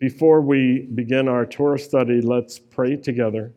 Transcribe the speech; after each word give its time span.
Before 0.00 0.40
we 0.40 0.88
begin 0.92 1.28
our 1.28 1.46
Torah 1.46 1.78
study, 1.78 2.20
let's 2.20 2.58
pray 2.58 2.96
together. 2.96 3.52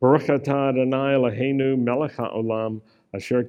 Baruch 0.00 0.22
atah 0.22 0.70
Adonai 0.70 1.12
Eloheinu 1.14 1.78
melech 1.78 2.16
haolam 2.16 2.80
asher 3.12 3.44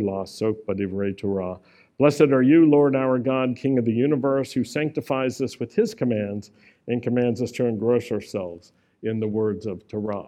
la'asok 0.00 0.56
b'divrei 0.66 1.16
Torah. 1.16 1.60
Blessed 2.00 2.32
are 2.32 2.42
you, 2.42 2.68
Lord 2.68 2.96
our 2.96 3.20
God, 3.20 3.54
King 3.54 3.78
of 3.78 3.84
the 3.84 3.92
universe, 3.92 4.52
who 4.52 4.64
sanctifies 4.64 5.40
us 5.40 5.60
with 5.60 5.72
his 5.72 5.94
commands 5.94 6.50
and 6.88 7.00
commands 7.00 7.40
us 7.40 7.52
to 7.52 7.66
engross 7.66 8.10
ourselves 8.10 8.72
in 9.04 9.20
the 9.20 9.28
words 9.28 9.66
of 9.66 9.86
Torah. 9.86 10.26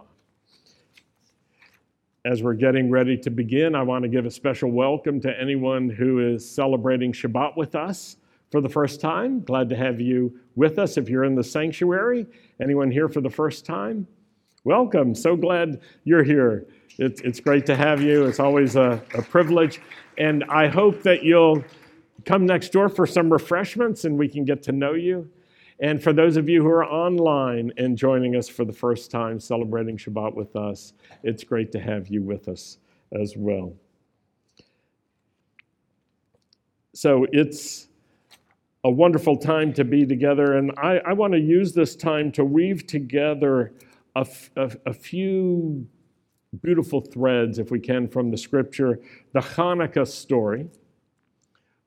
As 2.23 2.41
we're 2.41 2.53
getting 2.53 2.89
ready 2.89 3.17
to 3.17 3.29
begin, 3.29 3.75
I 3.75 3.83
want 3.83 4.03
to 4.03 4.09
give 4.09 4.25
a 4.25 4.31
special 4.31 4.71
welcome 4.71 5.19
to 5.19 5.37
anyone 5.37 5.89
who 5.89 6.33
is 6.33 6.49
celebrating 6.49 7.11
Shabbat 7.11 7.57
with 7.57 7.75
us 7.75 8.15
for 8.51 8.61
the 8.61 8.69
first 8.69 9.01
time. 9.01 9.41
Glad 9.41 9.69
to 9.69 9.75
have 9.75 9.99
you 9.99 10.39
with 10.55 10.79
us 10.79 10.97
if 10.97 11.09
you're 11.09 11.23
in 11.23 11.35
the 11.35 11.43
sanctuary. 11.43 12.25
Anyone 12.61 12.91
here 12.91 13.09
for 13.09 13.21
the 13.21 13.29
first 13.29 13.65
time? 13.65 14.07
Welcome. 14.63 15.15
So 15.15 15.35
glad 15.35 15.81
you're 16.03 16.23
here. 16.23 16.67
It's, 16.97 17.21
it's 17.21 17.39
great 17.39 17.65
to 17.67 17.75
have 17.75 18.01
you. 18.01 18.25
It's 18.25 18.39
always 18.39 18.75
a, 18.75 19.01
a 19.13 19.21
privilege. 19.21 19.81
And 20.17 20.43
I 20.45 20.67
hope 20.67 21.03
that 21.03 21.23
you'll 21.23 21.63
come 22.25 22.45
next 22.45 22.69
door 22.69 22.89
for 22.89 23.05
some 23.05 23.31
refreshments 23.31 24.05
and 24.05 24.17
we 24.17 24.27
can 24.27 24.45
get 24.45 24.63
to 24.63 24.71
know 24.71 24.93
you. 24.93 25.29
And 25.79 26.01
for 26.01 26.11
those 26.11 26.37
of 26.37 26.49
you 26.49 26.63
who 26.63 26.69
are 26.69 26.85
online 26.85 27.71
and 27.77 27.95
joining 27.95 28.35
us 28.35 28.49
for 28.49 28.65
the 28.65 28.73
first 28.73 29.11
time 29.11 29.39
celebrating 29.39 29.95
Shabbat 29.95 30.33
with 30.33 30.55
us, 30.55 30.93
it's 31.21 31.43
great 31.43 31.71
to 31.73 31.79
have 31.79 32.07
you 32.07 32.23
with 32.23 32.47
us 32.47 32.79
as 33.11 33.35
well. 33.37 33.75
So 36.93 37.27
it's 37.31 37.87
a 38.87 38.89
wonderful 38.89 39.35
time 39.35 39.73
to 39.73 39.83
be 39.83 40.05
together, 40.05 40.53
and 40.53 40.71
I, 40.77 40.99
I 40.99 41.11
want 41.11 41.33
to 41.33 41.39
use 41.39 41.73
this 41.73 41.93
time 41.93 42.31
to 42.31 42.45
weave 42.45 42.87
together 42.87 43.73
a, 44.15 44.93
few 44.93 45.85
beautiful 46.63 47.01
threads, 47.01 47.59
if 47.59 47.69
we 47.69 47.81
can, 47.81 48.07
from 48.07 48.31
the 48.31 48.37
scripture, 48.37 49.01
the 49.33 49.41
Hanukkah 49.41 50.07
story, 50.07 50.69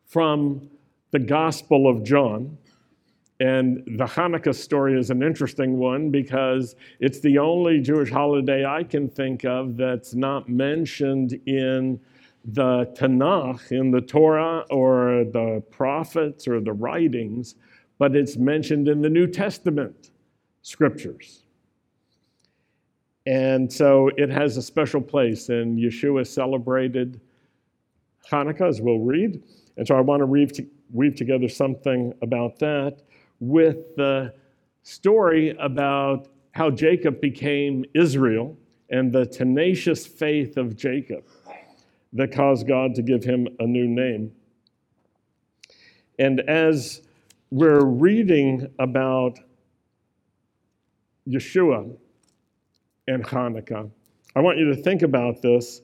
from 0.05 0.69
the 1.10 1.19
Gospel 1.19 1.88
of 1.88 2.05
John. 2.05 2.58
And 3.41 3.78
the 3.97 4.05
Hanukkah 4.05 4.55
story 4.55 4.98
is 4.98 5.08
an 5.08 5.22
interesting 5.22 5.78
one 5.78 6.10
because 6.10 6.77
it's 7.00 7.20
the 7.20 7.38
only 7.38 7.80
Jewish 7.80 8.10
holiday 8.10 8.66
I 8.66 8.84
can 8.84 9.08
think 9.08 9.47
of 9.47 9.78
that's 9.78 10.12
not 10.14 10.50
mentioned 10.50 11.41
in 11.47 11.98
the 12.44 12.86
Tanakh, 12.96 13.70
in 13.70 13.91
the 13.91 14.00
Torah 14.00 14.64
or 14.70 15.24
the 15.24 15.62
prophets 15.70 16.48
or 16.48 16.60
the 16.60 16.72
writings, 16.72 17.55
but 17.98 18.16
it's 18.16 18.36
mentioned 18.36 18.88
in 18.88 19.02
the 19.02 19.10
New 19.10 19.27
Testament 19.27 20.10
scriptures. 20.62 21.44
And 23.27 23.70
so 23.70 24.10
it 24.16 24.30
has 24.30 24.56
a 24.56 24.62
special 24.62 25.00
place, 25.00 25.50
and 25.50 25.78
Yeshua 25.78 26.27
celebrated 26.27 27.20
Hanukkah, 28.30 28.69
as 28.69 28.80
we'll 28.80 28.98
read. 28.98 29.42
And 29.77 29.86
so 29.86 29.94
I 29.94 30.00
want 30.00 30.20
to 30.20 30.27
weave, 30.27 30.52
to, 30.54 30.66
weave 30.92 31.14
together 31.14 31.48
something 31.48 32.14
about 32.22 32.58
that 32.60 33.02
with 33.41 33.94
the 33.97 34.34
story 34.82 35.50
about 35.58 36.28
how 36.52 36.70
Jacob 36.70 37.20
became 37.20 37.84
Israel 37.94 38.56
and 38.91 39.12
the 39.12 39.27
tenacious 39.27 40.06
faith 40.06 40.56
of 40.56 40.77
Jacob 40.77 41.25
that 42.12 42.33
caused 42.33 42.66
God 42.66 42.94
to 42.97 43.03
give 43.03 43.25
him 43.25 43.48
a 43.58 43.66
new 43.66 43.86
name. 43.86 44.33
And 46.19 46.41
as 46.41 47.03
we're 47.50 47.84
reading 47.84 48.69
about 48.78 49.39
Yeshua 51.28 51.97
and 53.06 53.25
Hanukkah, 53.25 53.91
I 54.36 54.41
want 54.41 54.58
you 54.58 54.66
to 54.66 54.77
think 54.77 55.03
about 55.03 55.42
this 55.42 55.81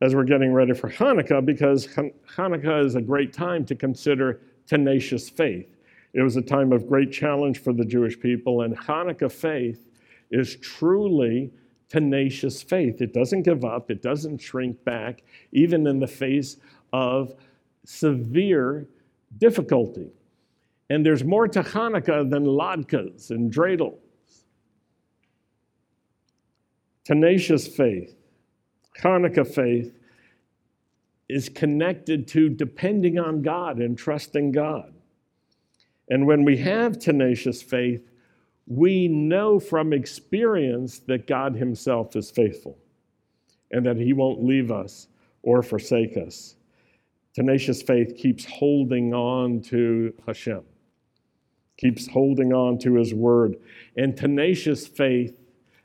as 0.00 0.14
we're 0.14 0.24
getting 0.24 0.52
ready 0.52 0.74
for 0.74 0.90
Hanukkah 0.90 1.44
because 1.44 1.86
Hanukkah 1.88 2.84
is 2.84 2.94
a 2.94 3.00
great 3.00 3.32
time 3.32 3.64
to 3.66 3.74
consider 3.74 4.40
tenacious 4.66 5.28
faith. 5.28 5.76
It 6.12 6.22
was 6.22 6.36
a 6.36 6.42
time 6.42 6.72
of 6.72 6.88
great 6.88 7.12
challenge 7.12 7.58
for 7.62 7.72
the 7.72 7.84
Jewish 7.84 8.18
people, 8.18 8.62
and 8.62 8.76
Hanukkah 8.76 9.30
faith 9.30 9.88
is 10.30 10.56
truly 10.56 11.50
tenacious 11.88 12.62
faith. 12.62 13.00
It 13.00 13.12
doesn't 13.12 13.42
give 13.42 13.64
up, 13.64 13.90
it 13.90 14.02
doesn't 14.02 14.38
shrink 14.38 14.82
back, 14.84 15.22
even 15.52 15.86
in 15.86 16.00
the 16.00 16.06
face 16.06 16.56
of 16.92 17.34
severe 17.84 18.88
difficulty. 19.38 20.10
And 20.90 21.04
there's 21.04 21.24
more 21.24 21.48
to 21.48 21.62
Hanukkah 21.62 22.28
than 22.28 22.44
latkes 22.44 23.30
and 23.30 23.52
dreidels. 23.52 23.98
Tenacious 27.04 27.68
faith, 27.68 28.16
Hanukkah 29.00 29.46
faith, 29.46 29.96
is 31.28 31.48
connected 31.48 32.28
to 32.28 32.48
depending 32.48 33.18
on 33.18 33.42
God 33.42 33.78
and 33.78 33.96
trusting 33.96 34.52
God. 34.52 34.92
And 36.08 36.26
when 36.26 36.44
we 36.44 36.56
have 36.58 36.98
tenacious 36.98 37.62
faith, 37.62 38.08
we 38.66 39.08
know 39.08 39.60
from 39.60 39.92
experience 39.92 40.98
that 41.00 41.26
God 41.26 41.54
Himself 41.54 42.16
is 42.16 42.30
faithful 42.30 42.78
and 43.70 43.84
that 43.86 43.96
He 43.96 44.12
won't 44.12 44.44
leave 44.44 44.70
us 44.70 45.08
or 45.42 45.62
forsake 45.62 46.16
us. 46.16 46.56
Tenacious 47.34 47.82
faith 47.82 48.16
keeps 48.16 48.44
holding 48.44 49.14
on 49.14 49.60
to 49.60 50.12
Hashem, 50.26 50.62
keeps 51.76 52.08
holding 52.08 52.52
on 52.52 52.78
to 52.78 52.94
His 52.94 53.14
word. 53.14 53.56
And 53.96 54.16
tenacious 54.16 54.86
faith, 54.86 55.38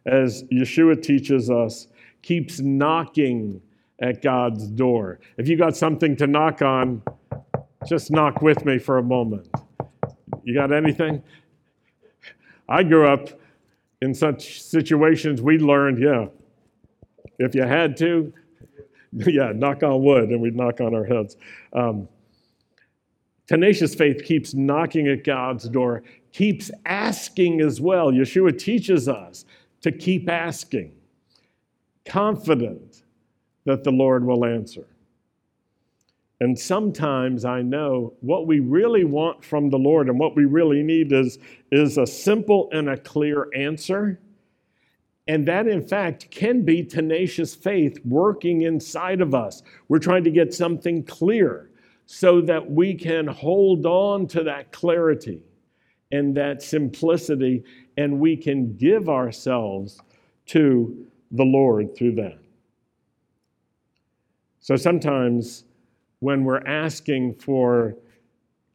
as 0.05 0.43
Yeshua 0.45 1.01
teaches 1.01 1.49
us, 1.49 1.87
keeps 2.21 2.59
knocking 2.59 3.61
at 4.01 4.21
God's 4.21 4.67
door. 4.67 5.19
If 5.37 5.47
you 5.47 5.57
got 5.57 5.75
something 5.77 6.15
to 6.17 6.27
knock 6.27 6.61
on, 6.61 7.03
just 7.87 8.11
knock 8.11 8.41
with 8.41 8.65
me 8.65 8.79
for 8.79 8.97
a 8.97 9.03
moment. 9.03 9.47
You 10.43 10.55
got 10.55 10.71
anything? 10.71 11.21
I 12.67 12.83
grew 12.83 13.07
up 13.07 13.29
in 14.01 14.13
such 14.13 14.61
situations, 14.61 15.41
we 15.41 15.57
learned, 15.57 16.01
yeah, 16.01 16.27
if 17.37 17.53
you 17.53 17.63
had 17.63 17.95
to, 17.97 18.33
yeah, 19.13 19.51
knock 19.53 19.83
on 19.83 20.03
wood, 20.03 20.29
and 20.29 20.41
we'd 20.41 20.55
knock 20.55 20.81
on 20.81 20.95
our 20.95 21.03
heads. 21.03 21.37
Um, 21.73 22.07
tenacious 23.47 23.93
faith 23.93 24.23
keeps 24.23 24.53
knocking 24.53 25.07
at 25.07 25.23
God's 25.23 25.67
door, 25.69 26.03
keeps 26.31 26.71
asking 26.85 27.61
as 27.61 27.81
well. 27.81 28.11
Yeshua 28.11 28.57
teaches 28.57 29.07
us 29.07 29.45
to 29.81 29.91
keep 29.91 30.29
asking, 30.29 30.93
confident 32.05 33.03
that 33.65 33.83
the 33.83 33.91
Lord 33.91 34.25
will 34.25 34.45
answer. 34.45 34.87
And 36.41 36.57
sometimes 36.57 37.45
I 37.45 37.61
know 37.61 38.15
what 38.21 38.47
we 38.47 38.61
really 38.61 39.03
want 39.03 39.45
from 39.45 39.69
the 39.69 39.77
Lord 39.77 40.09
and 40.09 40.19
what 40.19 40.35
we 40.35 40.45
really 40.45 40.81
need 40.81 41.13
is, 41.13 41.37
is 41.71 41.99
a 41.99 42.07
simple 42.07 42.67
and 42.73 42.89
a 42.89 42.97
clear 42.97 43.47
answer. 43.55 44.19
And 45.27 45.47
that, 45.47 45.67
in 45.67 45.85
fact, 45.85 46.31
can 46.31 46.65
be 46.65 46.83
tenacious 46.83 47.53
faith 47.53 47.99
working 48.03 48.63
inside 48.63 49.21
of 49.21 49.35
us. 49.35 49.61
We're 49.87 49.99
trying 49.99 50.23
to 50.23 50.31
get 50.31 50.51
something 50.51 51.03
clear 51.03 51.69
so 52.07 52.41
that 52.41 52.71
we 52.71 52.95
can 52.95 53.27
hold 53.27 53.85
on 53.85 54.25
to 54.29 54.43
that 54.45 54.71
clarity 54.71 55.43
and 56.11 56.35
that 56.37 56.63
simplicity, 56.63 57.63
and 57.97 58.19
we 58.19 58.35
can 58.35 58.75
give 58.77 59.09
ourselves 59.09 60.01
to 60.47 61.05
the 61.29 61.45
Lord 61.45 61.95
through 61.95 62.15
that. 62.15 62.39
So 64.59 64.75
sometimes 64.75 65.65
when 66.21 66.43
we're 66.43 66.65
asking 66.67 67.33
for 67.33 67.95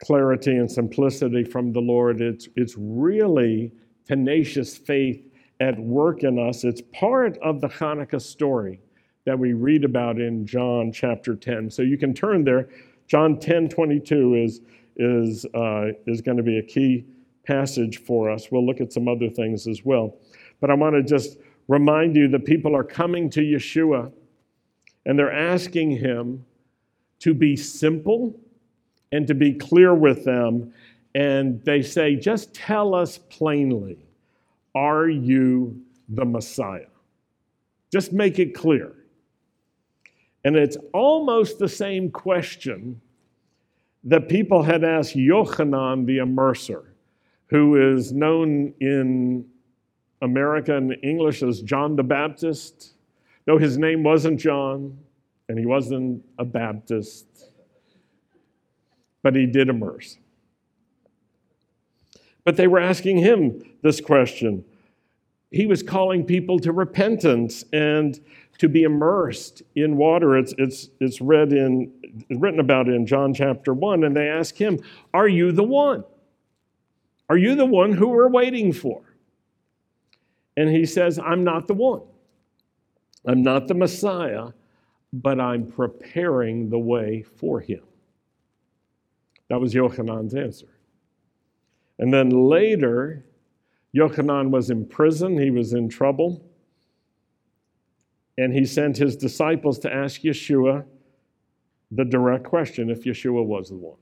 clarity 0.04 0.56
and 0.56 0.70
simplicity 0.70 1.44
from 1.44 1.72
the 1.72 1.80
Lord, 1.80 2.20
it's, 2.20 2.48
it's 2.56 2.74
really 2.76 3.72
tenacious 4.04 4.76
faith 4.76 5.24
at 5.60 5.78
work 5.78 6.22
in 6.22 6.38
us. 6.38 6.64
It's 6.64 6.82
part 6.92 7.38
of 7.38 7.60
the 7.60 7.68
Hanukkah 7.68 8.20
story 8.20 8.80
that 9.24 9.38
we 9.38 9.52
read 9.52 9.84
about 9.84 10.20
in 10.20 10.44
John 10.44 10.92
chapter 10.92 11.34
10. 11.34 11.70
So 11.70 11.82
you 11.82 11.96
can 11.96 12.12
turn 12.12 12.44
there. 12.44 12.68
John 13.06 13.38
10 13.38 13.68
22 13.68 14.34
is, 14.34 14.60
is, 14.96 15.46
uh, 15.54 15.92
is 16.06 16.20
going 16.20 16.36
to 16.36 16.42
be 16.42 16.58
a 16.58 16.62
key 16.62 17.06
passage 17.44 17.98
for 17.98 18.28
us. 18.28 18.50
We'll 18.50 18.66
look 18.66 18.80
at 18.80 18.92
some 18.92 19.06
other 19.06 19.30
things 19.30 19.68
as 19.68 19.84
well. 19.84 20.16
But 20.60 20.70
I 20.70 20.74
want 20.74 20.96
to 20.96 21.02
just 21.02 21.38
remind 21.68 22.16
you 22.16 22.26
that 22.28 22.44
people 22.44 22.74
are 22.74 22.84
coming 22.84 23.30
to 23.30 23.40
Yeshua 23.40 24.12
and 25.04 25.16
they're 25.16 25.32
asking 25.32 25.92
him 25.92 26.44
to 27.20 27.34
be 27.34 27.56
simple 27.56 28.38
and 29.12 29.26
to 29.26 29.34
be 29.34 29.52
clear 29.54 29.94
with 29.94 30.24
them. 30.24 30.72
And 31.14 31.62
they 31.64 31.82
say, 31.82 32.16
just 32.16 32.54
tell 32.54 32.94
us 32.94 33.18
plainly, 33.18 33.98
are 34.74 35.08
you 35.08 35.80
the 36.08 36.24
Messiah? 36.24 36.86
Just 37.90 38.12
make 38.12 38.38
it 38.38 38.54
clear. 38.54 38.92
And 40.44 40.56
it's 40.56 40.76
almost 40.92 41.58
the 41.58 41.68
same 41.68 42.10
question 42.10 43.00
that 44.04 44.28
people 44.28 44.62
had 44.62 44.84
asked 44.84 45.16
Yochanan 45.16 46.06
the 46.06 46.18
immerser. 46.18 46.84
who 47.48 47.94
is 47.94 48.12
known 48.12 48.74
in 48.80 49.44
America 50.22 50.76
and 50.76 50.96
English 51.02 51.42
as 51.42 51.62
John 51.62 51.96
the 51.96 52.02
Baptist. 52.02 52.94
No, 53.46 53.58
his 53.58 53.78
name 53.78 54.02
wasn't 54.02 54.40
John, 54.40 54.98
and 55.48 55.58
he 55.58 55.66
wasn't 55.66 56.24
a 56.38 56.44
Baptist, 56.44 57.26
but 59.22 59.34
he 59.34 59.46
did 59.46 59.68
immerse. 59.68 60.18
But 62.44 62.56
they 62.56 62.66
were 62.66 62.78
asking 62.78 63.18
him 63.18 63.62
this 63.82 64.00
question. 64.00 64.64
He 65.50 65.66
was 65.66 65.82
calling 65.82 66.24
people 66.24 66.58
to 66.60 66.72
repentance 66.72 67.64
and 67.72 68.20
to 68.58 68.68
be 68.68 68.82
immersed 68.84 69.62
in 69.74 69.96
water. 69.96 70.36
It's, 70.36 70.54
it's, 70.58 70.90
it's 71.00 71.20
read 71.20 71.52
in, 71.52 71.92
written 72.30 72.60
about 72.60 72.88
in 72.88 73.06
John 73.06 73.34
chapter 73.34 73.74
1, 73.74 74.04
and 74.04 74.16
they 74.16 74.28
ask 74.28 74.56
him, 74.56 74.78
Are 75.12 75.28
you 75.28 75.52
the 75.52 75.64
one? 75.64 76.04
Are 77.28 77.36
you 77.36 77.54
the 77.54 77.66
one 77.66 77.92
who 77.92 78.08
we're 78.08 78.28
waiting 78.28 78.72
for? 78.72 79.02
And 80.56 80.70
he 80.70 80.86
says, 80.86 81.18
I'm 81.18 81.44
not 81.44 81.66
the 81.66 81.74
one. 81.74 82.02
I'm 83.26 83.42
not 83.42 83.66
the 83.66 83.74
Messiah, 83.74 84.50
but 85.22 85.40
I'm 85.40 85.70
preparing 85.70 86.68
the 86.68 86.78
way 86.78 87.22
for 87.22 87.60
him. 87.60 87.82
That 89.48 89.60
was 89.60 89.74
Yochanan's 89.74 90.34
answer. 90.34 90.68
And 91.98 92.12
then 92.12 92.30
later, 92.30 93.24
Yochanan 93.96 94.50
was 94.50 94.70
in 94.70 94.86
prison, 94.86 95.38
he 95.38 95.50
was 95.50 95.72
in 95.72 95.88
trouble, 95.88 96.44
and 98.36 98.52
he 98.52 98.66
sent 98.66 98.98
his 98.98 99.16
disciples 99.16 99.78
to 99.80 99.92
ask 99.92 100.20
Yeshua 100.20 100.84
the 101.90 102.04
direct 102.04 102.44
question 102.44 102.90
if 102.90 103.04
Yeshua 103.04 103.44
was 103.44 103.70
the 103.70 103.76
one. 103.76 103.96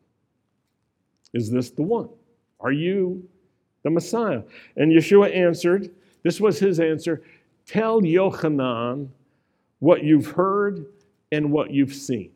Is 1.34 1.50
this 1.50 1.70
the 1.70 1.82
one? 1.82 2.08
Are 2.58 2.72
you 2.72 3.28
the 3.84 3.90
Messiah? 3.90 4.42
And 4.76 4.90
Yeshua 4.90 5.34
answered, 5.36 5.90
this 6.22 6.40
was 6.40 6.58
his 6.58 6.80
answer 6.80 7.22
Tell 7.66 8.00
Yochanan 8.00 9.08
what 9.78 10.02
you've 10.02 10.26
heard 10.26 10.86
and 11.34 11.50
what 11.52 11.70
you've 11.70 11.94
seen. 11.94 12.30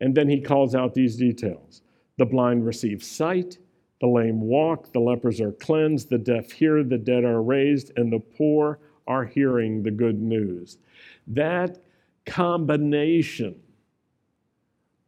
And 0.00 0.14
then 0.14 0.28
he 0.28 0.40
calls 0.40 0.74
out 0.74 0.94
these 0.94 1.16
details 1.16 1.82
the 2.16 2.26
blind 2.26 2.64
receive 2.64 3.02
sight, 3.02 3.58
the 4.00 4.06
lame 4.06 4.40
walk, 4.40 4.92
the 4.92 5.00
lepers 5.00 5.40
are 5.40 5.52
cleansed, 5.52 6.10
the 6.10 6.18
deaf 6.18 6.52
hear, 6.52 6.84
the 6.84 6.98
dead 6.98 7.24
are 7.24 7.42
raised, 7.42 7.90
and 7.96 8.12
the 8.12 8.20
poor 8.20 8.78
are 9.08 9.24
hearing 9.24 9.82
the 9.82 9.90
good 9.90 10.20
news. 10.20 10.78
That 11.26 11.78
combination 12.24 13.56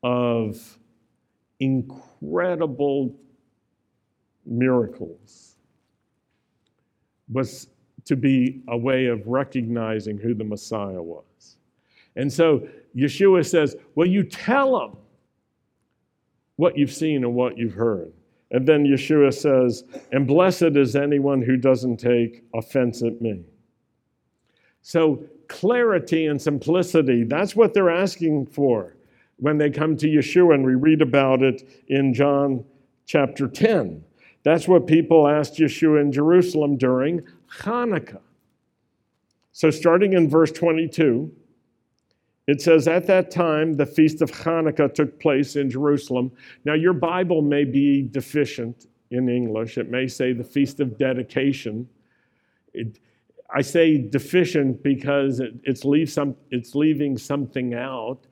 of 0.03 0.79
incredible 1.61 3.15
miracles 4.45 5.57
was 7.33 7.69
to 8.05 8.17
be 8.17 8.63
a 8.69 8.77
way 8.77 9.07
of 9.07 9.27
recognizing 9.27 10.19
who 10.19 10.35
the 10.35 10.45
Messiah 10.45 11.03
was. 11.03 11.25
And 12.17 12.33
so 12.33 12.67
Yeshua 12.97 13.49
says, 13.49 13.77
Well, 13.95 14.09
you 14.09 14.25
tell 14.25 14.79
them 14.79 14.97
what 16.57 16.77
you've 16.77 16.93
seen 16.93 17.25
and 17.25 17.35
what 17.35 17.57
you've 17.57 17.75
heard. 17.75 18.13
And 18.51 18.67
then 18.67 18.85
Yeshua 18.85 19.33
says, 19.35 19.85
And 20.13 20.27
blessed 20.27 20.77
is 20.77 20.97
anyone 20.97 21.43
who 21.43 21.57
doesn't 21.57 21.99
take 21.99 22.45
offense 22.55 23.03
at 23.03 23.21
me. 23.21 23.45
So, 24.83 25.25
clarity 25.49 26.27
and 26.27 26.41
simplicity, 26.41 27.25
that's 27.25 27.55
what 27.55 27.75
they're 27.75 27.91
asking 27.91 28.47
for 28.47 28.97
when 29.39 29.59
they 29.59 29.71
come 29.71 29.97
to 29.97 30.07
Yeshua, 30.07 30.55
and 30.55 30.65
we 30.65 30.75
read 30.75 31.03
about 31.03 31.43
it 31.43 31.85
in 31.89 32.15
John 32.15 32.65
chapter 33.05 33.47
10. 33.47 34.03
That's 34.45 34.69
what 34.69 34.87
people 34.87 35.27
asked 35.29 35.57
Yeshua 35.57 36.01
in 36.01 36.13
Jerusalem 36.13 36.77
during 36.77 37.23
Hanukkah. 37.61 38.21
So, 39.53 39.71
starting 39.71 40.13
in 40.13 40.31
verse 40.31 40.53
22, 40.53 41.33
it 42.47 42.61
says, 42.61 42.87
At 42.87 43.07
that 43.09 43.31
time, 43.31 43.75
the 43.75 43.87
feast 43.87 44.23
of 44.23 44.31
Hanukkah 44.31 44.93
took 44.93 45.19
place 45.21 45.57
in 45.57 45.69
Jerusalem. 45.69 46.31
Now, 46.65 46.75
your 46.75 46.93
Bible 46.93 47.43
may 47.43 47.65
be 47.65 48.03
deficient 48.03 48.87
in 49.11 49.29
English. 49.29 49.79
It 49.79 49.91
may 49.91 50.07
say 50.07 50.33
the 50.33 50.45
feast 50.45 50.81
of 50.81 50.99
dedication. 50.99 51.89
It, 52.73 52.99
I 53.55 53.63
say 53.63 53.99
deficient 53.99 54.83
because 54.83 55.41
it, 55.41 55.55
it's, 55.65 55.85
leave 55.85 56.11
some, 56.11 56.37
it's 56.51 56.75
leaving 56.75 57.17
something 57.19 57.75
out. 57.75 58.27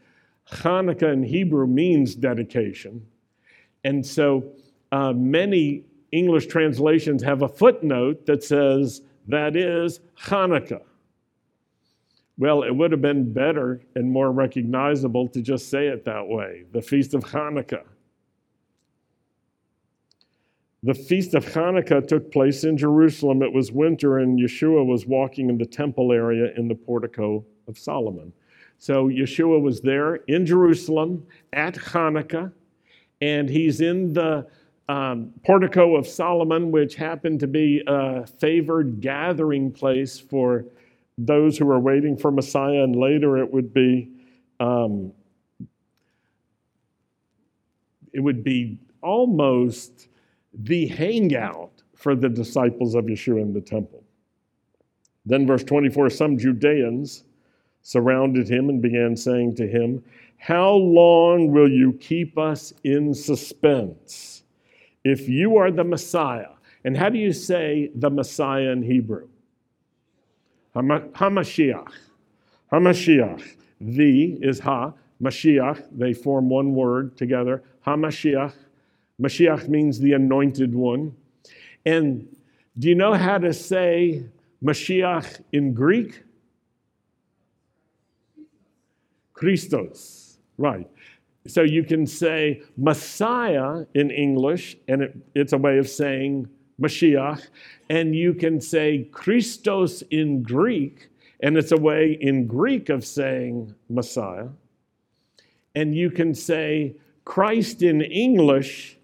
Hanukkah 0.51 1.13
in 1.13 1.23
Hebrew 1.23 1.67
means 1.67 2.15
dedication. 2.15 3.05
And 3.85 4.05
so 4.05 4.53
uh, 4.93 5.13
many 5.13 5.85
English 6.13 6.47
translations 6.47 7.23
have 7.23 7.43
a 7.43 7.49
footnote 7.49 8.27
that 8.27 8.45
says 8.45 9.03
that 9.27 9.57
is 9.57 10.01
Hanukkah. 10.21 10.83
Well, 12.37 12.65
it 12.65 12.75
would 12.75 12.91
have 12.91 13.03
been 13.03 13.33
better 13.33 13.81
and 13.95 14.11
more 14.11 14.33
recognizable 14.33 15.29
to 15.29 15.41
just 15.41 15.71
say 15.71 15.87
it 15.87 16.05
that 16.05 16.27
way 16.27 16.65
the 16.73 16.83
Feast 16.83 17.15
of 17.15 17.25
Hanukkah. 17.25 17.85
The 20.83 20.95
Feast 20.95 21.35
of 21.35 21.47
Hanukkah 21.47 22.07
took 22.07 22.31
place 22.31 22.65
in 22.65 22.77
Jerusalem. 22.77 23.43
It 23.43 23.53
was 23.53 23.73
winter, 23.73 24.19
and 24.19 24.39
Yeshua 24.39 24.85
was 24.85 25.07
walking 25.07 25.49
in 25.49 25.57
the 25.57 25.65
temple 25.65 26.13
area 26.13 26.53
in 26.57 26.69
the 26.69 26.75
portico 26.75 27.45
of 27.69 27.79
Solomon. 27.79 28.33
So 28.79 29.09
Yeshua 29.09 29.63
was 29.63 29.81
there 29.81 30.17
in 30.27 30.45
Jerusalem 30.45 31.27
at 31.55 31.75
Hanukkah, 31.75 32.53
and 33.23 33.49
he's 33.49 33.81
in 33.81 34.13
the 34.13 34.47
um, 34.91 35.33
portico 35.47 35.97
of 35.97 36.07
Solomon, 36.07 36.71
which 36.71 36.97
happened 36.97 37.41
to 37.41 37.47
be 37.47 37.83
a 37.87 38.27
favored 38.27 39.01
gathering 39.01 39.71
place 39.71 40.19
for 40.19 40.67
those 41.17 41.59
who 41.59 41.71
are 41.71 41.79
waiting 41.81 42.17
for 42.17 42.31
Messiah, 42.31 42.83
and 42.83 42.97
later 42.97 43.39
it 43.39 43.53
would 43.53 43.73
be 43.73 44.11
um, 44.61 45.13
it 48.13 48.21
would 48.21 48.45
be 48.45 48.79
almost 49.03 50.09
the 50.55 50.87
hangout 50.87 51.83
for 51.95 52.15
the 52.15 52.29
disciples 52.29 52.95
of 52.95 53.07
Yeshua 53.07 53.43
in 53.43 53.53
the 53.53 53.61
temple. 53.61 54.05
Then, 55.27 55.47
verse 55.47 55.65
24 55.65 56.11
some 56.11 56.39
Judeans 56.39 57.25
surrounded 57.83 58.49
him 58.49 58.69
and 58.69 58.81
began 58.81 59.17
saying 59.17 59.57
to 59.57 59.67
him, 59.67 60.03
How 60.39 60.71
long 60.73 61.51
will 61.51 61.71
you 61.71 61.93
keep 61.95 62.39
us 62.39 62.73
in 62.85 63.15
suspense? 63.15 64.43
If 65.05 65.29
you 65.29 65.57
are 65.57 65.71
the 65.71 65.85
Messiah, 65.85 66.49
and 66.85 66.97
how 66.97 67.09
do 67.09 67.19
you 67.19 67.33
say 67.33 67.91
the 67.95 68.11
Messiah 68.11 68.71
in 68.71 68.83
Hebrew? 68.83 69.29
Hamashiach. 70.75 71.93
Hamashiach. 72.73 73.57
The 73.81 74.39
is 74.43 74.61
Ha. 74.61 74.93
Mashiach. 75.23 75.87
They 75.93 76.13
form 76.13 76.49
one 76.49 76.75
word 76.75 77.17
together. 77.17 77.63
Hamashiach. 77.87 78.55
Mashiach 79.21 79.69
means 79.69 80.01
the 80.01 80.13
anointed 80.13 80.75
one. 80.75 81.15
And 81.87 82.27
do 82.79 82.89
you 82.89 82.95
know 82.95 83.15
how 83.15 83.39
to 83.39 83.53
say 83.53 84.25
Mashiach 84.63 85.43
in 85.53 85.75
Greek? 85.75 86.25
Christos. 89.33 90.39
Right. 90.57 90.89
So 91.47 91.63
you 91.63 91.85
can 91.85 92.07
say 92.07 92.63
Messiah 92.77 93.85
in 93.95 94.11
English, 94.11 94.77
and 94.89 95.03
it, 95.03 95.17
it's 95.35 95.53
a 95.53 95.59
way 95.59 95.79
of 95.79 95.89
saying 95.89 96.49
Mashiach, 96.81 97.49
and 97.89 98.15
you 98.15 98.35
can 98.35 98.61
say 98.61 99.09
Christos 99.13 100.03
in 100.11 100.43
Greek, 100.43 101.09
and 101.41 101.57
it's 101.57 101.73
a 101.73 101.77
way 101.77 102.19
in 102.21 102.47
Greek 102.47 102.89
of 102.89 103.05
saying 103.05 103.75
Messiah. 103.89 104.49
And 105.75 105.95
you 105.95 106.11
can 106.11 106.35
say 106.35 106.97
Christ 107.25 107.83
in 107.83 108.01
English, 108.03 108.97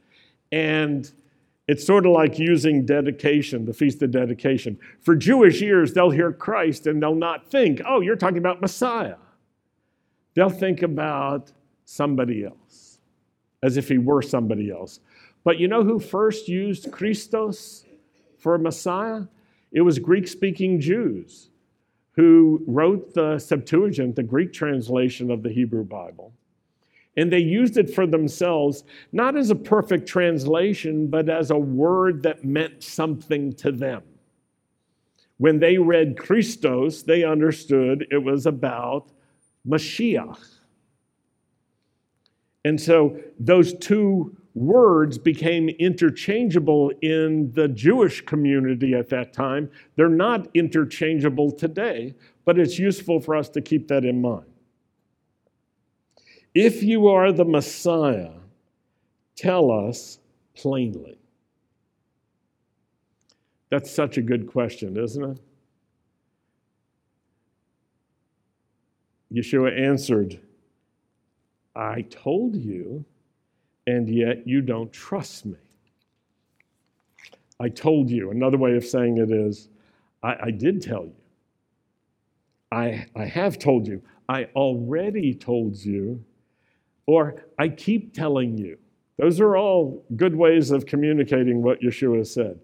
and 0.53 1.11
it's 1.69 1.87
sort 1.87 2.05
of 2.05 2.13
like 2.13 2.39
using 2.39 2.85
dedication, 2.85 3.65
the 3.65 3.73
Feast 3.73 4.03
of 4.03 4.11
Dedication. 4.11 4.77
For 5.01 5.15
Jewish 5.15 5.63
ears, 5.63 5.93
they'll 5.93 6.11
hear 6.11 6.33
Christ 6.33 6.89
and 6.89 7.01
they'll 7.01 7.15
not 7.15 7.47
think, 7.47 7.81
oh, 7.87 8.01
you're 8.01 8.17
talking 8.17 8.39
about 8.39 8.61
Messiah. 8.61 9.15
They'll 10.35 10.51
think 10.51 10.83
about 10.83 11.53
somebody 11.85 12.45
else, 12.45 12.99
as 13.63 13.77
if 13.77 13.89
he 13.89 13.99
were 13.99 14.23
somebody 14.23 14.71
else. 14.71 14.99
But 15.45 15.59
you 15.59 15.69
know 15.69 15.85
who 15.85 15.99
first 15.99 16.49
used 16.49 16.93
Christos 16.93 17.85
for 18.39 18.59
Messiah? 18.59 19.23
It 19.73 19.83
was 19.83 19.99
Greek 19.99 20.29
speaking 20.29 20.81
Jews 20.81 21.51
who 22.13 22.63
wrote 22.67 23.15
the 23.15 23.39
Septuagint, 23.39 24.17
the 24.17 24.23
Greek 24.23 24.53
translation 24.53 25.31
of 25.31 25.43
the 25.43 25.51
Hebrew 25.51 25.85
Bible. 25.85 26.33
And 27.17 27.33
they 27.33 27.39
used 27.39 27.77
it 27.77 27.93
for 27.93 28.07
themselves, 28.07 28.85
not 29.13 29.37
as 29.37 29.51
a 29.51 29.55
perfect 29.55 30.07
translation, 30.07 31.07
but 31.07 31.29
as 31.29 31.51
a 31.51 31.59
word 31.59 32.23
that 32.23 32.45
meant 32.45 32.83
something 32.83 33.53
to 33.55 33.73
them. 33.73 34.03
When 35.39 35.59
they 35.59 35.79
read 35.79 36.19
Christos, 36.19 37.03
they 37.03 37.25
understood 37.25 38.07
it 38.11 38.23
was 38.23 38.47
about 38.47 39.09
Mashiach. 39.67 40.39
And 42.65 42.79
so 42.79 43.19
those 43.39 43.73
two 43.75 44.37
words 44.55 45.19
became 45.19 45.69
interchangeable 45.69 46.91
in 47.03 47.53
the 47.53 47.69
Jewish 47.69 48.21
community 48.25 48.95
at 48.95 49.09
that 49.11 49.33
time. 49.33 49.71
They're 49.97 50.09
not 50.09 50.49
interchangeable 50.55 51.53
today, 51.53 52.15
but 52.45 52.59
it's 52.59 52.79
useful 52.79 53.21
for 53.21 53.37
us 53.37 53.49
to 53.51 53.61
keep 53.61 53.89
that 53.89 54.05
in 54.05 54.21
mind. 54.21 54.47
If 56.55 56.83
you 56.83 57.07
are 57.07 57.33
the 57.33 57.45
Messiah, 57.45 58.33
tell 59.37 59.71
us 59.71 60.19
plainly. 60.55 61.17
That's 63.71 63.91
such 63.91 64.19
a 64.19 64.23
good 64.23 64.49
question, 64.49 64.97
isn't 64.97 65.25
it? 65.25 65.41
Yeshua 69.33 69.79
answered, 69.79 70.41
I 71.77 72.03
told 72.03 72.57
you, 72.57 73.05
and 73.87 74.09
yet 74.09 74.47
you 74.47 74.61
don't 74.61 74.93
trust 74.93 75.47
me. 75.47 75.57
I 77.59 77.69
told 77.69 78.11
you. 78.11 78.31
Another 78.31 78.57
way 78.57 78.77
of 78.77 78.85
saying 78.85 79.19
it 79.19 79.31
is, 79.31 79.69
I, 80.23 80.37
I 80.45 80.51
did 80.51 80.83
tell 80.83 81.05
you. 81.05 81.15
I, 82.73 83.07
I 83.17 83.25
have 83.27 83.59
told 83.59 83.87
you. 83.87 84.03
I 84.29 84.45
already 84.57 85.35
told 85.35 85.77
you. 85.77 86.25
Or 87.07 87.45
I 87.59 87.69
keep 87.69 88.15
telling 88.15 88.57
you. 88.57 88.79
Those 89.19 89.41
are 89.41 89.57
all 89.57 90.05
good 90.17 90.35
ways 90.35 90.71
of 90.71 90.87
communicating 90.87 91.63
what 91.63 91.81
Yeshua 91.83 92.27
said. 92.27 92.59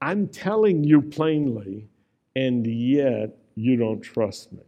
I'm 0.00 0.26
telling 0.28 0.82
you 0.82 1.00
plainly, 1.00 1.86
and 2.34 2.66
yet 2.66 3.36
you 3.54 3.76
don't 3.76 4.00
trust 4.00 4.52
me. 4.52 4.62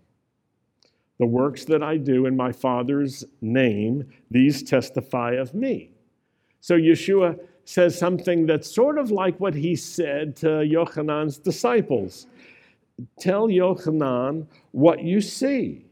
The 1.19 1.27
works 1.27 1.65
that 1.67 1.83
I 1.83 1.97
do 1.97 2.27
in 2.27 2.37
my 2.37 2.53
Father's 2.53 3.25
name, 3.41 4.05
these 4.31 4.63
testify 4.63 5.33
of 5.33 5.55
me. 5.55 5.91
So 6.61 6.77
Yeshua 6.77 7.39
says 7.65 7.99
something 7.99 8.47
that's 8.47 8.73
sort 8.73 8.99
of 8.99 9.11
like 9.11 9.39
what 9.41 9.55
he 9.55 9.77
said 9.77 10.37
to 10.37 10.47
Yochanan's 10.47 11.39
disciples 11.39 12.27
Tell 13.19 13.49
Yochanan 13.49 14.47
what 14.73 15.03
you 15.03 15.21
see. 15.21 15.85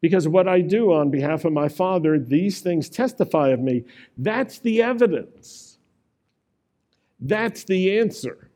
Because 0.00 0.28
what 0.28 0.46
I 0.46 0.60
do 0.60 0.92
on 0.92 1.10
behalf 1.10 1.44
of 1.44 1.52
my 1.52 1.68
Father, 1.68 2.18
these 2.18 2.60
things 2.60 2.88
testify 2.88 3.48
of 3.48 3.60
me. 3.60 3.84
That's 4.16 4.58
the 4.60 4.82
evidence. 4.82 5.78
That's 7.20 7.64
the 7.64 7.98
answer. 7.98 8.50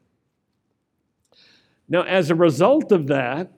Now, 1.88 2.02
as 2.02 2.30
a 2.30 2.34
result 2.34 2.92
of 2.92 3.08
that, 3.08 3.50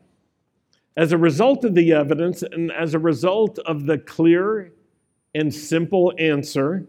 as 0.97 1.13
a 1.13 1.19
result 1.19 1.65
of 1.65 1.75
the 1.75 1.93
evidence 1.93 2.43
and 2.43 2.71
as 2.73 2.95
a 2.95 2.99
result 2.99 3.59
of 3.61 3.87
the 3.87 3.99
clear 3.99 4.73
and 5.35 5.53
simple 5.53 6.13
answer, 6.19 6.87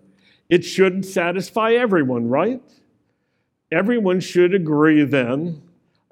it 0.50 0.64
should 0.64 1.04
satisfy 1.06 1.72
everyone, 1.72 2.28
right? 2.30 2.62
Everyone 3.72 4.20
should 4.20 4.54
agree 4.54 5.04
then. 5.04 5.64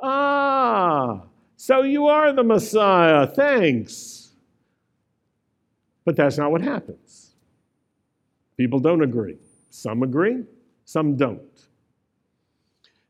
Ah, 0.01 1.23
so 1.55 1.83
you 1.83 2.07
are 2.07 2.33
the 2.33 2.43
Messiah. 2.43 3.27
Thanks. 3.27 4.31
But 6.03 6.15
that's 6.15 6.37
not 6.37 6.51
what 6.51 6.61
happens. 6.61 7.35
People 8.57 8.79
don't 8.79 9.01
agree. 9.01 9.37
Some 9.69 10.03
agree, 10.03 10.43
some 10.85 11.15
don't. 11.15 11.41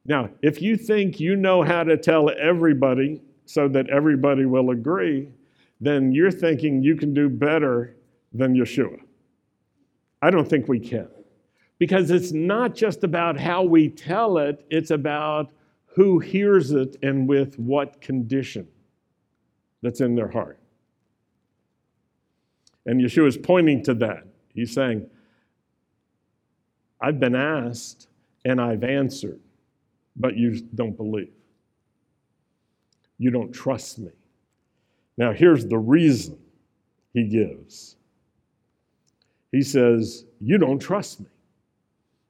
Now, 0.06 0.30
if 0.42 0.62
you 0.62 0.76
think 0.76 1.20
you 1.20 1.36
know 1.36 1.64
how 1.64 1.84
to 1.84 1.98
tell 1.98 2.30
everybody 2.38 3.22
so 3.46 3.68
that 3.70 3.90
everybody 3.90 4.46
will 4.46 4.72
agree, 4.72 5.30
then 5.82 6.12
you're 6.12 6.32
thinking 6.32 6.82
you 6.82 6.96
can 6.96 7.14
do 7.14 7.30
better 7.30 7.96
than 8.34 8.56
Yeshua. 8.56 9.00
I 10.22 10.30
don't 10.30 10.48
think 10.48 10.68
we 10.68 10.80
can. 10.80 11.10
Because 11.80 12.12
it's 12.12 12.32
not 12.32 12.76
just 12.76 13.04
about 13.04 13.38
how 13.38 13.64
we 13.64 13.90
tell 13.90 14.38
it, 14.38 14.66
it's 14.70 14.92
about 14.92 15.52
who 15.86 16.20
hears 16.20 16.72
it 16.72 16.96
and 17.04 17.28
with 17.28 17.60
what 17.60 18.00
condition 18.00 18.68
that's 19.82 20.00
in 20.00 20.16
their 20.16 20.30
heart. 20.30 20.58
And 22.86 23.02
Yeshua 23.02 23.28
is 23.28 23.38
pointing 23.38 23.84
to 23.84 23.94
that. 23.96 24.26
He's 24.54 24.74
saying, 24.74 25.10
I've 27.02 27.20
been 27.20 27.36
asked 27.36 28.08
and 28.46 28.62
I've 28.62 28.84
answered, 28.84 29.40
but 30.16 30.38
you 30.38 30.62
don't 30.76 30.96
believe. 30.96 31.34
You 33.24 33.32
don't 33.32 33.54
trust 33.54 34.00
me. 34.00 34.12
Now, 35.18 35.32
here's 35.32 35.66
the 35.66 35.78
reason 35.78 36.38
he 37.14 37.24
gives 37.24 37.96
He 39.54 39.62
says, 39.62 40.26
You 40.42 40.58
don't 40.58 40.80
trust 40.80 41.22
me. 41.22 41.28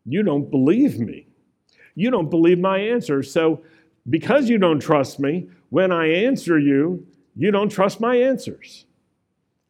You 0.05 0.21
don't 0.21 0.51
believe 0.51 0.99
me. 0.99 1.25
You 1.95 2.11
don't 2.11 2.29
believe 2.29 2.59
my 2.59 2.77
answer. 2.77 3.23
So, 3.23 3.63
because 4.07 4.47
you 4.49 4.59
don't 4.59 4.79
trust 4.79 5.19
me, 5.19 5.49
when 5.69 5.91
I 5.91 6.05
answer 6.13 6.59
you, 6.59 7.07
you 7.35 7.49
don't 7.49 7.69
trust 7.69 7.99
my 7.99 8.15
answers. 8.15 8.85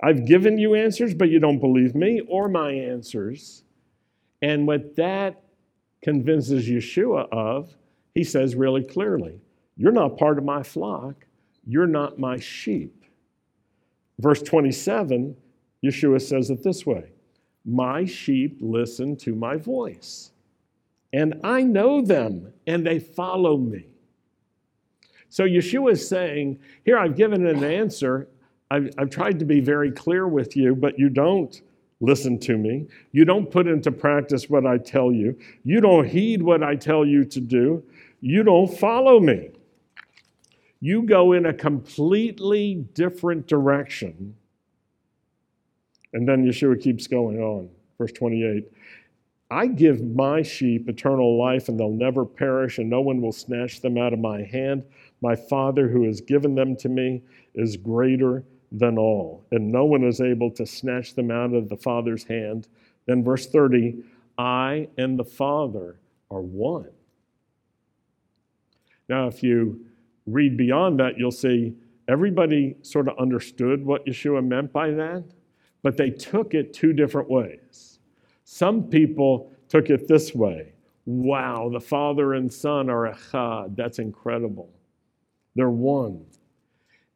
I've 0.01 0.25
given 0.25 0.57
you 0.57 0.75
answers, 0.75 1.13
but 1.13 1.29
you 1.29 1.39
don't 1.39 1.59
believe 1.59 1.95
me 1.95 2.19
or 2.27 2.49
my 2.49 2.73
answers. 2.73 3.63
And 4.41 4.67
what 4.67 4.97
that 4.97 5.41
convinces 6.01 6.67
Yeshua 6.67 7.29
of, 7.31 7.73
he 8.13 8.25
says 8.25 8.55
really 8.55 8.83
clearly 8.83 9.39
you're 9.75 9.91
not 9.91 10.17
part 10.17 10.37
of 10.37 10.43
my 10.43 10.63
flock. 10.63 11.25
You're 11.65 11.87
not 11.87 12.19
my 12.19 12.37
sheep. 12.37 13.05
Verse 14.19 14.41
27, 14.41 15.35
Yeshua 15.83 16.21
says 16.21 16.49
it 16.49 16.63
this 16.63 16.85
way 16.85 17.11
My 17.65 18.05
sheep 18.05 18.57
listen 18.61 19.15
to 19.17 19.35
my 19.35 19.57
voice, 19.57 20.31
and 21.11 21.39
I 21.43 21.63
know 21.63 22.01
them, 22.01 22.53
and 22.67 22.85
they 22.85 22.99
follow 22.99 23.57
me. 23.57 23.87
So 25.29 25.45
Yeshua 25.45 25.93
is 25.93 26.07
saying, 26.07 26.59
Here, 26.85 26.97
I've 26.97 27.15
given 27.15 27.47
an 27.47 27.63
answer. 27.63 28.27
I've, 28.69 28.93
I've 28.97 29.09
tried 29.09 29.39
to 29.39 29.45
be 29.45 29.59
very 29.59 29.91
clear 29.91 30.27
with 30.27 30.55
you, 30.55 30.75
but 30.75 30.97
you 30.97 31.09
don't 31.09 31.61
listen 32.01 32.37
to 32.39 32.57
me. 32.57 32.87
You 33.11 33.23
don't 33.23 33.49
put 33.49 33.67
into 33.67 33.91
practice 33.91 34.49
what 34.49 34.65
I 34.65 34.77
tell 34.77 35.11
you. 35.11 35.37
You 35.63 35.79
don't 35.79 36.07
heed 36.07 36.41
what 36.41 36.63
I 36.63 36.75
tell 36.75 37.05
you 37.05 37.23
to 37.25 37.39
do. 37.39 37.83
You 38.19 38.43
don't 38.43 38.67
follow 38.67 39.19
me 39.19 39.51
you 40.83 41.03
go 41.03 41.31
in 41.31 41.45
a 41.45 41.53
completely 41.53 42.75
different 42.93 43.47
direction. 43.47 44.35
And 46.11 46.27
then 46.27 46.45
Yeshua 46.45 46.81
keeps 46.81 47.07
going 47.07 47.39
on. 47.39 47.69
Verse 47.97 48.11
28 48.11 48.69
I 49.49 49.67
give 49.67 50.03
my 50.03 50.41
sheep 50.41 50.89
eternal 50.89 51.39
life, 51.39 51.69
and 51.69 51.79
they'll 51.79 51.89
never 51.89 52.25
perish, 52.25 52.79
and 52.79 52.89
no 52.89 52.99
one 52.99 53.21
will 53.21 53.31
snatch 53.31 53.79
them 53.79 53.97
out 53.97 54.11
of 54.11 54.19
my 54.19 54.43
hand. 54.43 54.83
My 55.21 55.37
Father, 55.37 55.87
who 55.87 56.03
has 56.03 56.19
given 56.19 56.53
them 56.53 56.75
to 56.77 56.89
me, 56.89 57.21
is 57.55 57.77
greater 57.77 58.43
than 58.69 58.97
all, 58.97 59.45
and 59.51 59.71
no 59.71 59.85
one 59.85 60.03
is 60.03 60.19
able 60.19 60.51
to 60.51 60.65
snatch 60.65 61.13
them 61.13 61.31
out 61.31 61.53
of 61.53 61.69
the 61.69 61.77
Father's 61.77 62.25
hand. 62.25 62.67
Then, 63.05 63.23
verse 63.23 63.47
30 63.47 64.03
I 64.37 64.89
and 64.97 65.17
the 65.17 65.23
Father 65.23 65.95
are 66.29 66.41
one. 66.41 66.89
Now, 69.07 69.27
if 69.27 69.43
you 69.43 69.85
read 70.25 70.57
beyond 70.57 70.99
that, 70.99 71.17
you'll 71.17 71.31
see 71.31 71.75
everybody 72.07 72.75
sort 72.81 73.07
of 73.07 73.17
understood 73.17 73.85
what 73.85 74.05
Yeshua 74.05 74.45
meant 74.45 74.71
by 74.71 74.91
that, 74.91 75.23
but 75.81 75.97
they 75.97 76.09
took 76.09 76.53
it 76.53 76.73
two 76.73 76.93
different 76.93 77.29
ways. 77.29 77.99
Some 78.43 78.83
people 78.83 79.51
took 79.67 79.89
it 79.89 80.07
this 80.07 80.33
way 80.33 80.73
wow, 81.05 81.69
the 81.69 81.81
Father 81.81 82.35
and 82.35 82.51
Son 82.51 82.89
are 82.89 83.13
echad. 83.13 83.75
That's 83.75 83.99
incredible. 83.99 84.69
They're 85.55 85.69
one. 85.69 86.25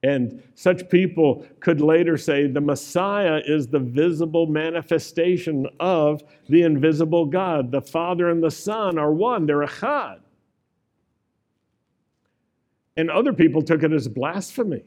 And 0.03 0.43
such 0.53 0.89
people 0.89 1.45
could 1.59 1.81
later 1.81 2.17
say 2.17 2.47
the 2.47 2.61
Messiah 2.61 3.41
is 3.45 3.67
the 3.67 3.79
visible 3.79 4.45
manifestation 4.45 5.67
of 5.79 6.21
the 6.49 6.63
invisible 6.63 7.25
God. 7.25 7.71
The 7.71 7.81
Father 7.81 8.29
and 8.29 8.43
the 8.43 8.51
Son 8.51 8.97
are 8.99 9.11
one, 9.11 9.45
they're 9.45 9.65
echad. 9.65 10.19
And 12.97 13.09
other 13.11 13.31
people 13.31 13.61
took 13.61 13.83
it 13.83 13.93
as 13.93 14.07
blasphemy. 14.07 14.83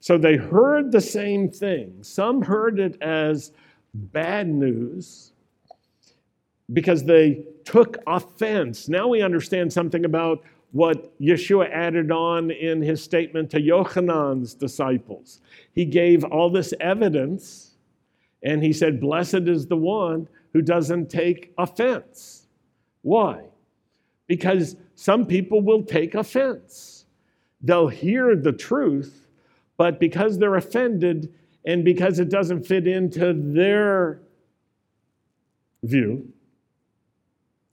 So 0.00 0.18
they 0.18 0.36
heard 0.36 0.92
the 0.92 1.00
same 1.00 1.48
thing. 1.48 2.02
Some 2.02 2.42
heard 2.42 2.78
it 2.78 3.00
as 3.00 3.52
bad 3.94 4.48
news 4.48 5.32
because 6.72 7.04
they 7.04 7.44
took 7.64 7.96
offense. 8.06 8.88
Now 8.88 9.08
we 9.08 9.22
understand 9.22 9.72
something 9.72 10.04
about 10.04 10.42
what 10.72 11.18
Yeshua 11.20 11.70
added 11.70 12.10
on 12.10 12.50
in 12.50 12.82
his 12.82 13.02
statement 13.02 13.48
to 13.52 13.60
Yochanan's 13.60 14.54
disciples. 14.54 15.40
He 15.72 15.84
gave 15.84 16.24
all 16.24 16.50
this 16.50 16.74
evidence 16.80 17.76
and 18.42 18.62
he 18.62 18.72
said, 18.72 19.00
Blessed 19.00 19.48
is 19.48 19.66
the 19.66 19.76
one 19.76 20.28
who 20.52 20.60
doesn't 20.62 21.08
take 21.08 21.52
offense. 21.56 22.46
Why? 23.02 23.44
Because 24.26 24.76
some 24.94 25.26
people 25.26 25.60
will 25.60 25.82
take 25.82 26.14
offense. 26.14 27.06
They'll 27.60 27.88
hear 27.88 28.36
the 28.36 28.52
truth, 28.52 29.28
but 29.76 30.00
because 30.00 30.38
they're 30.38 30.56
offended 30.56 31.32
and 31.64 31.84
because 31.84 32.18
it 32.18 32.28
doesn't 32.28 32.66
fit 32.66 32.86
into 32.86 33.32
their 33.32 34.20
view, 35.82 36.32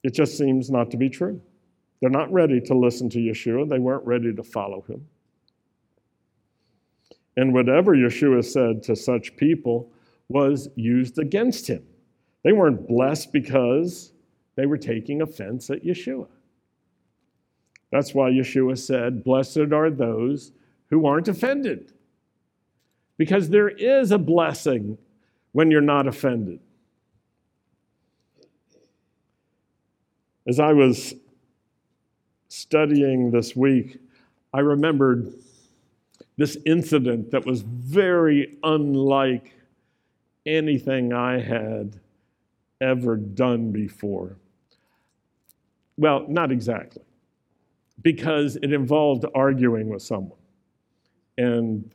it 0.03 0.13
just 0.13 0.37
seems 0.37 0.69
not 0.69 0.91
to 0.91 0.97
be 0.97 1.09
true. 1.09 1.41
They're 1.99 2.09
not 2.09 2.31
ready 2.31 2.59
to 2.61 2.73
listen 2.73 3.09
to 3.09 3.19
Yeshua, 3.19 3.69
they 3.69 3.79
weren't 3.79 4.05
ready 4.05 4.33
to 4.33 4.43
follow 4.43 4.81
him. 4.81 5.05
And 7.37 7.53
whatever 7.53 7.95
Yeshua 7.95 8.43
said 8.43 8.83
to 8.83 8.95
such 8.95 9.35
people 9.37 9.91
was 10.27 10.69
used 10.75 11.19
against 11.19 11.67
him. 11.67 11.83
They 12.43 12.51
weren't 12.51 12.87
blessed 12.87 13.31
because 13.31 14.13
they 14.55 14.65
were 14.65 14.77
taking 14.77 15.21
offense 15.21 15.69
at 15.69 15.83
Yeshua. 15.83 16.27
That's 17.91 18.13
why 18.13 18.31
Yeshua 18.31 18.77
said, 18.77 19.23
Blessed 19.23 19.71
are 19.71 19.89
those 19.89 20.51
who 20.89 21.05
aren't 21.05 21.27
offended. 21.27 21.91
Because 23.17 23.49
there 23.49 23.69
is 23.69 24.11
a 24.11 24.17
blessing 24.17 24.97
when 25.51 25.69
you're 25.69 25.81
not 25.81 26.07
offended. 26.07 26.59
As 30.47 30.59
I 30.59 30.73
was 30.73 31.13
studying 32.47 33.31
this 33.31 33.55
week, 33.55 33.99
I 34.53 34.59
remembered 34.59 35.33
this 36.37 36.57
incident 36.65 37.31
that 37.31 37.45
was 37.45 37.61
very 37.61 38.57
unlike 38.63 39.53
anything 40.45 41.13
I 41.13 41.39
had 41.39 41.99
ever 42.81 43.15
done 43.15 43.71
before. 43.71 44.37
Well, 45.97 46.25
not 46.27 46.51
exactly, 46.51 47.03
because 48.01 48.55
it 48.57 48.73
involved 48.73 49.25
arguing 49.35 49.89
with 49.89 50.01
someone. 50.01 50.39
And 51.37 51.91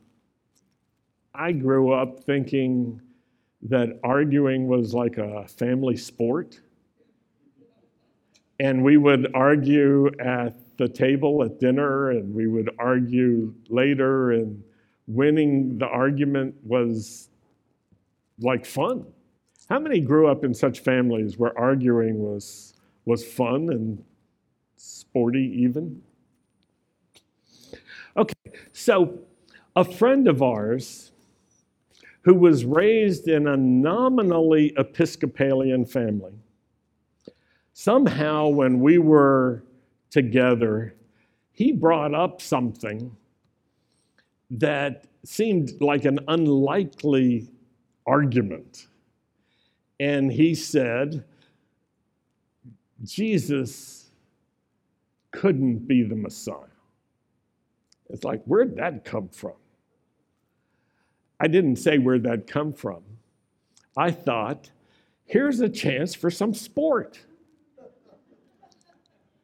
I 1.33 1.51
grew 1.51 1.91
up 1.91 2.23
thinking 2.23 3.01
that 3.63 3.99
arguing 4.03 4.67
was 4.67 4.93
like 4.93 5.17
a 5.17 5.47
family 5.47 5.97
sport. 5.97 6.59
And 8.59 8.83
we 8.83 8.97
would 8.97 9.31
argue 9.35 10.07
at 10.19 10.55
the 10.77 10.87
table 10.87 11.43
at 11.43 11.59
dinner, 11.59 12.11
and 12.11 12.33
we 12.33 12.47
would 12.47 12.69
argue 12.79 13.53
later, 13.69 14.31
and 14.31 14.63
winning 15.07 15.77
the 15.77 15.87
argument 15.87 16.55
was 16.63 17.29
like 18.39 18.65
fun. 18.65 19.05
How 19.69 19.79
many 19.79 19.99
grew 19.99 20.27
up 20.27 20.43
in 20.43 20.53
such 20.53 20.79
families 20.79 21.37
where 21.37 21.57
arguing 21.57 22.19
was, 22.19 22.73
was 23.05 23.25
fun 23.25 23.69
and 23.69 24.03
sporty, 24.77 25.51
even? 25.61 26.01
Okay, 28.15 28.51
so 28.73 29.19
a 29.75 29.83
friend 29.83 30.27
of 30.27 30.41
ours 30.41 31.11
who 32.21 32.33
was 32.33 32.65
raised 32.65 33.27
in 33.27 33.47
a 33.47 33.55
nominally 33.55 34.73
Episcopalian 34.75 35.85
family, 35.85 36.33
somehow 37.73 38.47
when 38.47 38.79
we 38.79 38.97
were 38.97 39.63
together, 40.09 40.95
he 41.51 41.71
brought 41.71 42.13
up 42.13 42.41
something 42.41 43.15
that 44.49 45.05
seemed 45.23 45.79
like 45.79 46.05
an 46.05 46.19
unlikely 46.27 47.49
argument. 48.05 48.87
And 49.99 50.31
he 50.31 50.55
said, 50.55 51.23
Jesus 53.03 54.06
couldn't 55.31 55.87
be 55.87 56.03
the 56.03 56.15
Messiah. 56.15 56.55
It's 58.09 58.23
like, 58.23 58.43
where'd 58.45 58.77
that 58.77 59.03
come 59.03 59.29
from? 59.29 59.53
I 61.39 61.47
didn't 61.47 61.75
say 61.75 61.97
where'd 61.97 62.23
that 62.23 62.47
come 62.47 62.73
from. 62.73 63.03
I 63.95 64.11
thought, 64.11 64.71
here's 65.25 65.59
a 65.59 65.69
chance 65.69 66.15
for 66.15 66.31
some 66.31 66.53
sport. 66.53 67.19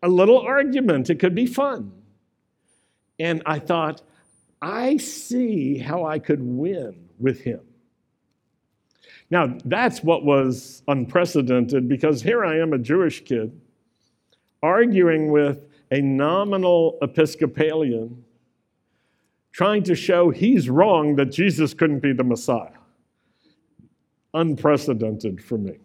A 0.02 0.08
little 0.08 0.40
argument, 0.40 1.10
it 1.10 1.20
could 1.20 1.36
be 1.36 1.46
fun. 1.46 1.92
And 3.20 3.42
I 3.46 3.60
thought, 3.60 4.02
I 4.62 4.98
see 4.98 5.78
how 5.78 6.06
I 6.06 6.20
could 6.20 6.42
win 6.42 7.10
with 7.20 7.42
him. 7.42 7.62
Now, 9.30 9.58
that's 9.66 10.04
what 10.04 10.24
was 10.24 10.84
unprecedented 10.88 11.88
because 11.88 12.22
here 12.22 12.46
I 12.46 12.60
am, 12.60 12.74
a 12.74 12.78
Jewish 12.78 13.24
kid, 13.24 13.60
arguing 14.62 15.32
with 15.32 15.68
a 15.94 16.02
nominal 16.02 16.98
Episcopalian, 17.04 18.26
trying 19.52 19.84
to 19.84 19.94
show 19.94 20.32
he's 20.32 20.68
wrong 20.68 21.16
that 21.18 21.26
Jesus 21.26 21.76
couldn't 21.76 22.00
be 22.00 22.12
the 22.14 22.24
Messiah. 22.24 22.80
Unprecedented 24.34 25.44
for 25.44 25.60
me. 25.60 25.78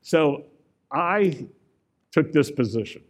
So 0.00 0.44
I 0.90 1.46
took 2.10 2.32
this 2.32 2.50
position. 2.50 3.02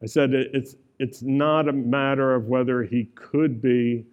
I 0.00 0.06
said 0.06 0.32
it's, 0.32 0.76
it's 1.00 1.22
not 1.22 1.68
a 1.68 1.72
matter 1.72 2.32
of 2.32 2.46
whether 2.46 2.84
he 2.84 3.06
could 3.16 3.60
be 3.60 4.06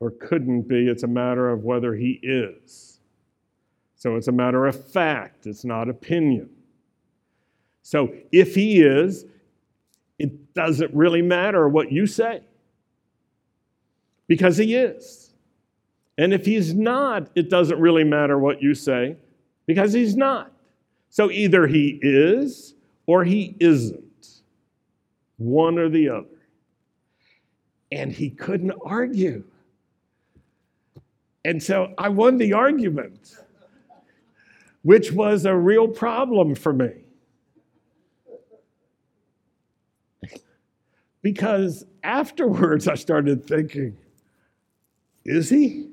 or 0.00 0.12
couldn't 0.12 0.62
be, 0.62 0.88
it's 0.88 1.02
a 1.02 1.08
matter 1.08 1.50
of 1.50 1.62
whether 1.62 1.94
he 1.94 2.18
is. 2.22 3.00
So 3.96 4.16
it's 4.16 4.28
a 4.28 4.32
matter 4.32 4.64
of 4.64 4.82
fact, 4.90 5.46
it's 5.46 5.64
not 5.66 5.90
opinion. 5.90 6.48
So 7.82 8.14
if 8.30 8.54
he 8.54 8.80
is, 8.80 9.26
it 10.18 10.54
doesn't 10.54 10.94
really 10.94 11.22
matter 11.22 11.68
what 11.68 11.90
you 11.90 12.06
say 12.06 12.42
because 14.28 14.56
he 14.56 14.74
is. 14.74 15.34
And 16.18 16.32
if 16.32 16.46
he's 16.46 16.74
not, 16.74 17.28
it 17.34 17.50
doesn't 17.50 17.80
really 17.80 18.04
matter 18.04 18.38
what 18.38 18.62
you 18.62 18.74
say 18.74 19.16
because 19.66 19.92
he's 19.92 20.16
not. 20.16 20.52
So 21.10 21.30
either 21.30 21.66
he 21.66 21.98
is 22.02 22.74
or 23.06 23.24
he 23.24 23.56
isn't, 23.58 24.42
one 25.38 25.78
or 25.78 25.88
the 25.88 26.08
other. 26.08 26.26
And 27.90 28.12
he 28.12 28.30
couldn't 28.30 28.72
argue. 28.84 29.44
And 31.44 31.62
so 31.62 31.92
I 31.98 32.08
won 32.08 32.38
the 32.38 32.52
argument, 32.52 33.36
which 34.82 35.12
was 35.12 35.44
a 35.44 35.54
real 35.54 35.88
problem 35.88 36.54
for 36.54 36.72
me. 36.72 37.01
Because 41.22 41.84
afterwards 42.02 42.88
I 42.88 42.96
started 42.96 43.46
thinking, 43.46 43.96
is 45.24 45.48
he? 45.48 45.88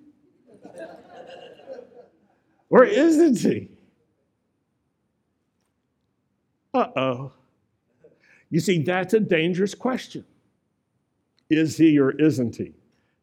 or 2.69 2.83
isn't 2.83 3.39
he? 3.39 3.69
Uh 6.73 6.87
oh. 6.95 7.31
You 8.49 8.59
see, 8.59 8.81
that's 8.81 9.13
a 9.13 9.19
dangerous 9.19 9.75
question. 9.75 10.25
Is 11.49 11.77
he 11.77 11.99
or 11.99 12.11
isn't 12.11 12.55
he? 12.55 12.73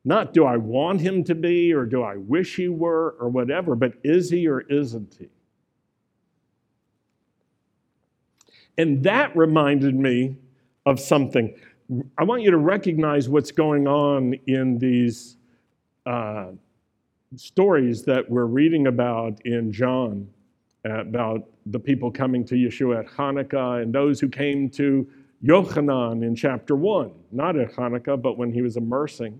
Not 0.05 0.33
do 0.33 0.45
I 0.45 0.57
want 0.57 1.01
him 1.01 1.25
to 1.25 1.35
be 1.35 1.73
or 1.73 1.85
do 1.85 2.03
I 2.03 2.17
wish 2.17 2.57
he 2.57 2.69
were 2.69 3.17
or 3.19 3.29
whatever, 3.29 3.75
but 3.75 3.95
is 4.05 4.31
he 4.31 4.47
or 4.47 4.61
isn't 4.63 5.17
he? 5.19 5.29
And 8.79 9.03
that 9.05 9.37
reminded 9.37 9.97
me 9.97 10.37
of 10.85 11.01
something. 11.01 11.55
I 12.19 12.25
want 12.25 12.43
you 12.43 12.51
to 12.51 12.59
recognize 12.59 13.29
what's 13.29 13.53
going 13.53 13.87
on 13.87 14.35
in 14.47 14.79
these 14.79 15.37
uh, 16.05 16.49
stories 17.37 18.03
that 18.05 18.29
we're 18.29 18.47
reading 18.47 18.87
about 18.87 19.41
in 19.45 19.73
John 19.73 20.29
about 20.85 21.49
the 21.67 21.81
people 21.81 22.11
coming 22.11 22.45
to 22.45 22.55
Yeshua 22.55 23.01
at 23.01 23.07
Hanukkah 23.07 23.83
and 23.83 23.93
those 23.93 24.21
who 24.21 24.29
came 24.29 24.71
to 24.71 25.07
Yochanan 25.45 26.25
in 26.25 26.35
chapter 26.35 26.77
1, 26.77 27.13
not 27.33 27.57
at 27.57 27.73
Hanukkah, 27.73 28.21
but 28.21 28.39
when 28.39 28.53
he 28.53 28.63
was 28.63 28.77
immersing 28.77 29.39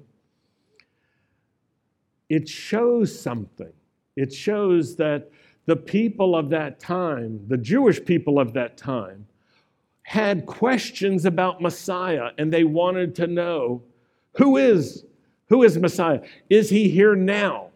it 2.29 2.49
shows 2.49 3.19
something. 3.19 3.73
It 4.17 4.33
shows 4.33 4.97
that 4.97 5.31
the 5.67 5.77
people 5.77 6.37
of 6.37 6.51
that 6.51 6.81
time, 6.81 7.41
the 7.49 7.57
Jewish 7.57 8.05
people 8.05 8.39
of 8.39 8.53
that 8.55 8.77
time, 8.77 9.27
had 10.07 10.47
questions 10.47 11.25
about 11.25 11.61
Messiah 11.61 12.31
and 12.39 12.53
they 12.53 12.63
wanted 12.63 13.13
to 13.17 13.27
know 13.27 13.83
who 14.37 14.57
is 14.57 15.05
who 15.49 15.65
is 15.65 15.77
Messiah? 15.79 16.21
Is 16.49 16.71
he 16.71 16.89
here 16.89 17.17
now? 17.17 17.71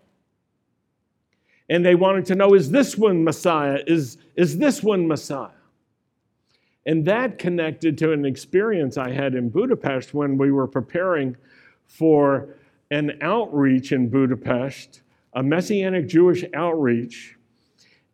And 1.68 1.84
they 1.84 1.96
wanted 1.96 2.24
to 2.26 2.36
know 2.36 2.54
is 2.54 2.70
this 2.70 2.96
one 2.96 3.24
Messiah? 3.24 3.80
Is, 3.84 4.16
is 4.36 4.58
this 4.58 4.80
one 4.80 5.08
Messiah? 5.08 5.50
And 6.86 7.04
that 7.06 7.36
connected 7.36 7.98
to 7.98 8.12
an 8.12 8.24
experience 8.24 8.96
I 8.96 9.10
had 9.10 9.34
in 9.34 9.48
Budapest 9.48 10.14
when 10.14 10.38
we 10.38 10.52
were 10.52 10.68
preparing 10.68 11.36
for 11.88 12.54
an 12.92 13.18
outreach 13.22 13.90
in 13.90 14.08
Budapest, 14.08 15.02
a 15.34 15.42
Messianic 15.42 16.06
Jewish 16.06 16.44
outreach, 16.54 17.36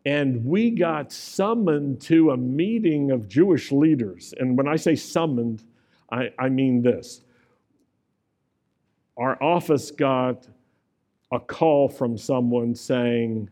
and 0.07 0.45
we 0.45 0.71
got 0.71 1.12
summoned 1.12 2.01
to 2.01 2.31
a 2.31 2.37
meeting 2.37 3.11
of 3.11 3.29
Jewish 3.29 3.73
leaders. 3.73 4.33
And 4.38 4.57
when 4.57 4.69
I 4.69 4.77
say 4.77 4.95
summoned, 4.95 5.64
I, 6.11 6.31
I 6.38 6.49
mean 6.49 6.81
this 6.81 7.21
our 9.19 9.42
office 9.42 9.90
got 9.90 10.47
a 11.33 11.40
call 11.40 11.88
from 11.88 12.19
someone 12.19 12.75
saying, 12.75 13.49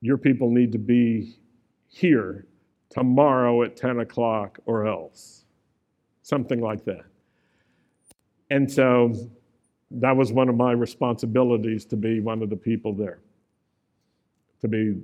your 0.00 0.18
people 0.18 0.50
need 0.50 0.72
to 0.72 0.78
be 0.78 1.38
here 1.86 2.46
tomorrow 2.90 3.62
at 3.62 3.76
10 3.76 4.00
o'clock 4.00 4.58
or 4.66 4.86
else. 4.86 5.44
Something 6.22 6.60
like 6.60 6.84
that. 6.84 7.04
And 8.50 8.70
so 8.70 9.14
that 9.90 10.16
was 10.16 10.32
one 10.32 10.48
of 10.48 10.56
my 10.56 10.72
responsibilities 10.72 11.84
to 11.86 11.96
be 11.96 12.20
one 12.20 12.42
of 12.42 12.50
the 12.50 12.56
people 12.56 12.92
there, 12.92 13.20
to 14.60 14.68
be 14.68 15.00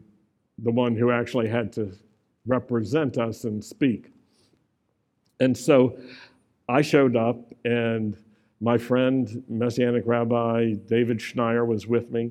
the 0.59 0.71
one 0.71 0.97
who 0.97 1.11
actually 1.11 1.49
had 1.49 1.73
to 1.75 1.93
represent 2.47 3.19
us 3.19 3.45
and 3.45 3.65
speak. 3.65 4.13
And 5.41 5.57
so 5.57 5.99
I 6.69 6.83
showed 6.83 7.17
up, 7.17 7.37
and 7.65 8.17
my 8.61 8.79
friend, 8.79 9.43
Messianic 9.49 10.05
Rabbi 10.07 10.75
David 10.87 11.19
Schneier, 11.19 11.67
was 11.67 11.87
with 11.87 12.11
me. 12.11 12.31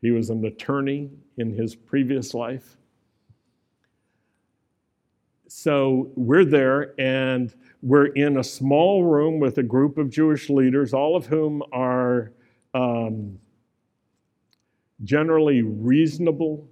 He 0.00 0.10
was 0.12 0.30
an 0.30 0.44
attorney 0.44 1.10
in 1.36 1.52
his 1.52 1.74
previous 1.74 2.34
life. 2.34 2.76
So 5.48 6.10
we're 6.14 6.44
there, 6.44 6.94
and 7.00 7.54
we're 7.82 8.06
in 8.06 8.38
a 8.38 8.44
small 8.44 9.04
room 9.04 9.40
with 9.40 9.58
a 9.58 9.62
group 9.62 9.98
of 9.98 10.10
Jewish 10.10 10.50
leaders, 10.50 10.94
all 10.94 11.16
of 11.16 11.26
whom 11.26 11.62
are 11.72 12.32
um, 12.74 13.38
generally 15.04 15.62
reasonable 15.62 16.68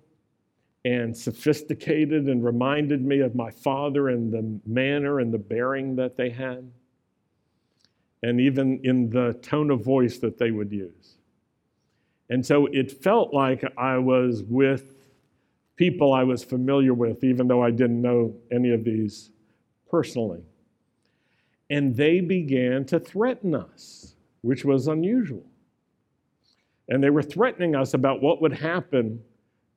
and 0.85 1.17
sophisticated 1.17 2.27
and 2.29 2.45
reminded 2.45 3.05
me 3.05 3.21
of 3.21 3.35
my 3.35 3.51
father 3.51 4.09
and 4.09 4.33
the 4.33 4.61
manner 4.71 5.19
and 5.21 5.35
the 5.35 5.39
bearing 5.39 5.97
that 5.97 6.17
they 6.17 6.31
had, 6.31 6.71
and 8.23 8.41
even 8.41 8.81
in 8.85 9.11
the 9.11 9.33
tone 9.43 9.71
of 9.71 9.85
voice 9.85 10.19
that 10.19 10.39
they 10.39 10.51
would 10.51 10.71
use. 10.71 11.17
And 12.31 12.45
so 12.45 12.67
it 12.67 13.03
felt 13.03 13.33
like 13.35 13.65
I 13.77 13.99
was 13.99 14.43
with 14.45 14.95
people 15.77 16.13
I 16.13 16.25
was 16.25 16.43
familiar 16.43 16.95
with, 16.95 17.23
even 17.23 17.49
though 17.49 17.63
I 17.63 17.71
didn't 17.71 18.01
know 18.01 18.35
any 18.51 18.71
of 18.73 18.85
these 18.85 19.31
personally. 19.91 20.43
And 21.69 21.97
they 21.97 22.21
began 22.21 22.85
to 22.87 22.99
threaten 22.99 23.55
us, 23.55 24.15
which 24.41 24.65
was 24.65 24.89
unusual. 24.89 25.45
And 26.89 27.03
they 27.03 27.11
were 27.11 27.23
threatening 27.23 27.75
us 27.75 27.95
about 27.95 28.23
what 28.23 28.41
would 28.43 28.53
happen 28.53 29.21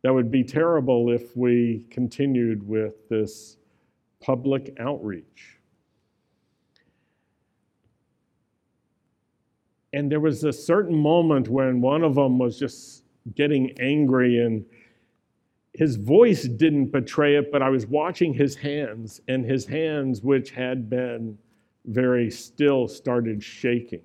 that 0.02 0.13
would 0.13 0.32
be 0.32 0.43
terrible 0.43 1.12
if 1.12 1.36
we 1.36 1.86
continued 1.89 2.67
with 2.67 3.10
this 3.10 3.58
public 4.22 4.76
outreach. 4.80 5.58
And 9.91 10.12
there 10.12 10.19
was 10.19 10.43
a 10.43 10.54
certain 10.54 10.95
moment 10.95 11.50
when 11.50 11.82
one 11.82 12.04
of 12.04 12.15
them 12.15 12.38
was 12.38 12.60
just 12.60 13.04
getting 13.36 13.72
angry, 13.80 14.39
and 14.39 14.63
his 15.74 15.95
voice 15.95 16.43
didn't 16.43 16.88
betray 16.88 17.36
it, 17.36 17.52
but 17.52 17.62
I 17.62 17.69
was 17.69 17.88
watching 17.88 18.34
his 18.34 18.56
hands, 18.56 19.19
and 19.28 19.43
his 19.43 19.65
hands, 19.65 20.22
which 20.22 20.52
had 20.52 20.89
been 20.89 21.38
very 21.86 22.30
still, 22.30 22.88
started 22.88 23.43
shaking. 23.43 24.02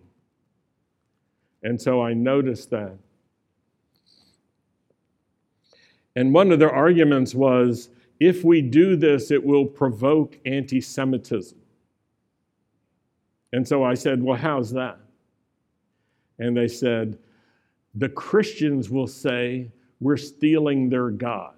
And 1.64 1.80
so 1.80 2.02
I 2.02 2.12
noticed 2.12 2.70
that. 2.70 2.96
And 6.14 6.32
one 6.32 6.52
of 6.52 6.58
their 6.58 6.72
arguments 6.72 7.34
was 7.34 7.88
if 8.20 8.44
we 8.44 8.60
do 8.60 8.94
this, 8.94 9.30
it 9.30 9.42
will 9.42 9.66
provoke 9.66 10.38
anti 10.44 10.80
Semitism. 10.80 11.58
And 13.52 13.66
so 13.66 13.82
I 13.82 13.94
said, 13.94 14.22
Well, 14.22 14.36
how's 14.36 14.70
that? 14.72 15.00
And 16.38 16.56
they 16.56 16.68
said, 16.68 17.18
The 17.94 18.10
Christians 18.10 18.90
will 18.90 19.06
say 19.06 19.72
we're 20.00 20.16
stealing 20.16 20.88
their 20.88 21.10
God. 21.10 21.54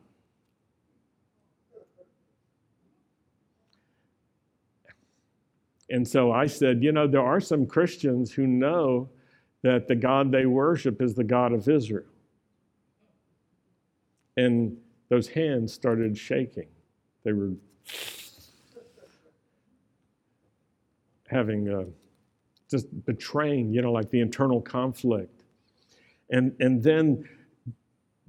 And 5.91 6.07
so 6.07 6.33
I 6.33 6.47
said, 6.47 6.83
You 6.83 6.93
know, 6.93 7.07
there 7.07 7.25
are 7.25 7.41
some 7.41 7.67
Christians 7.67 8.33
who 8.33 8.47
know 8.47 9.09
that 9.67 9.89
the 9.89 9.97
God 9.97 10.31
they 10.31 10.47
worship 10.47 11.03
is 11.03 11.15
the 11.15 11.25
God 11.25 11.53
of 11.53 11.69
Israel. 11.69 12.07
And 14.37 14.77
those 15.09 15.29
hands 15.29 15.73
started 15.73 16.17
shaking. 16.17 16.69
They 17.25 17.33
were 17.33 17.53
having 21.29 21.69
a, 21.69 21.87
just 22.71 22.87
betraying, 23.05 23.73
you 23.73 23.83
know, 23.83 23.91
like 23.91 24.11
the 24.11 24.21
internal 24.21 24.61
conflict. 24.61 25.43
And, 26.31 26.55
and 26.61 26.83
then 26.83 27.29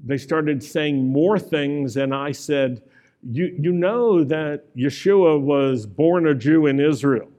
they 0.04 0.18
started 0.18 0.64
saying 0.64 1.12
more 1.12 1.38
things, 1.38 1.98
and 1.98 2.14
I 2.14 2.32
said, 2.32 2.82
you, 3.24 3.56
you 3.60 3.72
know 3.72 4.24
that 4.24 4.76
Yeshua 4.76 5.40
was 5.40 5.86
born 5.86 6.28
a 6.28 6.34
Jew 6.36 6.66
in 6.68 6.80
Israel, 6.80 7.30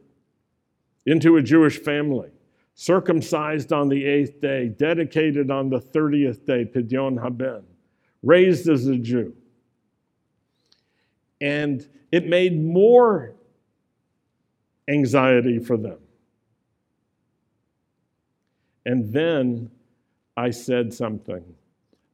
into 1.07 1.37
a 1.37 1.43
Jewish 1.43 1.79
family, 1.79 2.31
circumcised 2.81 3.73
on 3.73 3.89
the 3.89 4.05
eighth 4.05 4.41
day, 4.41 4.69
dedicated 4.69 5.51
on 5.51 5.69
the 5.69 5.81
30th 5.81 6.47
day, 6.47 6.65
Pidyon 6.65 7.21
Haben 7.21 7.65
raised 8.23 8.69
as 8.69 8.87
a 8.87 8.97
Jew. 8.97 9.35
And 11.41 11.85
it 12.13 12.29
made 12.29 12.57
more 12.57 13.35
anxiety 14.87 15.59
for 15.59 15.77
them. 15.77 15.99
And 18.87 19.13
then 19.13 19.73
I 20.37 20.51
said 20.51 20.95
something. 20.95 21.43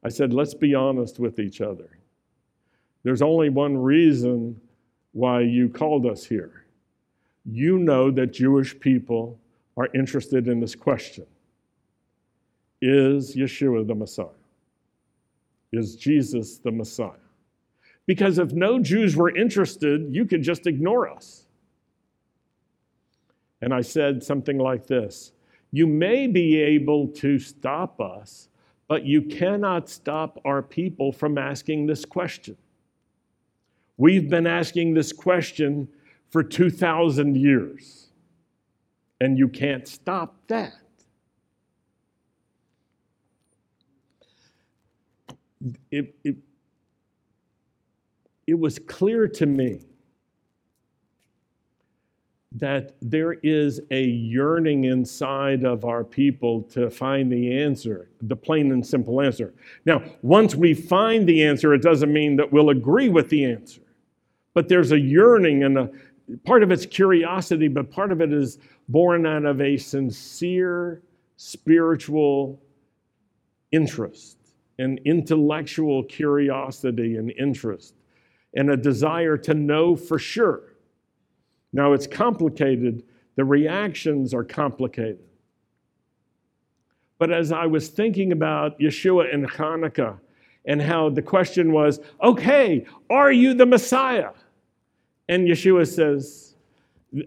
I 0.03 0.09
said, 0.09 0.33
let's 0.33 0.55
be 0.55 0.73
honest 0.73 1.19
with 1.19 1.37
each 1.37 1.61
other. 1.61 1.99
There's 3.03 3.21
only 3.21 3.49
one 3.49 3.77
reason 3.77 4.59
why 5.11 5.41
you 5.41 5.69
called 5.69 6.07
us 6.07 6.25
here. 6.25 6.65
You 7.45 7.77
know 7.77 8.09
that 8.09 8.33
Jewish 8.33 8.79
people 8.79 9.39
are 9.77 9.89
interested 9.93 10.47
in 10.47 10.59
this 10.59 10.75
question 10.75 11.25
Is 12.81 13.35
Yeshua 13.35 13.85
the 13.87 13.95
Messiah? 13.95 14.27
Is 15.71 15.95
Jesus 15.95 16.57
the 16.57 16.71
Messiah? 16.71 17.11
Because 18.05 18.37
if 18.37 18.53
no 18.53 18.79
Jews 18.79 19.15
were 19.15 19.35
interested, 19.35 20.13
you 20.13 20.25
could 20.25 20.43
just 20.43 20.67
ignore 20.67 21.09
us. 21.09 21.47
And 23.61 23.73
I 23.73 23.81
said 23.81 24.23
something 24.23 24.57
like 24.57 24.87
this 24.87 25.31
You 25.71 25.87
may 25.87 26.27
be 26.27 26.57
able 26.57 27.07
to 27.09 27.39
stop 27.39 27.99
us, 27.99 28.49
but 28.87 29.05
you 29.05 29.23
cannot 29.23 29.89
stop 29.89 30.39
our 30.45 30.61
people 30.61 31.11
from 31.11 31.37
asking 31.37 31.87
this 31.87 32.05
question. 32.05 32.57
We've 33.97 34.29
been 34.29 34.45
asking 34.45 34.93
this 34.93 35.13
question 35.13 35.87
for 36.29 36.43
2,000 36.43 37.37
years, 37.37 38.04
and 39.25 39.37
you 39.37 39.49
can't 39.49 39.87
stop 39.87 40.35
that. 40.47 40.73
it, 45.91 46.15
it, 46.23 46.35
it 48.47 48.59
was 48.59 48.79
clear 48.79 49.27
to 49.27 49.45
me 49.45 49.81
that 52.51 52.95
there 53.01 53.33
is 53.33 53.81
a 53.91 54.03
yearning 54.03 54.85
inside 54.85 55.65
of 55.65 55.83
our 55.83 56.03
people 56.03 56.61
to 56.61 56.89
find 56.89 57.29
the 57.29 57.61
answer, 57.61 58.09
the 58.21 58.35
plain 58.35 58.71
and 58.71 58.85
simple 58.85 59.19
answer. 59.19 59.53
Now, 59.85 60.01
once 60.21 60.55
we 60.55 60.73
find 60.73 61.27
the 61.27 61.43
answer, 61.43 61.73
it 61.73 61.81
doesn't 61.81 62.13
mean 62.13 62.37
that 62.37 62.53
we'll 62.53 62.69
agree 62.69 63.09
with 63.09 63.29
the 63.29 63.43
answer. 63.43 63.81
But 64.53 64.69
there's 64.69 64.93
a 64.93 64.99
yearning 64.99 65.63
and 65.63 65.77
a 65.77 65.89
part 66.45 66.63
of 66.63 66.71
it's 66.71 66.85
curiosity, 66.85 67.67
but 67.67 67.91
part 67.91 68.13
of 68.13 68.21
it 68.21 68.31
is 68.31 68.57
born 68.87 69.25
out 69.25 69.45
of 69.45 69.61
a 69.61 69.77
sincere 69.77 71.01
spiritual 71.37 72.61
interest 73.71 74.37
an 74.79 74.99
intellectual 75.05 76.03
curiosity 76.03 77.15
and 77.17 77.31
interest 77.31 77.93
and 78.53 78.69
a 78.69 78.77
desire 78.77 79.37
to 79.37 79.53
know 79.53 79.95
for 79.95 80.19
sure. 80.19 80.75
Now, 81.73 81.93
it's 81.93 82.07
complicated, 82.07 83.03
the 83.35 83.43
reactions 83.43 84.33
are 84.33 84.43
complicated. 84.43 85.19
But 87.17 87.31
as 87.31 87.51
I 87.51 87.65
was 87.65 87.87
thinking 87.87 88.31
about 88.31 88.79
Yeshua 88.79 89.33
and 89.33 89.49
Hanukkah 89.49 90.19
and 90.65 90.81
how 90.81 91.09
the 91.09 91.21
question 91.21 91.71
was, 91.71 91.99
okay, 92.21 92.85
are 93.09 93.31
you 93.31 93.53
the 93.53 93.65
Messiah? 93.65 94.31
And 95.29 95.47
Yeshua 95.47 95.87
says, 95.87 96.44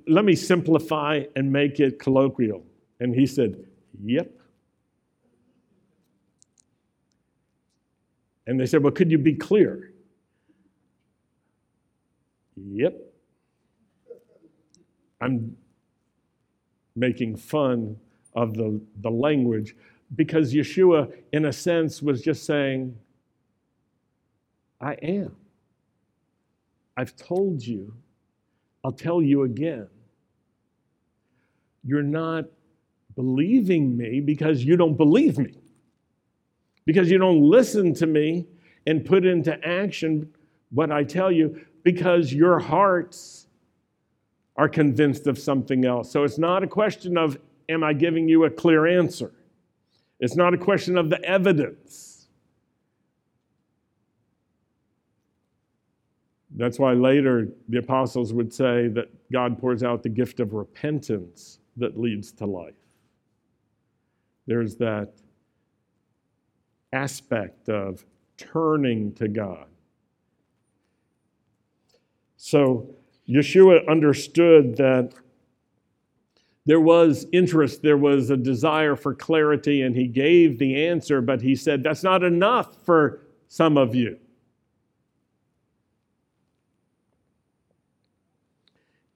let 0.06 0.24
me 0.24 0.34
simplify 0.34 1.22
and 1.36 1.52
make 1.52 1.80
it 1.80 1.98
colloquial. 1.98 2.64
And 3.00 3.14
he 3.14 3.26
said, 3.26 3.64
yep. 4.02 4.30
And 8.48 8.58
they 8.58 8.64
said, 8.64 8.82
Well, 8.82 8.92
could 8.92 9.10
you 9.10 9.18
be 9.18 9.34
clear? 9.34 9.92
Yep. 12.56 12.96
I'm 15.20 15.54
making 16.96 17.36
fun 17.36 17.96
of 18.34 18.54
the, 18.54 18.80
the 19.02 19.10
language 19.10 19.76
because 20.16 20.54
Yeshua, 20.54 21.12
in 21.32 21.44
a 21.44 21.52
sense, 21.52 22.00
was 22.00 22.22
just 22.22 22.46
saying, 22.46 22.96
I 24.80 24.94
am. 24.94 25.36
I've 26.96 27.14
told 27.16 27.62
you. 27.62 27.92
I'll 28.84 28.92
tell 28.92 29.20
you 29.20 29.42
again. 29.42 29.88
You're 31.84 32.02
not 32.02 32.46
believing 33.14 33.96
me 33.96 34.20
because 34.20 34.64
you 34.64 34.76
don't 34.76 34.96
believe 34.96 35.38
me, 35.38 35.54
because 36.84 37.10
you 37.10 37.18
don't 37.18 37.42
listen 37.42 37.94
to 37.94 38.06
me 38.06 38.46
and 38.86 39.04
put 39.04 39.24
into 39.26 39.58
action 39.66 40.32
what 40.70 40.92
I 40.92 41.04
tell 41.04 41.32
you, 41.32 41.60
because 41.82 42.32
your 42.32 42.58
hearts 42.58 43.46
are 44.56 44.68
convinced 44.68 45.26
of 45.26 45.38
something 45.38 45.84
else. 45.84 46.10
So 46.10 46.24
it's 46.24 46.38
not 46.38 46.62
a 46.62 46.66
question 46.66 47.16
of, 47.16 47.38
am 47.68 47.84
I 47.84 47.92
giving 47.92 48.28
you 48.28 48.44
a 48.44 48.50
clear 48.50 48.86
answer? 48.86 49.32
It's 50.20 50.36
not 50.36 50.52
a 50.52 50.58
question 50.58 50.98
of 50.98 51.10
the 51.10 51.22
evidence. 51.24 52.07
That's 56.58 56.80
why 56.80 56.92
later 56.92 57.48
the 57.68 57.78
apostles 57.78 58.32
would 58.32 58.52
say 58.52 58.88
that 58.88 59.08
God 59.32 59.58
pours 59.60 59.84
out 59.84 60.02
the 60.02 60.08
gift 60.08 60.40
of 60.40 60.54
repentance 60.54 61.60
that 61.76 61.98
leads 61.98 62.32
to 62.32 62.46
life. 62.46 62.74
There's 64.48 64.74
that 64.76 65.12
aspect 66.92 67.68
of 67.68 68.04
turning 68.36 69.12
to 69.14 69.28
God. 69.28 69.66
So 72.36 72.90
Yeshua 73.28 73.88
understood 73.88 74.76
that 74.78 75.12
there 76.66 76.80
was 76.80 77.26
interest, 77.32 77.82
there 77.82 77.96
was 77.96 78.30
a 78.30 78.36
desire 78.36 78.96
for 78.96 79.14
clarity, 79.14 79.82
and 79.82 79.94
he 79.94 80.08
gave 80.08 80.58
the 80.58 80.86
answer, 80.86 81.20
but 81.20 81.40
he 81.40 81.54
said, 81.54 81.84
That's 81.84 82.02
not 82.02 82.24
enough 82.24 82.84
for 82.84 83.20
some 83.46 83.78
of 83.78 83.94
you. 83.94 84.18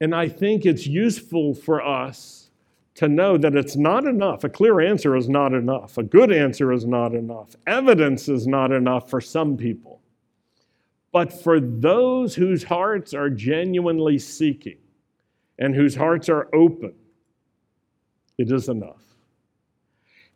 And 0.03 0.13
I 0.13 0.27
think 0.27 0.65
it's 0.65 0.85
useful 0.85 1.53
for 1.53 1.81
us 1.81 2.49
to 2.95 3.07
know 3.07 3.37
that 3.37 3.55
it's 3.55 3.77
not 3.77 4.03
enough. 4.03 4.43
A 4.43 4.49
clear 4.49 4.81
answer 4.81 5.15
is 5.15 5.29
not 5.29 5.53
enough. 5.53 5.97
A 5.97 6.03
good 6.03 6.29
answer 6.29 6.73
is 6.73 6.85
not 6.85 7.15
enough. 7.15 7.55
Evidence 7.67 8.27
is 8.27 8.45
not 8.45 8.73
enough 8.73 9.09
for 9.09 9.21
some 9.21 9.55
people. 9.55 10.01
But 11.13 11.31
for 11.31 11.61
those 11.61 12.35
whose 12.35 12.65
hearts 12.65 13.13
are 13.13 13.29
genuinely 13.29 14.19
seeking 14.19 14.75
and 15.57 15.73
whose 15.73 15.95
hearts 15.95 16.27
are 16.27 16.53
open, 16.53 16.93
it 18.37 18.51
is 18.51 18.67
enough. 18.67 19.05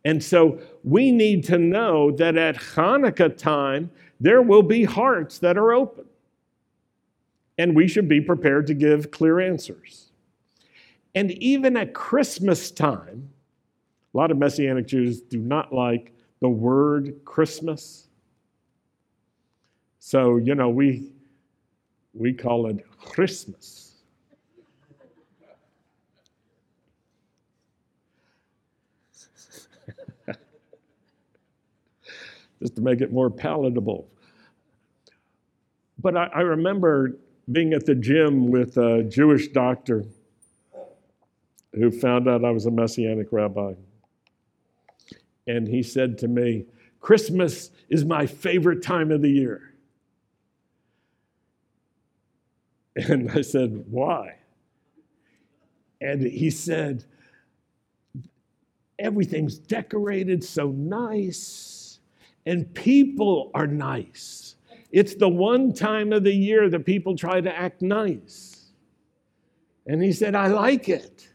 And 0.06 0.24
so 0.24 0.60
we 0.82 1.12
need 1.12 1.44
to 1.44 1.58
know 1.58 2.10
that 2.12 2.38
at 2.38 2.56
Hanukkah 2.56 3.36
time, 3.36 3.90
there 4.18 4.40
will 4.40 4.62
be 4.62 4.84
hearts 4.84 5.38
that 5.40 5.58
are 5.58 5.74
open. 5.74 6.07
And 7.58 7.74
we 7.74 7.88
should 7.88 8.08
be 8.08 8.20
prepared 8.20 8.68
to 8.68 8.74
give 8.74 9.10
clear 9.10 9.40
answers. 9.40 10.12
And 11.14 11.32
even 11.32 11.76
at 11.76 11.92
Christmas 11.92 12.70
time, 12.70 13.30
a 14.14 14.16
lot 14.16 14.30
of 14.30 14.38
Messianic 14.38 14.86
Jews 14.86 15.20
do 15.20 15.38
not 15.38 15.74
like 15.74 16.12
the 16.40 16.48
word 16.48 17.16
Christmas. 17.24 18.06
So, 19.98 20.36
you 20.36 20.54
know, 20.54 20.68
we, 20.68 21.10
we 22.14 22.32
call 22.32 22.66
it 22.66 22.86
Christmas. 23.00 23.96
Just 32.60 32.76
to 32.76 32.80
make 32.80 33.00
it 33.00 33.12
more 33.12 33.28
palatable. 33.28 34.08
But 36.00 36.16
I, 36.16 36.26
I 36.26 36.40
remember 36.40 37.16
being 37.50 37.72
at 37.72 37.86
the 37.86 37.94
gym 37.94 38.48
with 38.50 38.76
a 38.76 39.04
Jewish 39.04 39.48
doctor 39.48 40.04
who 41.74 41.90
found 41.90 42.28
out 42.28 42.44
I 42.44 42.50
was 42.50 42.66
a 42.66 42.70
Messianic 42.70 43.28
rabbi. 43.30 43.74
And 45.46 45.66
he 45.66 45.82
said 45.82 46.18
to 46.18 46.28
me, 46.28 46.66
Christmas 47.00 47.70
is 47.88 48.04
my 48.04 48.26
favorite 48.26 48.82
time 48.82 49.10
of 49.10 49.22
the 49.22 49.30
year. 49.30 49.62
And 52.96 53.30
I 53.30 53.42
said, 53.42 53.84
Why? 53.88 54.34
And 56.00 56.20
he 56.20 56.50
said, 56.50 57.04
Everything's 58.98 59.56
decorated 59.56 60.42
so 60.42 60.72
nice, 60.72 62.00
and 62.44 62.74
people 62.74 63.52
are 63.54 63.68
nice. 63.68 64.47
It's 64.90 65.14
the 65.14 65.28
one 65.28 65.72
time 65.72 66.12
of 66.12 66.24
the 66.24 66.32
year 66.32 66.70
that 66.70 66.86
people 66.86 67.16
try 67.16 67.40
to 67.40 67.54
act 67.54 67.82
nice. 67.82 68.70
And 69.86 70.02
he 70.02 70.12
said, 70.12 70.34
I 70.34 70.48
like 70.48 70.88
it. 70.88 71.28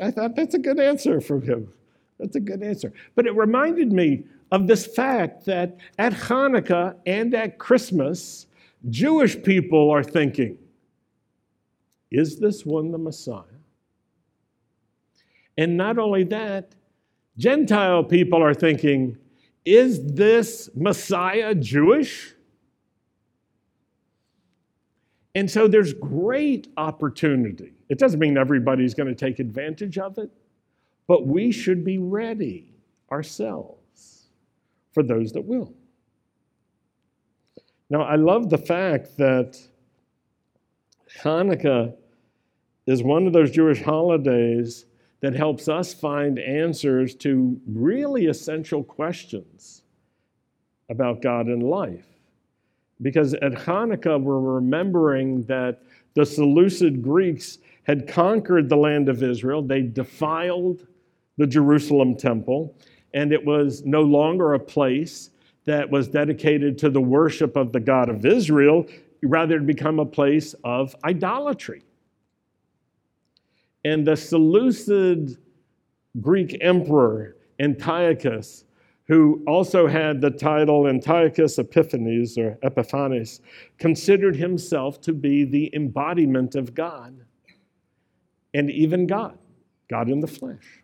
I 0.00 0.10
thought 0.10 0.34
that's 0.34 0.54
a 0.54 0.58
good 0.58 0.80
answer 0.80 1.20
from 1.20 1.42
him. 1.42 1.72
That's 2.18 2.36
a 2.36 2.40
good 2.40 2.62
answer. 2.62 2.92
But 3.14 3.26
it 3.26 3.36
reminded 3.36 3.92
me 3.92 4.24
of 4.50 4.66
this 4.66 4.86
fact 4.86 5.44
that 5.46 5.76
at 5.98 6.12
Hanukkah 6.12 6.96
and 7.06 7.34
at 7.34 7.58
Christmas, 7.58 8.46
Jewish 8.88 9.40
people 9.42 9.90
are 9.90 10.04
thinking, 10.04 10.58
is 12.10 12.38
this 12.38 12.66
one 12.66 12.90
the 12.90 12.98
Messiah? 12.98 13.42
And 15.58 15.76
not 15.76 15.98
only 15.98 16.24
that, 16.24 16.74
Gentile 17.38 18.04
people 18.04 18.42
are 18.42 18.54
thinking, 18.54 19.16
is 19.64 20.14
this 20.14 20.68
Messiah 20.74 21.54
Jewish? 21.54 22.34
And 25.34 25.50
so 25.50 25.66
there's 25.66 25.94
great 25.94 26.68
opportunity. 26.76 27.72
It 27.88 27.98
doesn't 27.98 28.20
mean 28.20 28.36
everybody's 28.36 28.94
going 28.94 29.08
to 29.08 29.14
take 29.14 29.38
advantage 29.38 29.98
of 29.98 30.18
it, 30.18 30.30
but 31.06 31.26
we 31.26 31.52
should 31.52 31.84
be 31.84 31.98
ready 31.98 32.74
ourselves 33.10 34.28
for 34.92 35.02
those 35.02 35.32
that 35.32 35.42
will. 35.42 35.72
Now, 37.88 38.02
I 38.02 38.16
love 38.16 38.50
the 38.50 38.58
fact 38.58 39.16
that 39.18 39.58
Hanukkah 41.20 41.94
is 42.86 43.02
one 43.02 43.26
of 43.26 43.32
those 43.32 43.50
Jewish 43.50 43.82
holidays 43.82 44.86
that 45.22 45.34
helps 45.34 45.68
us 45.68 45.94
find 45.94 46.38
answers 46.38 47.14
to 47.14 47.58
really 47.66 48.26
essential 48.26 48.82
questions 48.82 49.82
about 50.90 51.22
God 51.22 51.46
and 51.46 51.62
life. 51.62 52.06
Because 53.00 53.32
at 53.34 53.52
Hanukkah, 53.52 54.20
we're 54.20 54.40
remembering 54.40 55.44
that 55.44 55.82
the 56.14 56.26
Seleucid 56.26 57.02
Greeks 57.02 57.58
had 57.84 58.06
conquered 58.06 58.68
the 58.68 58.76
land 58.76 59.08
of 59.08 59.22
Israel, 59.22 59.62
they 59.62 59.82
defiled 59.82 60.86
the 61.38 61.46
Jerusalem 61.46 62.16
temple, 62.16 62.76
and 63.14 63.32
it 63.32 63.44
was 63.44 63.84
no 63.84 64.02
longer 64.02 64.54
a 64.54 64.58
place 64.58 65.30
that 65.64 65.88
was 65.88 66.08
dedicated 66.08 66.76
to 66.78 66.90
the 66.90 67.00
worship 67.00 67.56
of 67.56 67.72
the 67.72 67.80
God 67.80 68.08
of 68.08 68.26
Israel, 68.26 68.86
rather 69.22 69.56
it 69.56 69.66
become 69.66 70.00
a 70.00 70.06
place 70.06 70.54
of 70.64 70.94
idolatry. 71.04 71.82
And 73.84 74.06
the 74.06 74.16
Seleucid 74.16 75.38
Greek 76.20 76.56
emperor 76.60 77.36
Antiochus, 77.58 78.64
who 79.08 79.42
also 79.46 79.86
had 79.86 80.20
the 80.20 80.30
title 80.30 80.86
Antiochus 80.86 81.58
Epiphanes 81.58 82.38
or 82.38 82.58
Epiphanes, 82.62 83.40
considered 83.78 84.36
himself 84.36 85.00
to 85.02 85.12
be 85.12 85.44
the 85.44 85.74
embodiment 85.74 86.54
of 86.54 86.74
God 86.74 87.24
and 88.54 88.70
even 88.70 89.06
God, 89.06 89.38
God 89.88 90.08
in 90.08 90.20
the 90.20 90.26
flesh 90.26 90.82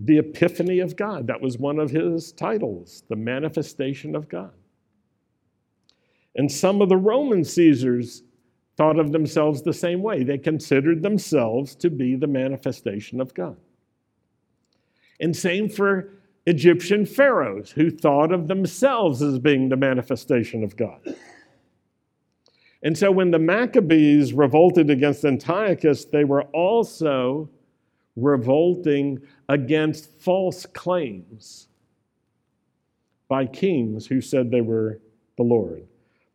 the 0.00 0.18
epiphany 0.18 0.80
of 0.80 0.96
God. 0.96 1.26
That 1.26 1.40
was 1.40 1.58
one 1.58 1.78
of 1.78 1.90
his 1.90 2.32
titles, 2.32 3.04
the 3.08 3.16
manifestation 3.16 4.14
of 4.14 4.28
God. 4.28 4.52
And 6.36 6.50
some 6.50 6.82
of 6.82 6.88
the 6.88 6.96
Roman 6.96 7.44
Caesars 7.44 8.22
thought 8.76 8.98
of 8.98 9.12
themselves 9.12 9.62
the 9.62 9.72
same 9.72 10.02
way. 10.02 10.24
They 10.24 10.38
considered 10.38 11.02
themselves 11.02 11.74
to 11.76 11.90
be 11.90 12.16
the 12.16 12.26
manifestation 12.26 13.20
of 13.20 13.34
God. 13.34 13.56
And 15.20 15.36
same 15.36 15.68
for 15.68 16.12
Egyptian 16.46 17.06
pharaohs 17.06 17.70
who 17.70 17.90
thought 17.90 18.32
of 18.32 18.48
themselves 18.48 19.22
as 19.22 19.38
being 19.38 19.68
the 19.68 19.76
manifestation 19.76 20.62
of 20.64 20.76
God. 20.76 21.00
And 22.82 22.98
so 22.98 23.10
when 23.10 23.30
the 23.30 23.38
Maccabees 23.38 24.34
revolted 24.34 24.90
against 24.90 25.24
Antiochus, 25.24 26.04
they 26.04 26.24
were 26.24 26.42
also 26.52 27.48
revolting 28.16 29.22
against 29.48 30.20
false 30.20 30.66
claims 30.66 31.68
by 33.28 33.46
kings 33.46 34.06
who 34.06 34.20
said 34.20 34.50
they 34.50 34.60
were 34.60 35.00
the 35.36 35.42
Lord. 35.42 35.86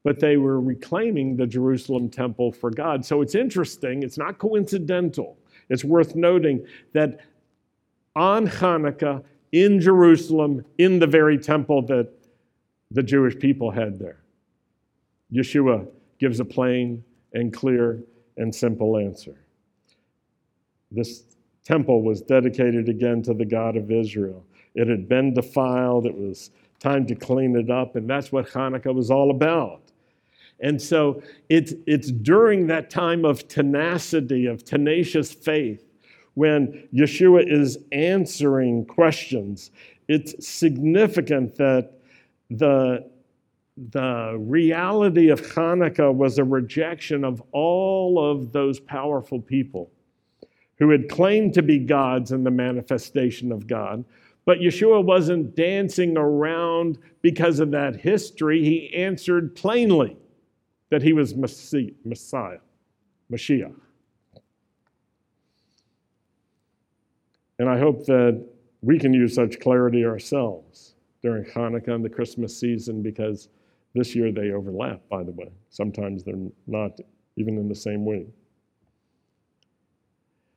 But 0.04 0.20
they 0.20 0.38
were 0.38 0.62
reclaiming 0.62 1.36
the 1.36 1.46
Jerusalem 1.46 2.10
temple 2.10 2.52
for 2.52 2.70
God. 2.70 3.06
So 3.06 3.22
it's 3.22 3.36
interesting, 3.36 4.04
it's 4.04 4.18
not 4.18 4.38
coincidental. 4.38 5.38
It's 5.70 5.84
worth 5.84 6.16
noting 6.16 6.66
that 6.94 7.20
on 8.16 8.48
Hanukkah, 8.48 9.24
in 9.52 9.80
Jerusalem, 9.80 10.64
in 10.78 11.00
the 11.00 11.08
very 11.08 11.38
temple 11.38 11.82
that 11.88 12.10
the 12.92 13.04
Jewish 13.04 13.38
people 13.38 13.72
had 13.72 14.00
there? 14.00 14.22
Yeshua 15.34 15.88
gives 16.20 16.40
a 16.40 16.46
plain 16.46 17.04
and 17.34 17.54
clear 17.54 18.04
and 18.38 18.54
simple 18.54 18.98
answer. 18.98 19.36
This 20.92 21.24
temple 21.64 22.02
was 22.02 22.22
dedicated 22.22 22.90
again 22.90 23.22
to 23.24 23.34
the 23.34 23.46
God 23.46 23.78
of 23.78 23.92
Israel. 23.92 24.44
It 24.74 24.88
had 24.88 25.08
been 25.08 25.34
defiled, 25.34 26.06
it 26.06 26.16
was 26.16 26.52
time 26.80 27.06
to 27.08 27.16
clean 27.16 27.56
it 27.56 27.70
up, 27.70 27.96
and 27.96 28.10
that's 28.10 28.32
what 28.32 28.48
Hanukkah 28.48 28.94
was 28.94 29.12
all 29.12 29.30
about. 29.30 29.89
And 30.62 30.82
so 30.82 31.22
it's, 31.48 31.74
it's 31.88 32.12
during 32.12 32.68
that 32.68 32.90
time 32.90 33.24
of 33.24 33.48
tenacity, 33.48 34.46
of 34.46 34.66
tenacious 34.66 35.32
faith, 35.32 35.86
when 36.34 36.88
Yeshua 36.94 37.44
is 37.46 37.78
answering 37.92 38.86
questions. 38.86 39.72
It's 40.08 40.48
significant 40.48 41.56
that 41.58 41.92
the, 42.50 43.10
the 43.92 44.38
reality 44.40 45.30
of 45.30 45.42
Hanukkah 45.42 46.14
was 46.14 46.38
a 46.38 46.44
rejection 46.44 47.24
of 47.24 47.42
all 47.52 48.32
of 48.32 48.52
those 48.52 48.80
powerful 48.80 49.42
people 49.42 49.92
who 50.78 50.90
had 50.90 51.10
claimed 51.10 51.54
to 51.54 51.62
be 51.62 51.78
gods 51.78 52.32
in 52.32 52.44
the 52.44 52.52
manifestation 52.52 53.52
of 53.52 53.68
God. 53.68 54.04
But 54.46 54.60
Yeshua 54.60 55.04
wasn't 55.04 55.56
dancing 55.56 56.18
around 56.18 56.98
because 57.22 57.60
of 57.60 57.72
that 57.72 57.98
history. 57.98 58.64
He 58.64 58.94
answered 58.94 59.56
plainly 59.56 60.18
that 60.90 61.02
he 61.02 61.14
was 61.14 61.36
Messiah, 61.36 62.60
Mashiach. 63.32 63.76
And 67.60 67.70
I 67.70 67.78
hope 67.78 68.06
that 68.06 68.44
we 68.82 68.98
can 68.98 69.14
use 69.14 69.36
such 69.36 69.60
clarity 69.60 70.06
ourselves 70.06 70.96
during 71.22 71.44
Hanukkah 71.44 71.90
and 71.90 72.04
the 72.04 72.10
Christmas 72.10 72.58
season 72.58 73.04
because 73.04 73.50
this 73.94 74.16
year 74.16 74.32
they 74.32 74.52
overlap, 74.52 75.02
by 75.10 75.24
the 75.24 75.32
way. 75.32 75.52
Sometimes 75.70 76.24
they're 76.24 76.48
not 76.68 77.00
even 77.36 77.58
in 77.58 77.68
the 77.68 77.76
same 77.76 78.06
week. 78.06 78.28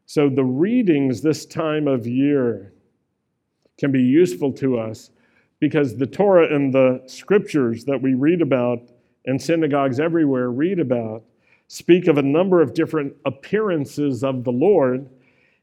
So 0.07 0.29
the 0.29 0.45
readings 0.45 1.23
this 1.23 1.47
time 1.47 1.89
of 1.89 2.07
year 2.07 2.73
can 3.79 3.91
be 3.91 4.03
useful 4.03 4.53
to 4.53 4.79
us 4.79 5.11
because 5.59 5.97
the 5.97 6.07
Torah 6.07 6.55
and 6.55 6.73
the 6.73 7.03
scriptures 7.07 7.85
that 7.87 8.01
we 8.01 8.15
read 8.15 8.43
about 8.43 8.91
and 9.27 9.41
synagogues 9.41 10.01
everywhere 10.01 10.51
read 10.51 10.79
about 10.79 11.23
speak 11.69 12.07
of 12.07 12.19
a 12.19 12.23
number 12.23 12.61
of 12.61 12.75
different 12.75 13.15
appearances 13.25 14.23
of 14.23 14.45
the 14.45 14.53
Lord. 14.53 15.09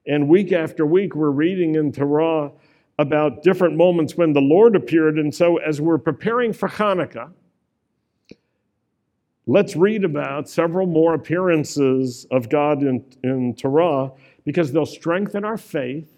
And 0.07 0.27
week 0.27 0.51
after 0.51 0.85
week, 0.85 1.15
we're 1.15 1.29
reading 1.29 1.75
in 1.75 1.91
Torah 1.91 2.51
about 2.97 3.43
different 3.43 3.77
moments 3.77 4.15
when 4.15 4.33
the 4.33 4.41
Lord 4.41 4.75
appeared. 4.75 5.19
And 5.19 5.33
so, 5.33 5.57
as 5.57 5.79
we're 5.79 5.99
preparing 5.99 6.51
for 6.51 6.67
Hanukkah, 6.67 7.31
let's 9.45 9.75
read 9.75 10.03
about 10.03 10.49
several 10.49 10.87
more 10.87 11.13
appearances 11.13 12.25
of 12.31 12.49
God 12.49 12.81
in, 12.81 13.05
in 13.23 13.55
Torah 13.55 14.11
because 14.45 14.71
they'll 14.71 14.85
strengthen 14.85 15.45
our 15.45 15.57
faith, 15.57 16.11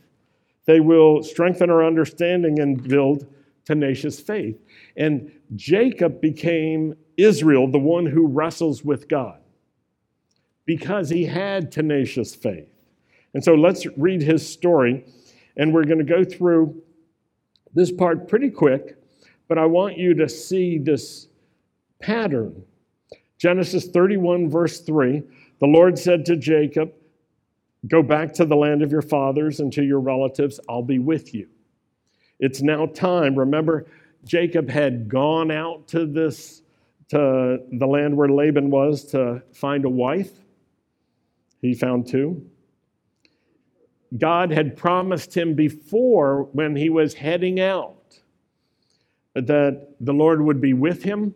they 0.66 0.80
will 0.80 1.22
strengthen 1.22 1.70
our 1.70 1.86
understanding, 1.86 2.60
and 2.60 2.82
build 2.88 3.28
tenacious 3.66 4.20
faith. 4.20 4.58
And 4.96 5.32
Jacob 5.56 6.22
became 6.22 6.96
Israel, 7.24 7.70
the 7.70 7.80
one 7.80 8.06
who 8.06 8.28
wrestles 8.28 8.84
with 8.84 9.08
God, 9.08 9.40
because 10.66 11.10
he 11.10 11.26
had 11.26 11.72
tenacious 11.72 12.36
faith. 12.36 12.70
And 13.34 13.44
so 13.44 13.54
let's 13.54 13.86
read 13.98 14.22
his 14.22 14.48
story. 14.48 15.06
And 15.58 15.74
we're 15.74 15.84
going 15.84 15.98
to 15.98 16.04
go 16.04 16.24
through 16.24 16.82
this 17.74 17.92
part 17.92 18.28
pretty 18.28 18.50
quick, 18.50 18.98
but 19.48 19.58
I 19.58 19.66
want 19.66 19.98
you 19.98 20.14
to 20.16 20.30
see 20.30 20.78
this 20.78 21.28
pattern. 22.02 22.64
Genesis 23.38 23.88
31, 23.88 24.50
verse 24.50 24.82
3 24.82 25.24
the 25.60 25.68
Lord 25.68 26.00
said 26.00 26.26
to 26.26 26.36
Jacob, 26.36 26.92
Go 27.88 28.02
back 28.02 28.34
to 28.34 28.46
the 28.46 28.56
land 28.56 28.82
of 28.82 28.92
your 28.92 29.04
fathers 29.04 29.60
and 29.60 29.72
to 29.74 29.84
your 29.84 30.00
relatives, 30.00 30.60
I'll 30.68 30.82
be 30.82 30.98
with 30.98 31.36
you. 31.36 31.48
It's 32.40 32.64
now 32.64 32.88
time. 32.88 33.38
Remember, 33.38 33.86
Jacob 34.26 34.70
had 34.70 35.08
gone 35.08 35.52
out 35.52 35.88
to 35.90 36.08
this 36.08 36.64
to 37.12 37.60
the 37.74 37.86
land 37.86 38.16
where 38.16 38.30
Laban 38.30 38.70
was 38.70 39.04
to 39.06 39.44
find 39.54 39.84
a 39.84 39.90
wife. 39.90 40.32
He 41.62 41.74
found 41.74 42.08
two. 42.08 42.50
God 44.18 44.52
had 44.52 44.78
promised 44.78 45.36
him 45.36 45.54
before 45.54 46.44
when 46.54 46.76
he 46.76 46.90
was 46.90 47.14
heading 47.14 47.60
out 47.60 48.18
that 49.36 49.90
the 50.00 50.14
Lord 50.14 50.42
would 50.42 50.62
be 50.62 50.74
with 50.74 51.04
him 51.04 51.36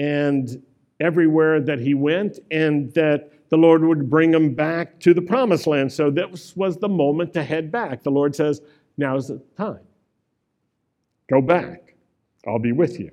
and 0.00 0.62
everywhere 1.00 1.60
that 1.60 1.78
he 1.78 1.94
went, 1.94 2.40
and 2.50 2.92
that 2.94 3.30
the 3.50 3.56
Lord 3.56 3.84
would 3.84 4.10
bring 4.10 4.34
him 4.34 4.52
back 4.52 4.98
to 5.00 5.14
the 5.14 5.22
promised 5.22 5.68
land. 5.68 5.92
So 5.92 6.10
this 6.10 6.56
was 6.56 6.76
the 6.76 6.88
moment 6.88 7.32
to 7.34 7.44
head 7.44 7.70
back. 7.70 8.02
The 8.02 8.10
Lord 8.10 8.34
says, 8.34 8.60
Now's 8.96 9.28
the 9.28 9.40
time. 9.56 9.78
Go 11.30 11.40
back. 11.40 11.94
I'll 12.48 12.58
be 12.58 12.72
with 12.72 12.98
you. 12.98 13.12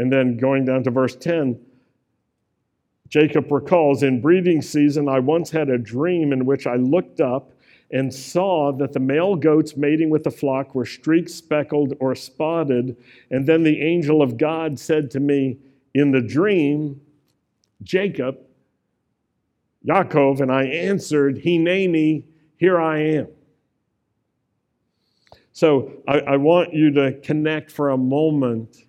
And 0.00 0.10
then 0.10 0.38
going 0.38 0.64
down 0.64 0.82
to 0.84 0.90
verse 0.90 1.14
10, 1.14 1.60
Jacob 3.10 3.52
recalls 3.52 4.02
In 4.02 4.22
breeding 4.22 4.62
season, 4.62 5.10
I 5.10 5.18
once 5.18 5.50
had 5.50 5.68
a 5.68 5.76
dream 5.76 6.32
in 6.32 6.46
which 6.46 6.66
I 6.66 6.76
looked 6.76 7.20
up 7.20 7.52
and 7.90 8.12
saw 8.12 8.72
that 8.78 8.94
the 8.94 8.98
male 8.98 9.36
goats 9.36 9.76
mating 9.76 10.08
with 10.08 10.24
the 10.24 10.30
flock 10.30 10.74
were 10.74 10.86
streaked, 10.86 11.28
speckled, 11.28 11.92
or 12.00 12.14
spotted. 12.14 12.96
And 13.30 13.46
then 13.46 13.62
the 13.62 13.78
angel 13.82 14.22
of 14.22 14.38
God 14.38 14.78
said 14.78 15.10
to 15.10 15.20
me 15.20 15.58
in 15.92 16.12
the 16.12 16.22
dream, 16.22 16.98
Jacob, 17.82 18.38
Yaakov, 19.86 20.40
and 20.40 20.50
I 20.50 20.64
answered, 20.64 21.42
Hineni, 21.44 22.24
here 22.56 22.80
I 22.80 23.00
am. 23.00 23.28
So 25.52 25.92
I, 26.08 26.20
I 26.20 26.36
want 26.38 26.72
you 26.72 26.90
to 26.92 27.20
connect 27.20 27.70
for 27.70 27.90
a 27.90 27.98
moment 27.98 28.86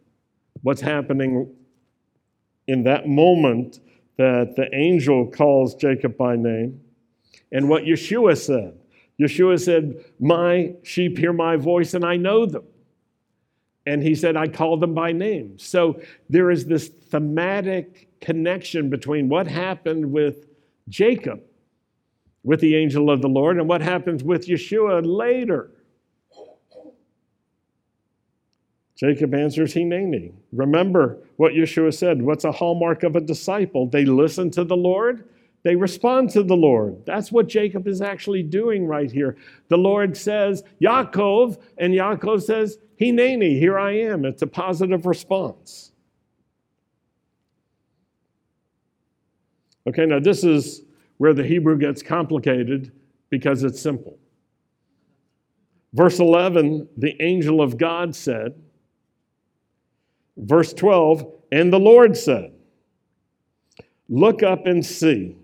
what's 0.61 0.81
happening 0.81 1.53
in 2.67 2.83
that 2.83 3.07
moment 3.07 3.79
that 4.17 4.55
the 4.55 4.73
angel 4.73 5.27
calls 5.27 5.75
Jacob 5.75 6.17
by 6.17 6.35
name 6.35 6.79
and 7.51 7.67
what 7.67 7.83
Yeshua 7.83 8.37
said. 8.37 8.77
Yeshua 9.19 9.59
said, 9.59 10.03
My 10.19 10.73
sheep 10.83 11.17
hear 11.17 11.33
my 11.33 11.55
voice 11.55 11.93
and 11.93 12.05
I 12.05 12.17
know 12.17 12.45
them. 12.45 12.63
And 13.85 14.03
he 14.03 14.13
said, 14.13 14.37
I 14.37 14.47
call 14.47 14.77
them 14.77 14.93
by 14.93 15.11
name. 15.11 15.57
So 15.57 15.99
there 16.29 16.51
is 16.51 16.65
this 16.65 16.87
thematic 16.87 18.07
connection 18.21 18.89
between 18.89 19.27
what 19.27 19.47
happened 19.47 20.11
with 20.11 20.47
Jacob, 20.87 21.41
with 22.43 22.59
the 22.59 22.75
angel 22.75 23.09
of 23.09 23.21
the 23.21 23.27
Lord, 23.27 23.57
and 23.57 23.67
what 23.67 23.81
happens 23.81 24.23
with 24.23 24.47
Yeshua 24.47 25.01
later. 25.03 25.71
Jacob 29.01 29.33
answers 29.33 29.73
Hineni. 29.73 30.31
Remember 30.51 31.17
what 31.37 31.53
Yeshua 31.53 31.91
said. 31.91 32.21
What's 32.21 32.43
a 32.43 32.51
hallmark 32.51 33.01
of 33.01 33.15
a 33.15 33.19
disciple? 33.19 33.87
They 33.87 34.05
listen 34.05 34.51
to 34.51 34.63
the 34.63 34.77
Lord, 34.77 35.27
they 35.63 35.75
respond 35.75 36.29
to 36.31 36.43
the 36.43 36.55
Lord. 36.55 37.03
That's 37.05 37.31
what 37.31 37.47
Jacob 37.47 37.87
is 37.87 37.99
actually 37.99 38.43
doing 38.43 38.85
right 38.85 39.11
here. 39.11 39.37
The 39.69 39.77
Lord 39.77 40.15
says, 40.15 40.63
Yaakov, 40.79 41.59
and 41.79 41.93
Yaakov 41.95 42.43
says, 42.43 42.77
"He 42.95 43.11
Hineni, 43.11 43.57
here 43.57 43.79
I 43.79 43.91
am. 43.93 44.23
It's 44.23 44.43
a 44.43 44.47
positive 44.47 45.07
response. 45.07 45.91
Okay, 49.87 50.05
now 50.05 50.19
this 50.19 50.43
is 50.43 50.83
where 51.17 51.33
the 51.33 51.43
Hebrew 51.43 51.77
gets 51.77 52.03
complicated 52.03 52.91
because 53.31 53.63
it's 53.63 53.81
simple. 53.81 54.19
Verse 55.93 56.19
11, 56.19 56.87
the 56.97 57.19
angel 57.19 57.61
of 57.61 57.77
God 57.77 58.15
said, 58.15 58.53
Verse 60.37 60.73
12, 60.73 61.25
and 61.51 61.71
the 61.71 61.79
Lord 61.79 62.17
said, 62.17 62.53
Look 64.09 64.43
up 64.43 64.65
and 64.65 64.85
see 64.85 65.37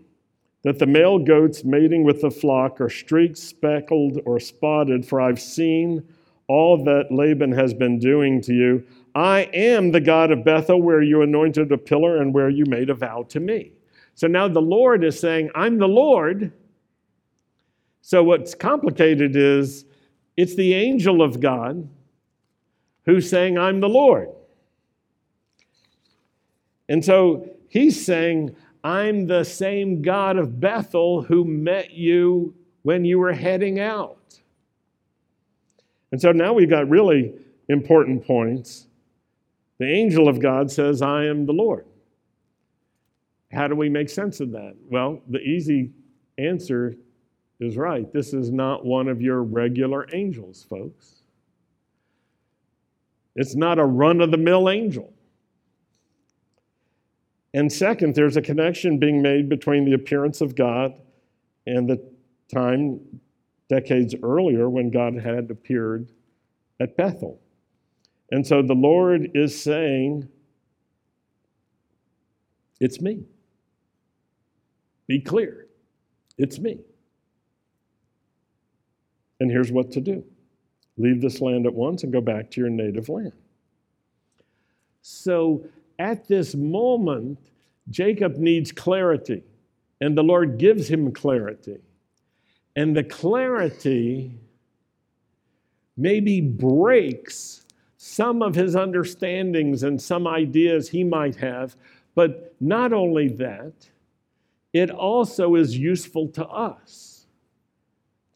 that 0.64 0.80
the 0.80 0.86
male 0.86 1.20
goats 1.20 1.64
mating 1.64 2.04
with 2.04 2.22
the 2.22 2.32
flock 2.32 2.82
are 2.82 2.90
streaked, 2.90 3.38
speckled, 3.38 4.20
or 4.26 4.40
spotted, 4.40 5.06
for 5.06 5.22
I've 5.22 5.40
seen 5.40 6.04
all 6.48 6.84
that 6.84 7.12
Laban 7.12 7.52
has 7.54 7.74
been 7.74 8.00
doing 8.00 8.42
to 8.42 8.54
you. 8.54 8.86
I 9.16 9.50
am 9.54 9.92
the 9.92 10.02
God 10.02 10.32
of 10.32 10.44
Bethel, 10.44 10.82
where 10.82 11.02
you 11.02 11.22
anointed 11.22 11.72
a 11.72 11.78
pillar 11.78 12.22
and 12.22 12.34
where 12.34 12.50
you 12.50 12.66
made 12.66 12.90
a 12.90 12.94
vow 12.94 13.24
to 13.30 13.40
me. 13.40 13.72
So 14.16 14.28
now 14.28 14.48
the 14.48 14.62
Lord 14.62 15.04
is 15.04 15.20
saying, 15.20 15.50
I'm 15.56 15.78
the 15.78 15.88
Lord. 15.88 16.52
So 18.02 18.24
what's 18.24 18.56
complicated 18.56 19.36
is 19.36 19.86
it's 20.36 20.56
the 20.56 20.74
angel 20.74 21.22
of 21.22 21.40
God 21.40 21.88
who's 23.06 23.30
saying, 23.30 23.58
I'm 23.58 23.80
the 23.80 23.90
Lord. 23.90 24.30
And 26.90 27.04
so 27.04 27.50
he's 27.68 28.04
saying, 28.06 28.56
I'm 28.84 29.28
the 29.28 29.44
same 29.44 30.02
God 30.02 30.38
of 30.38 30.60
Bethel 30.60 31.22
who 31.24 31.44
met 31.44 31.92
you 31.92 32.56
when 32.84 33.04
you 33.04 33.20
were 33.20 33.34
heading 33.34 33.80
out. 33.80 34.40
And 36.12 36.22
so 36.22 36.32
now 36.32 36.54
we've 36.54 36.70
got 36.70 36.90
really 36.90 37.34
important 37.68 38.26
points. 38.26 38.88
The 39.80 39.86
angel 39.86 40.28
of 40.28 40.40
God 40.40 40.72
says, 40.72 41.02
I 41.02 41.26
am 41.26 41.46
the 41.46 41.54
Lord. 41.54 41.86
How 43.52 43.68
do 43.68 43.76
we 43.76 43.90
make 43.90 44.10
sense 44.10 44.40
of 44.40 44.52
that? 44.52 44.76
Well, 44.90 45.22
the 45.28 45.40
easy 45.40 45.92
answer 46.38 46.96
is 47.60 47.76
right. 47.76 48.12
This 48.14 48.34
is 48.34 48.52
not 48.52 48.86
one 48.86 49.08
of 49.08 49.22
your 49.22 49.44
regular 49.44 50.08
angels, 50.14 50.66
folks. 50.70 51.24
It's 53.36 53.56
not 53.56 53.80
a 53.80 53.86
run 53.86 54.22
of 54.22 54.32
the 54.32 54.38
mill 54.38 54.70
angel. 54.70 55.14
And 57.58 57.74
second, 57.74 58.14
there's 58.14 58.38
a 58.38 58.42
connection 58.44 59.00
being 59.00 59.20
made 59.20 59.50
between 59.50 59.84
the 59.84 59.94
appearance 59.94 60.42
of 60.42 60.54
God 60.54 60.94
and 61.66 61.90
the 61.90 62.00
time 62.54 63.00
decades 63.68 64.14
earlier 64.22 64.70
when 64.70 64.92
God 64.92 65.16
had 65.16 65.50
appeared 65.50 66.12
at 66.80 66.96
Bethel. 66.96 67.42
And 68.30 68.46
so 68.46 68.62
the 68.62 68.76
Lord 68.76 69.32
is 69.34 69.60
saying, 69.60 70.30
It's 72.80 73.02
me. 73.02 73.24
Be 75.08 75.20
clear. 75.20 75.66
It's 76.38 76.60
me. 76.60 76.82
And 79.40 79.50
here's 79.50 79.72
what 79.72 79.92
to 79.94 80.00
do 80.00 80.24
leave 80.96 81.22
this 81.22 81.42
land 81.42 81.66
at 81.66 81.74
once 81.74 82.04
and 82.04 82.14
go 82.14 82.22
back 82.22 82.52
to 82.52 82.62
your 82.62 82.70
native 82.70 83.10
land. 83.10 83.34
So 85.02 85.68
at 86.00 86.28
this 86.28 86.56
moment, 86.56 87.40
Jacob 87.90 88.38
needs 88.38 88.72
clarity, 88.72 89.44
and 90.02 90.18
the 90.18 90.24
Lord 90.24 90.58
gives 90.58 90.88
him 90.88 91.12
clarity. 91.12 91.78
And 92.76 92.96
the 92.96 93.04
clarity 93.04 94.38
maybe 95.98 96.42
breaks 96.42 97.66
some 97.98 98.42
of 98.42 98.54
his 98.54 98.76
understandings 98.76 99.84
and 99.84 100.00
some 100.00 100.28
ideas 100.28 100.90
he 100.90 101.04
might 101.04 101.36
have. 101.38 101.76
But 102.14 102.56
not 102.60 102.94
only 102.94 103.30
that, 103.30 103.74
it 104.74 104.92
also 104.92 105.56
is 105.56 105.78
useful 105.78 106.28
to 106.30 106.46
us 106.46 107.26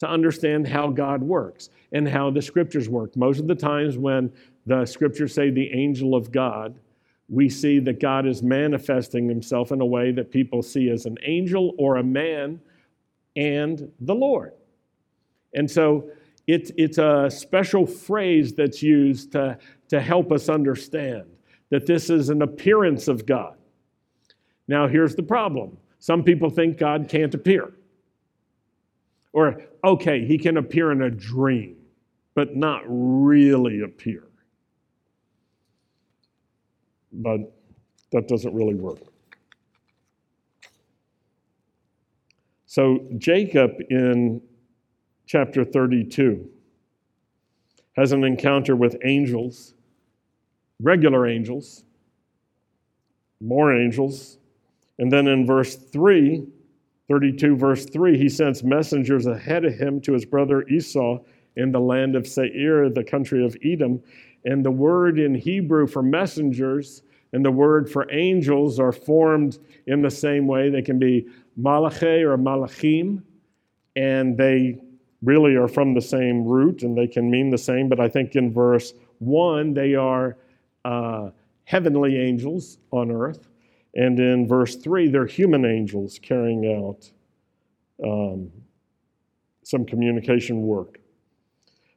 to 0.00 0.08
understand 0.08 0.66
how 0.66 0.88
God 0.88 1.22
works 1.22 1.70
and 1.92 2.08
how 2.08 2.30
the 2.30 2.42
scriptures 2.42 2.88
work. 2.88 3.16
Most 3.16 3.38
of 3.38 3.46
the 3.46 3.54
times 3.54 3.96
when 3.96 4.32
the 4.66 4.84
scriptures 4.84 5.32
say 5.32 5.50
the 5.50 5.72
angel 5.72 6.16
of 6.16 6.32
God, 6.32 6.74
we 7.28 7.48
see 7.48 7.78
that 7.80 8.00
God 8.00 8.26
is 8.26 8.42
manifesting 8.42 9.28
himself 9.28 9.72
in 9.72 9.80
a 9.80 9.86
way 9.86 10.12
that 10.12 10.30
people 10.30 10.62
see 10.62 10.90
as 10.90 11.06
an 11.06 11.16
angel 11.22 11.74
or 11.78 11.96
a 11.96 12.02
man 12.02 12.60
and 13.36 13.90
the 14.00 14.14
Lord. 14.14 14.52
And 15.54 15.70
so 15.70 16.10
it's, 16.46 16.72
it's 16.76 16.98
a 16.98 17.30
special 17.30 17.86
phrase 17.86 18.54
that's 18.54 18.82
used 18.82 19.32
to, 19.32 19.58
to 19.88 20.00
help 20.00 20.32
us 20.32 20.48
understand 20.48 21.24
that 21.70 21.86
this 21.86 22.10
is 22.10 22.28
an 22.28 22.42
appearance 22.42 23.08
of 23.08 23.24
God. 23.24 23.56
Now, 24.68 24.86
here's 24.88 25.14
the 25.14 25.22
problem 25.22 25.76
some 25.98 26.24
people 26.24 26.50
think 26.50 26.78
God 26.78 27.08
can't 27.08 27.34
appear. 27.34 27.72
Or, 29.32 29.62
okay, 29.84 30.26
he 30.26 30.36
can 30.36 30.56
appear 30.56 30.92
in 30.92 31.02
a 31.02 31.10
dream, 31.10 31.76
but 32.34 32.56
not 32.56 32.82
really 32.86 33.80
appear. 33.82 34.24
But 37.12 37.40
that 38.12 38.28
doesn't 38.28 38.54
really 38.54 38.74
work. 38.74 38.98
So, 42.66 43.06
Jacob 43.18 43.72
in 43.90 44.40
chapter 45.26 45.64
32 45.64 46.48
has 47.96 48.12
an 48.12 48.24
encounter 48.24 48.74
with 48.74 48.96
angels, 49.04 49.74
regular 50.80 51.26
angels, 51.26 51.84
more 53.42 53.74
angels. 53.74 54.38
And 54.98 55.12
then 55.12 55.26
in 55.26 55.44
verse 55.46 55.76
3, 55.76 56.46
32, 57.08 57.56
verse 57.56 57.84
3, 57.86 58.16
he 58.16 58.28
sends 58.28 58.62
messengers 58.62 59.26
ahead 59.26 59.64
of 59.64 59.74
him 59.74 60.00
to 60.02 60.12
his 60.12 60.24
brother 60.24 60.66
Esau 60.68 61.18
in 61.56 61.72
the 61.72 61.80
land 61.80 62.16
of 62.16 62.26
Seir, 62.26 62.88
the 62.88 63.04
country 63.04 63.44
of 63.44 63.56
Edom. 63.64 64.02
And 64.44 64.64
the 64.64 64.70
word 64.70 65.18
in 65.18 65.34
Hebrew 65.34 65.86
for 65.86 66.02
messengers 66.02 67.02
and 67.32 67.44
the 67.44 67.50
word 67.50 67.90
for 67.90 68.10
angels 68.12 68.78
are 68.78 68.92
formed 68.92 69.58
in 69.86 70.02
the 70.02 70.10
same 70.10 70.46
way. 70.46 70.68
They 70.68 70.82
can 70.82 70.98
be 70.98 71.26
Malachi 71.56 72.22
or 72.22 72.36
Malachim, 72.36 73.22
and 73.96 74.36
they 74.36 74.78
really 75.22 75.54
are 75.54 75.68
from 75.68 75.94
the 75.94 76.00
same 76.00 76.44
root 76.44 76.82
and 76.82 76.96
they 76.96 77.06
can 77.06 77.30
mean 77.30 77.50
the 77.50 77.58
same, 77.58 77.88
but 77.88 78.00
I 78.00 78.08
think 78.08 78.34
in 78.34 78.52
verse 78.52 78.92
1, 79.20 79.72
they 79.72 79.94
are 79.94 80.36
uh, 80.84 81.30
heavenly 81.64 82.18
angels 82.18 82.78
on 82.90 83.10
earth. 83.10 83.48
And 83.94 84.18
in 84.18 84.48
verse 84.48 84.76
3, 84.76 85.08
they're 85.08 85.26
human 85.26 85.64
angels 85.64 86.18
carrying 86.20 86.74
out 86.74 87.10
um, 88.04 88.50
some 89.62 89.84
communication 89.84 90.62
work. 90.62 90.98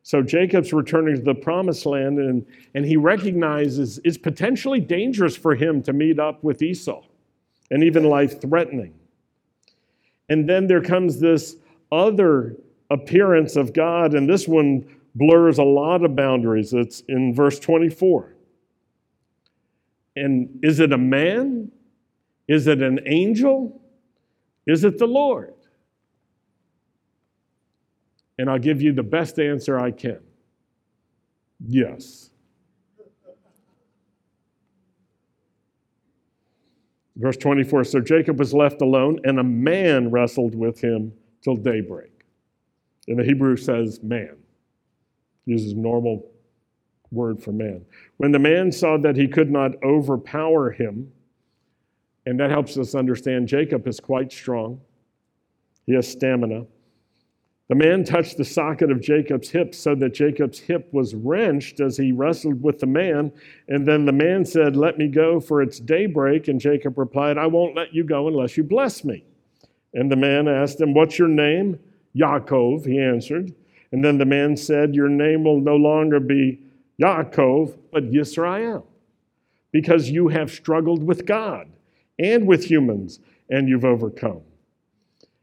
So 0.06 0.22
Jacob's 0.22 0.72
returning 0.72 1.16
to 1.16 1.22
the 1.24 1.34
promised 1.34 1.84
land, 1.88 2.20
and, 2.20 2.46
and 2.76 2.86
he 2.86 2.96
recognizes 2.96 4.00
it's 4.04 4.20
potentially 4.20 4.80
dangerous 4.80 5.36
for 5.36 5.56
him 5.56 5.82
to 5.82 5.94
meet 5.94 6.20
up 6.20 6.44
with 6.44 6.62
Esau 6.62 7.02
and 7.72 7.84
even 7.84 8.04
life 8.04 8.40
threatening. 8.40 8.94
And 10.30 10.48
then 10.48 10.68
there 10.68 10.84
comes 10.84 11.20
this 11.20 11.56
other 11.92 12.56
appearance 12.92 13.56
of 13.56 13.74
God, 13.74 14.14
and 14.14 14.30
this 14.30 14.48
one 14.48 14.86
blurs 15.16 15.58
a 15.58 15.64
lot 15.64 16.06
of 16.06 16.16
boundaries. 16.16 16.72
It's 16.72 17.00
in 17.08 17.34
verse 17.34 17.60
24. 17.60 18.32
And 20.18 20.60
is 20.62 20.80
it 20.80 20.94
a 20.94 21.00
man? 21.00 21.72
Is 22.48 22.68
it 22.68 22.84
an 22.84 23.00
angel? 23.08 23.82
Is 24.68 24.84
it 24.84 25.00
the 25.00 25.08
Lord? 25.08 25.56
And 28.38 28.50
I'll 28.50 28.60
give 28.60 28.82
you 28.82 28.94
the 28.94 29.04
best 29.04 29.40
answer 29.40 29.80
I 29.80 29.92
can 29.92 30.20
yes. 31.60 32.30
Verse 37.16 37.38
24 37.38 37.86
So 37.86 38.00
Jacob 38.00 38.40
was 38.40 38.54
left 38.54 38.82
alone, 38.82 39.20
and 39.24 39.40
a 39.40 39.44
man 39.44 40.12
wrestled 40.12 40.56
with 40.56 40.82
him 40.82 41.14
till 41.42 41.56
daybreak. 41.56 42.12
And 43.08 43.20
the 43.20 43.24
Hebrew 43.24 43.56
says 43.56 44.02
man, 44.04 44.36
uses 45.46 45.74
normal 45.74 46.30
word 47.12 47.42
for 47.42 47.52
man. 47.52 47.86
When 48.18 48.32
the 48.32 48.40
man 48.40 48.72
saw 48.72 48.98
that 48.98 49.16
he 49.16 49.28
could 49.28 49.52
not 49.52 49.72
overpower 49.84 50.72
him, 50.72 51.12
and 52.26 52.40
that 52.40 52.50
helps 52.50 52.78
us 52.78 52.96
understand 52.96 53.48
Jacob 53.48 53.88
is 53.88 54.00
quite 54.00 54.32
strong, 54.32 54.82
he 55.86 55.94
has 55.94 56.12
stamina. 56.12 56.66
The 57.68 57.76
man 57.76 58.04
touched 58.04 58.38
the 58.38 58.46
socket 58.46 58.92
of 58.92 59.02
Jacob's 59.02 59.50
hip 59.50 59.74
so 59.74 59.96
that 59.96 60.14
Jacob's 60.14 60.60
hip 60.60 60.88
was 60.94 61.16
wrenched 61.16 61.80
as 61.80 61.98
he 61.98 62.12
wrestled 62.12 62.62
with 62.62 62.80
the 62.80 62.86
man. 62.86 63.32
And 63.68 63.88
then 63.88 64.06
the 64.06 64.12
man 64.12 64.46
said, 64.46 64.76
Let 64.76 65.00
me 65.00 65.08
go, 65.08 65.40
for 65.40 65.64
it's 65.64 65.80
daybreak. 65.80 66.48
And 66.48 66.62
Jacob 66.62 66.98
replied, 66.98 67.40
I 67.40 67.48
won't 67.48 67.76
let 67.76 67.94
you 67.94 68.04
go 68.04 68.28
unless 68.28 68.56
you 68.56 68.64
bless 68.64 69.04
me. 69.04 69.26
And 69.96 70.12
the 70.12 70.16
man 70.16 70.48
asked 70.48 70.80
him, 70.80 70.94
What's 70.94 71.18
your 71.18 71.28
name? 71.28 71.80
Yaakov, 72.16 72.86
he 72.86 73.00
answered. 73.00 73.54
And 73.92 74.06
then 74.06 74.20
the 74.20 74.26
man 74.26 74.56
said, 74.56 74.94
Your 74.94 75.10
name 75.10 75.44
will 75.44 75.60
no 75.60 75.76
longer 75.76 76.20
be 76.20 76.60
Yaakov, 77.02 77.78
but 77.92 78.12
Yisrael, 78.12 78.84
because 79.72 80.10
you 80.10 80.28
have 80.28 80.52
struggled 80.52 81.02
with 81.02 81.26
God 81.26 81.68
and 82.20 82.46
with 82.46 82.64
humans, 82.64 83.20
and 83.50 83.68
you've 83.68 83.86
overcome. 83.86 84.42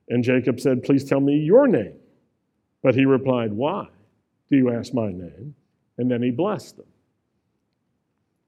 And 0.09 0.23
Jacob 0.23 0.61
said, 0.61 0.85
Please 0.85 1.05
tell 1.05 1.21
me 1.21 1.37
your 1.37 1.67
name. 1.67 1.95
But 2.83 2.95
he 2.95 3.05
replied, 3.05 3.53
Why 3.53 3.89
do 4.51 4.57
you 4.57 4.71
ask 4.71 4.93
my 4.93 5.11
name? 5.13 5.55
And 5.99 6.11
then 6.11 6.23
he 6.23 6.31
blessed 6.31 6.77
them. 6.77 6.87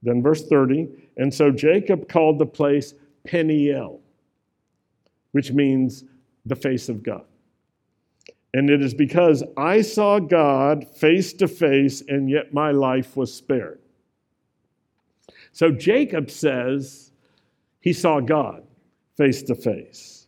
Then, 0.02 0.22
verse 0.22 0.46
30, 0.46 0.88
and 1.16 1.32
so 1.32 1.50
Jacob 1.50 2.08
called 2.08 2.38
the 2.38 2.46
place 2.46 2.92
Peniel, 3.26 4.00
which 5.32 5.50
means 5.50 6.04
the 6.44 6.56
face 6.56 6.90
of 6.90 7.02
God. 7.02 7.24
And 8.52 8.68
it 8.68 8.82
is 8.82 8.92
because 8.92 9.42
I 9.56 9.80
saw 9.80 10.18
God 10.20 10.86
face 10.94 11.32
to 11.34 11.48
face, 11.48 12.02
and 12.06 12.28
yet 12.28 12.52
my 12.52 12.70
life 12.70 13.16
was 13.16 13.32
spared. 13.32 13.80
So 15.52 15.70
Jacob 15.70 16.30
says 16.30 17.12
he 17.80 17.92
saw 17.92 18.20
God 18.20 18.64
face 19.16 19.42
to 19.44 19.54
face, 19.54 20.26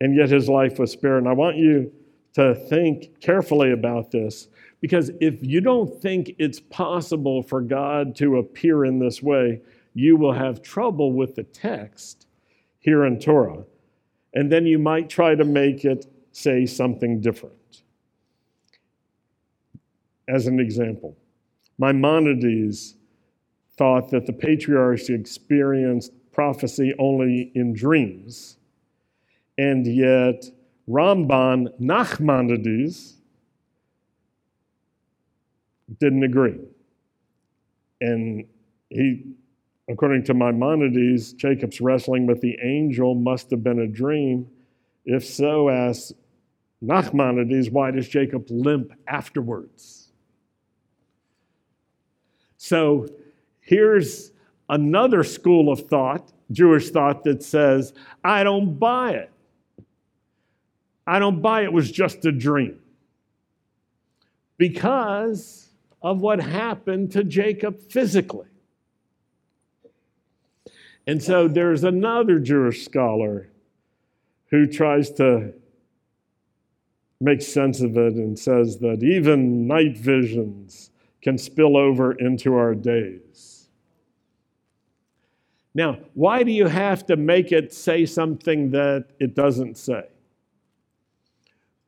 and 0.00 0.14
yet 0.14 0.28
his 0.28 0.48
life 0.48 0.78
was 0.78 0.92
spared. 0.92 1.18
And 1.18 1.28
I 1.28 1.32
want 1.32 1.56
you 1.56 1.92
to 2.38 2.54
think 2.54 3.20
carefully 3.20 3.72
about 3.72 4.12
this 4.12 4.46
because 4.80 5.10
if 5.20 5.42
you 5.42 5.60
don't 5.60 6.00
think 6.00 6.36
it's 6.38 6.60
possible 6.60 7.42
for 7.42 7.60
God 7.60 8.14
to 8.16 8.36
appear 8.36 8.84
in 8.84 9.00
this 9.00 9.20
way, 9.20 9.60
you 9.92 10.16
will 10.16 10.34
have 10.34 10.62
trouble 10.62 11.12
with 11.12 11.34
the 11.34 11.42
text 11.42 12.28
here 12.78 13.04
in 13.04 13.18
Torah. 13.18 13.64
And 14.34 14.52
then 14.52 14.66
you 14.66 14.78
might 14.78 15.10
try 15.10 15.34
to 15.34 15.44
make 15.44 15.84
it 15.84 16.06
say 16.30 16.64
something 16.64 17.20
different. 17.20 17.82
As 20.28 20.46
an 20.46 20.60
example, 20.60 21.16
Maimonides 21.76 22.94
thought 23.76 24.10
that 24.10 24.26
the 24.26 24.32
patriarchs 24.32 25.08
experienced 25.08 26.12
prophecy 26.30 26.94
only 27.00 27.50
in 27.56 27.72
dreams, 27.72 28.58
and 29.56 29.88
yet 29.88 30.44
Ramban 30.88 31.68
Nachmanides 31.80 33.14
didn't 36.00 36.22
agree. 36.22 36.58
And 38.00 38.46
he, 38.88 39.24
according 39.88 40.24
to 40.24 40.34
Maimonides, 40.34 41.32
Jacob's 41.34 41.80
wrestling 41.80 42.26
with 42.26 42.40
the 42.40 42.56
angel 42.62 43.14
must 43.14 43.50
have 43.50 43.62
been 43.62 43.80
a 43.80 43.86
dream. 43.86 44.48
If 45.04 45.24
so, 45.24 45.68
as 45.68 46.12
Nachmanides, 46.82 47.70
why 47.70 47.90
does 47.90 48.08
Jacob 48.08 48.46
limp 48.50 48.92
afterwards? 49.06 50.12
So 52.56 53.08
here's 53.60 54.32
another 54.68 55.22
school 55.22 55.70
of 55.70 55.86
thought, 55.88 56.32
Jewish 56.50 56.90
thought, 56.90 57.24
that 57.24 57.42
says, 57.42 57.92
I 58.24 58.42
don't 58.44 58.78
buy 58.78 59.12
it. 59.12 59.30
I 61.08 61.18
don't 61.18 61.40
buy 61.40 61.62
it 61.62 61.72
was 61.72 61.90
just 61.90 62.26
a 62.26 62.32
dream. 62.32 62.78
Because 64.58 65.70
of 66.02 66.20
what 66.20 66.38
happened 66.38 67.12
to 67.12 67.24
Jacob 67.24 67.80
physically. 67.80 68.46
And 71.06 71.22
so 71.22 71.48
there's 71.48 71.82
another 71.82 72.38
Jewish 72.38 72.84
scholar 72.84 73.48
who 74.50 74.66
tries 74.66 75.10
to 75.12 75.54
make 77.22 77.40
sense 77.40 77.80
of 77.80 77.96
it 77.96 78.12
and 78.12 78.38
says 78.38 78.78
that 78.80 79.02
even 79.02 79.66
night 79.66 79.96
visions 79.96 80.90
can 81.22 81.38
spill 81.38 81.78
over 81.78 82.12
into 82.12 82.54
our 82.54 82.74
days. 82.74 83.68
Now, 85.74 86.00
why 86.12 86.42
do 86.42 86.52
you 86.52 86.66
have 86.66 87.06
to 87.06 87.16
make 87.16 87.50
it 87.50 87.72
say 87.72 88.04
something 88.04 88.72
that 88.72 89.06
it 89.18 89.34
doesn't 89.34 89.78
say? 89.78 90.04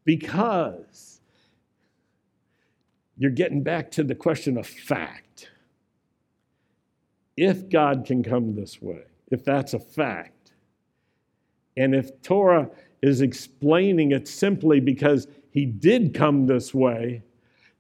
Because 0.05 1.21
you're 3.17 3.31
getting 3.31 3.63
back 3.63 3.91
to 3.93 4.03
the 4.03 4.15
question 4.15 4.57
of 4.57 4.67
fact. 4.67 5.51
If 7.37 7.69
God 7.69 8.05
can 8.07 8.23
come 8.23 8.55
this 8.55 8.81
way, 8.81 9.03
if 9.31 9.45
that's 9.45 9.75
a 9.75 9.79
fact, 9.79 10.53
and 11.77 11.95
if 11.95 12.23
Torah 12.23 12.71
is 13.03 13.21
explaining 13.21 14.13
it 14.13 14.27
simply 14.27 14.81
because 14.81 15.27
he 15.51 15.65
did 15.67 16.15
come 16.15 16.47
this 16.47 16.75
way, 16.75 17.23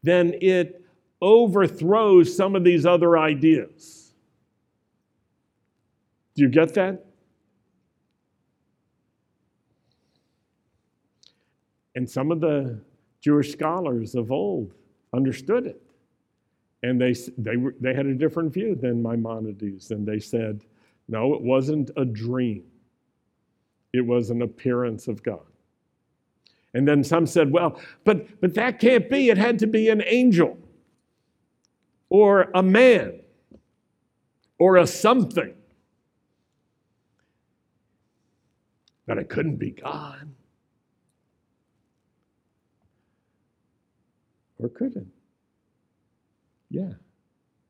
then 0.02 0.34
it 0.40 0.84
overthrows 1.20 2.34
some 2.34 2.56
of 2.56 2.64
these 2.64 2.86
other 2.86 3.18
ideas. 3.18 4.12
Do 6.34 6.42
you 6.42 6.48
get 6.48 6.74
that? 6.74 7.04
And 11.94 12.08
some 12.08 12.30
of 12.30 12.40
the 12.40 12.78
Jewish 13.20 13.52
scholars 13.52 14.14
of 14.14 14.30
old 14.30 14.74
understood 15.12 15.66
it. 15.66 15.82
And 16.82 17.00
they, 17.00 17.12
they, 17.36 17.56
they 17.80 17.94
had 17.94 18.06
a 18.06 18.14
different 18.14 18.52
view 18.52 18.74
than 18.74 19.02
Maimonides. 19.02 19.90
And 19.90 20.06
they 20.06 20.18
said, 20.18 20.64
no, 21.08 21.34
it 21.34 21.42
wasn't 21.42 21.90
a 21.96 22.04
dream 22.04 22.64
it 23.92 24.00
was 24.00 24.30
an 24.30 24.42
appearance 24.42 25.08
of 25.08 25.22
God. 25.22 25.40
And 26.74 26.86
then 26.86 27.02
some 27.02 27.26
said, 27.26 27.50
well, 27.50 27.80
but, 28.04 28.40
but 28.40 28.54
that 28.54 28.78
can't 28.78 29.10
be. 29.10 29.30
It 29.30 29.38
had 29.38 29.58
to 29.60 29.66
be 29.66 29.88
an 29.88 30.02
angel 30.06 30.56
or 32.08 32.48
a 32.54 32.62
man 32.62 33.20
or 34.58 34.76
a 34.76 34.86
something. 34.86 35.54
But 39.06 39.18
it 39.18 39.28
couldn't 39.28 39.56
be 39.56 39.72
God. 39.72 40.28
Or 44.62 44.68
could 44.68 44.96
it? 44.96 45.06
Yeah, 46.70 46.92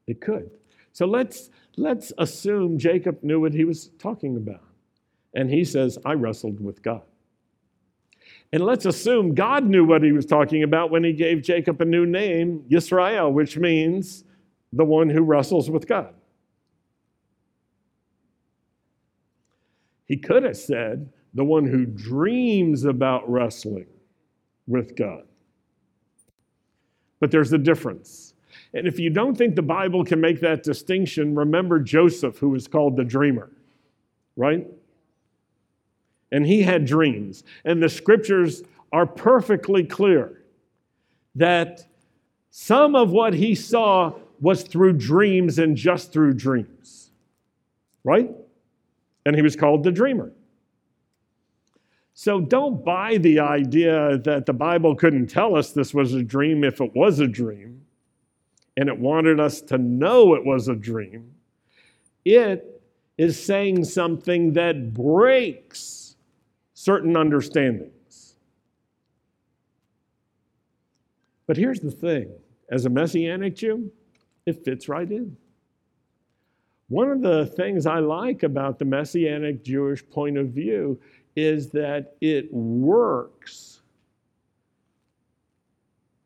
it 0.07 0.20
could. 0.20 0.51
So 0.93 1.07
let's, 1.07 1.51
let's 1.76 2.12
assume 2.18 2.78
Jacob 2.78 3.22
knew 3.22 3.41
what 3.41 3.55
he 3.55 3.64
was 3.64 3.91
talking 3.99 4.36
about. 4.36 4.64
And 5.34 5.49
he 5.51 5.64
says, 5.64 5.99
I 6.05 6.14
wrestled 6.14 6.61
with 6.61 6.82
God. 6.82 7.03
And 8.53 8.64
let's 8.64 8.84
assume 8.84 9.34
God 9.34 9.64
knew 9.64 9.84
what 9.84 10.03
he 10.03 10.12
was 10.12 10.26
talking 10.26 10.64
about 10.64 10.91
when 10.91 11.05
he 11.05 11.12
gave 11.12 11.43
Jacob 11.43 11.80
a 11.80 11.84
new 11.84 12.05
name, 12.05 12.64
Yisrael, 12.68 13.32
which 13.32 13.57
means 13.57 14.24
the 14.72 14.84
one 14.84 15.09
who 15.09 15.22
wrestles 15.22 15.70
with 15.70 15.86
God. 15.86 16.14
He 20.07 20.16
could 20.16 20.43
have 20.43 20.57
said, 20.57 21.12
the 21.34 21.45
one 21.45 21.64
who 21.64 21.86
dreams 21.86 22.84
about 22.84 23.30
wrestling 23.30 23.86
with 24.66 24.97
God. 24.97 25.22
But 27.21 27.31
there's 27.31 27.53
a 27.53 27.59
difference. 27.59 28.35
And 28.75 28.87
if 28.87 28.99
you 28.99 29.11
don't 29.11 29.37
think 29.37 29.55
the 29.55 29.62
Bible 29.62 30.05
can 30.05 30.21
make 30.21 30.41
that 30.41 30.62
distinction, 30.62 31.35
remember 31.35 31.79
Joseph, 31.79 32.39
who 32.39 32.51
was 32.51 32.66
called 32.66 32.97
the 32.97 33.05
dreamer, 33.05 33.51
right? 34.37 34.66
and 36.33 36.47
he 36.47 36.62
had 36.62 36.85
dreams. 36.85 37.45
And 37.64 37.83
the 37.83 37.89
scriptures 37.89 38.62
are 38.93 39.07
perfectly 39.07 39.85
clear 39.85 40.43
that 41.35 41.87
some 42.51 42.95
of 42.95 43.11
what 43.11 43.35
he 43.35 43.55
saw 43.55 44.14
was 44.41 44.62
through 44.62 44.95
dreams 44.95 45.59
and 45.59 45.77
just 45.77 46.12
through 46.12 46.35
dreams. 46.35 47.11
Right? 48.05 48.31
And 49.27 49.37
he 49.37 49.43
was 49.43 49.57
called 49.57 49.85
the 49.85 49.93
dreamer. 49.93 50.33
So 52.23 52.39
don't 52.39 52.85
buy 52.85 53.16
the 53.16 53.41
idea 53.41 54.18
that 54.18 54.45
the 54.45 54.53
Bible 54.53 54.95
couldn't 54.95 55.29
tell 55.29 55.57
us 55.57 55.73
this 55.73 55.95
was 55.95 56.12
a 56.12 56.23
dream 56.23 56.64
if 56.64 56.79
it 56.83 56.95
was 56.95 57.18
a 57.18 57.27
dream, 57.27 57.81
and 58.77 58.91
it 58.91 58.99
wanted 58.99 59.41
us 59.41 59.62
to 59.62 59.79
know 59.79 60.35
it 60.35 60.45
was 60.45 60.68
a 60.68 60.75
dream. 60.75 61.33
It 62.27 62.83
is 63.16 63.43
saying 63.43 63.85
something 63.85 64.53
that 64.53 64.93
breaks 64.93 66.16
certain 66.75 67.16
understandings. 67.16 68.35
But 71.47 71.57
here's 71.57 71.81
the 71.81 71.91
thing 71.91 72.31
as 72.71 72.85
a 72.85 72.91
Messianic 72.91 73.57
Jew, 73.57 73.91
it 74.45 74.62
fits 74.62 74.91
right 74.91 75.11
in. 75.11 75.39
One 76.89 77.09
of 77.09 77.23
the 77.23 77.47
things 77.47 77.87
I 77.87 78.01
like 78.01 78.43
about 78.43 78.79
the 78.79 78.85
Messianic 78.85 79.64
Jewish 79.64 80.07
point 80.11 80.37
of 80.37 80.49
view 80.49 81.01
is 81.41 81.70
that 81.70 82.16
it 82.20 82.53
works 82.53 83.80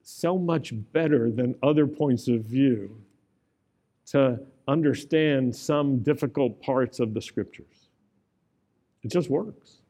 so 0.02 0.36
much 0.38 0.72
better 0.92 1.30
than 1.30 1.54
other 1.62 1.86
points 1.86 2.28
of 2.28 2.44
view 2.44 2.96
to 4.06 4.40
understand 4.66 5.54
some 5.54 5.98
difficult 5.98 6.60
parts 6.60 7.00
of 7.00 7.14
the 7.14 7.20
scriptures. 7.20 7.88
It 9.02 9.10
just 9.10 9.30
works. 9.30 9.80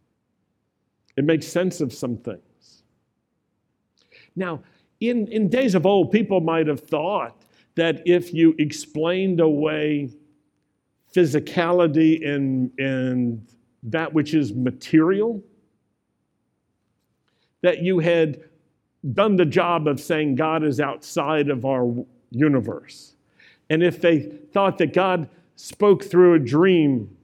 It 1.16 1.24
makes 1.24 1.46
sense 1.46 1.80
of 1.80 1.92
some 1.92 2.16
things. 2.16 2.82
Now, 4.36 4.62
in, 5.00 5.28
in 5.28 5.48
days 5.48 5.74
of 5.74 5.86
old, 5.86 6.10
people 6.10 6.40
might 6.40 6.66
have 6.66 6.80
thought 6.80 7.42
that 7.76 8.02
if 8.06 8.34
you 8.34 8.54
explained 8.58 9.40
away 9.40 10.10
physicality 11.14 12.26
and, 12.28 12.70
and 12.78 13.46
that 13.84 14.12
which 14.12 14.34
is 14.34 14.52
material, 14.52 15.42
that 17.62 17.82
you 17.82 17.98
had 17.98 18.42
done 19.12 19.36
the 19.36 19.44
job 19.44 19.86
of 19.86 20.00
saying 20.00 20.34
God 20.34 20.64
is 20.64 20.80
outside 20.80 21.50
of 21.50 21.64
our 21.64 22.04
universe. 22.30 23.14
And 23.70 23.82
if 23.82 24.00
they 24.00 24.20
thought 24.52 24.78
that 24.78 24.92
God 24.92 25.28
spoke 25.56 26.04
through 26.04 26.34
a 26.34 26.38
dream 26.38 27.16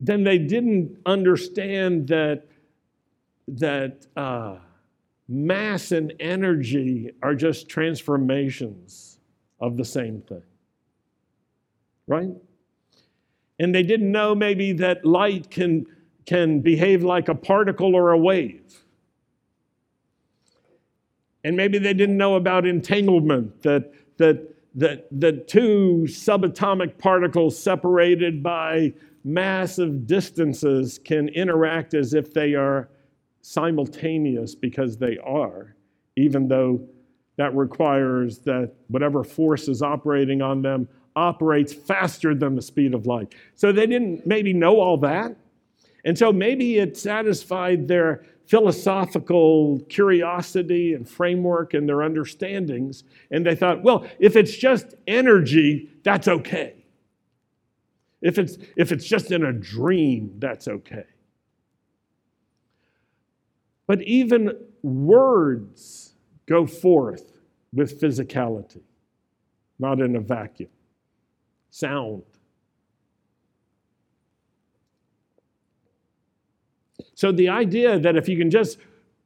then 0.00 0.24
they 0.24 0.38
didn't 0.38 0.96
understand 1.06 2.08
that, 2.08 2.44
that 3.48 4.06
uh, 4.16 4.56
mass 5.28 5.92
and 5.92 6.12
energy 6.20 7.10
are 7.22 7.34
just 7.34 7.68
transformations 7.68 9.18
of 9.60 9.76
the 9.76 9.84
same 9.84 10.20
thing. 10.22 10.42
Right? 12.06 12.30
And 13.58 13.74
they 13.74 13.82
didn't 13.82 14.10
know 14.10 14.34
maybe 14.34 14.72
that 14.74 15.04
light 15.04 15.50
can, 15.50 15.86
can 16.26 16.60
behave 16.60 17.02
like 17.02 17.28
a 17.28 17.34
particle 17.34 17.94
or 17.94 18.12
a 18.12 18.18
wave. 18.18 18.84
And 21.44 21.56
maybe 21.56 21.78
they 21.78 21.94
didn't 21.94 22.16
know 22.16 22.36
about 22.36 22.66
entanglement, 22.66 23.62
that, 23.62 23.92
that, 24.18 24.54
that, 24.74 25.06
that 25.12 25.48
two 25.48 26.04
subatomic 26.06 26.98
particles 26.98 27.58
separated 27.58 28.42
by 28.42 28.92
massive 29.24 30.06
distances 30.06 30.98
can 31.04 31.28
interact 31.28 31.94
as 31.94 32.14
if 32.14 32.32
they 32.32 32.54
are 32.54 32.88
simultaneous 33.42 34.54
because 34.54 34.98
they 34.98 35.18
are, 35.18 35.74
even 36.16 36.48
though 36.48 36.80
that 37.36 37.54
requires 37.54 38.38
that 38.40 38.72
whatever 38.88 39.22
force 39.22 39.68
is 39.68 39.80
operating 39.80 40.42
on 40.42 40.60
them 40.60 40.88
operates 41.18 41.74
faster 41.74 42.34
than 42.34 42.54
the 42.54 42.62
speed 42.62 42.94
of 42.94 43.06
light. 43.06 43.34
So 43.56 43.72
they 43.72 43.86
didn't 43.86 44.26
maybe 44.26 44.52
know 44.52 44.80
all 44.80 44.96
that. 44.98 45.36
And 46.04 46.16
so 46.16 46.32
maybe 46.32 46.78
it 46.78 46.96
satisfied 46.96 47.88
their 47.88 48.24
philosophical 48.46 49.80
curiosity 49.88 50.94
and 50.94 51.06
framework 51.08 51.74
and 51.74 51.88
their 51.88 52.02
understandings. 52.02 53.04
And 53.30 53.44
they 53.44 53.54
thought, 53.54 53.82
well, 53.82 54.06
if 54.18 54.36
it's 54.36 54.56
just 54.56 54.94
energy, 55.06 55.90
that's 56.04 56.28
okay. 56.28 56.74
If 58.22 58.38
it's, 58.38 58.56
if 58.76 58.90
it's 58.90 59.04
just 59.04 59.30
in 59.32 59.44
a 59.44 59.52
dream, 59.52 60.34
that's 60.38 60.66
okay. 60.68 61.04
But 63.86 64.02
even 64.02 64.52
words 64.82 66.14
go 66.46 66.66
forth 66.66 67.32
with 67.72 68.00
physicality, 68.00 68.82
not 69.78 70.00
in 70.00 70.16
a 70.16 70.20
vacuum. 70.20 70.70
Sound. 71.78 72.24
So 77.14 77.30
the 77.30 77.50
idea 77.50 78.00
that 78.00 78.16
if 78.16 78.28
you 78.28 78.36
can 78.36 78.50
just 78.50 78.78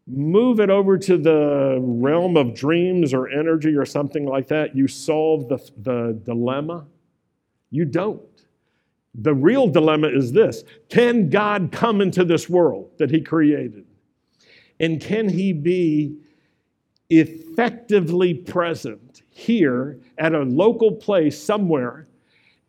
move 0.07 0.61
it 0.61 0.69
over 0.69 0.99
to 0.99 1.17
the 1.17 1.79
realm 1.81 2.37
of 2.37 2.55
dreams 2.55 3.15
or 3.15 3.31
energy 3.31 3.75
or 3.75 3.87
something 3.87 4.27
like 4.27 4.49
that, 4.49 4.77
you 4.77 4.87
solve 4.87 5.49
the, 5.49 5.57
the 5.79 6.21
dilemma. 6.25 6.85
You 7.71 7.87
don't. 7.87 8.21
The 9.15 9.33
real 9.33 9.69
dilemma 9.69 10.09
is 10.09 10.33
this 10.33 10.63
Can 10.91 11.31
God 11.31 11.71
come 11.73 12.03
into 12.03 12.23
this 12.23 12.51
world 12.51 12.91
that 12.99 13.11
He 13.11 13.23
created? 13.23 13.87
And 14.79 15.01
can 15.01 15.31
He 15.31 15.55
be 15.55 16.19
effectively 17.09 18.35
present 18.35 19.23
here 19.31 20.01
at 20.19 20.35
a 20.35 20.43
local 20.43 20.93
place 20.93 21.43
somewhere 21.43 22.09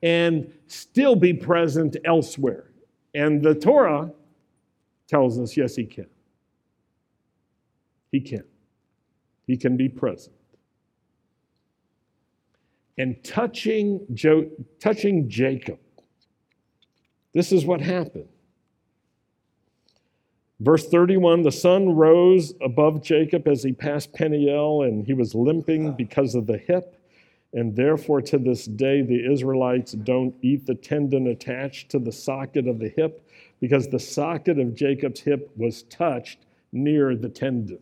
and 0.03 0.53
still 0.67 1.15
be 1.15 1.33
present 1.33 1.97
elsewhere? 2.05 2.69
And 3.15 3.41
the 3.41 3.55
Torah 3.55 4.11
tells 5.07 5.39
us 5.39 5.57
yes, 5.57 5.75
He 5.75 5.85
can. 5.85 6.07
He 8.11 8.21
can. 8.21 8.43
He 9.47 9.57
can 9.57 9.75
be 9.75 9.89
present. 9.89 10.35
And 12.99 13.23
touching, 13.23 14.05
jo- 14.13 14.51
touching 14.79 15.27
Jacob 15.27 15.79
this 17.33 17.51
is 17.51 17.65
what 17.65 17.81
happened. 17.81 18.27
Verse 20.59 20.87
31 20.87 21.41
the 21.41 21.51
sun 21.51 21.89
rose 21.89 22.53
above 22.61 23.03
Jacob 23.03 23.47
as 23.47 23.63
he 23.63 23.73
passed 23.73 24.13
Peniel, 24.13 24.83
and 24.83 25.05
he 25.05 25.13
was 25.13 25.35
limping 25.35 25.93
because 25.93 26.35
of 26.35 26.47
the 26.47 26.57
hip. 26.57 26.99
And 27.53 27.75
therefore, 27.75 28.21
to 28.23 28.39
this 28.39 28.65
day, 28.65 29.03
the 29.03 29.31
Israelites 29.31 29.91
don't 29.91 30.35
eat 30.41 30.65
the 30.65 30.73
tendon 30.73 31.27
attached 31.27 31.89
to 31.91 31.99
the 31.99 32.11
socket 32.11 32.67
of 32.67 32.79
the 32.79 32.89
hip 32.89 33.27
because 33.59 33.87
the 33.87 33.99
socket 33.99 34.59
of 34.59 34.73
Jacob's 34.73 35.19
hip 35.19 35.51
was 35.55 35.83
touched 35.83 36.39
near 36.71 37.15
the 37.15 37.29
tendon. 37.29 37.79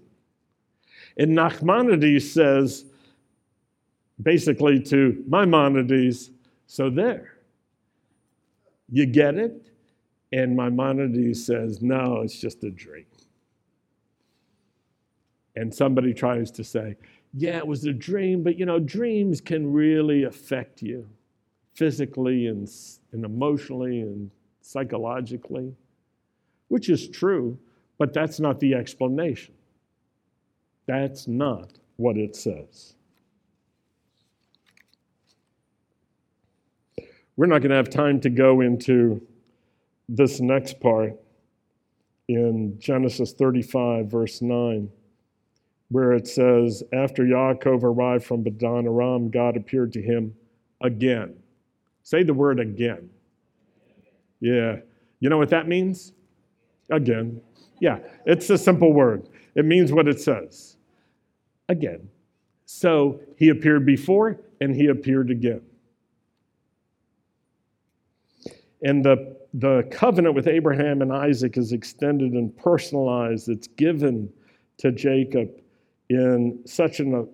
And 1.18 1.32
Nachmanides 1.32 2.24
says, 2.24 2.86
basically 4.22 4.80
to 4.80 5.24
Maimonides, 5.28 6.32
so 6.68 6.90
there. 6.90 7.38
You 8.90 9.06
get 9.06 9.36
it? 9.36 9.68
And 10.34 10.56
Maimonides 10.56 11.46
says, 11.46 11.82
No, 11.82 12.22
it's 12.22 12.40
just 12.40 12.64
a 12.64 12.72
dream. 12.72 13.06
And 15.56 15.74
somebody 15.74 16.14
tries 16.14 16.52
to 16.52 16.64
say, 16.64 16.96
Yeah, 17.34 17.58
it 17.58 17.68
was 17.68 17.86
a 17.86 17.94
dream, 17.94 18.44
but 18.44 18.58
you 18.58 18.66
know, 18.66 18.80
dreams 18.80 19.42
can 19.42 19.72
really 19.72 20.24
affect 20.24 20.82
you 20.82 21.08
physically 21.74 22.48
and, 22.48 22.70
and 23.12 23.26
emotionally 23.26 24.02
and 24.02 24.32
psychologically, 24.62 25.76
which 26.68 26.90
is 26.90 27.10
true, 27.10 27.58
but 27.98 28.14
that's 28.14 28.40
not 28.40 28.60
the 28.60 28.74
explanation. 28.74 29.54
That's 30.86 31.28
not 31.28 31.74
what 31.98 32.18
it 32.18 32.36
says. 32.36 32.96
We're 37.38 37.48
not 37.48 37.60
going 37.60 37.72
to 37.72 37.78
have 37.78 37.90
time 37.90 38.20
to 38.22 38.30
go 38.30 38.62
into 38.62 39.26
this 40.10 40.42
next 40.42 40.80
part 40.80 41.14
in 42.28 42.78
Genesis 42.80 43.34
35, 43.34 44.08
verse 44.08 44.42
9, 44.42 44.90
where 45.92 46.14
it 46.14 46.26
says, 46.26 46.84
After 46.94 47.24
Yaakov 47.24 47.84
arrived 47.84 48.24
from 48.24 48.44
Padan 48.44 48.88
Aram, 48.88 49.30
God 49.30 49.58
appeared 49.58 49.92
to 49.94 50.02
him 50.02 50.34
again. 50.82 51.36
Say 52.04 52.24
the 52.24 52.34
word 52.34 52.60
again. 52.60 53.10
Yeah. 54.40 54.78
You 55.20 55.30
know 55.30 55.38
what 55.38 55.50
that 55.50 55.68
means? 55.68 56.14
Again. 56.90 57.42
Yeah, 57.80 58.00
it's 58.26 58.50
a 58.50 58.58
simple 58.58 58.94
word. 58.94 59.28
It 59.56 59.66
means 59.66 59.92
what 59.92 60.08
it 60.08 60.20
says. 60.20 60.78
Again. 61.68 62.10
So 62.66 63.20
he 63.38 63.50
appeared 63.50 63.86
before 63.86 64.40
and 64.62 64.74
he 64.74 64.88
appeared 64.88 65.30
again. 65.30 65.62
And 68.84 69.04
the, 69.04 69.36
the 69.54 69.88
covenant 69.92 70.36
with 70.36 70.48
Abraham 70.48 71.02
and 71.02 71.12
Isaac 71.12 71.58
is 71.58 71.74
extended 71.74 72.32
and 72.32 72.56
personalized. 72.56 73.50
It's 73.50 73.68
given 73.68 74.32
to 74.78 74.92
Jacob 74.92 75.50
in 76.12 76.60
such 76.66 77.00
a 77.00 77.26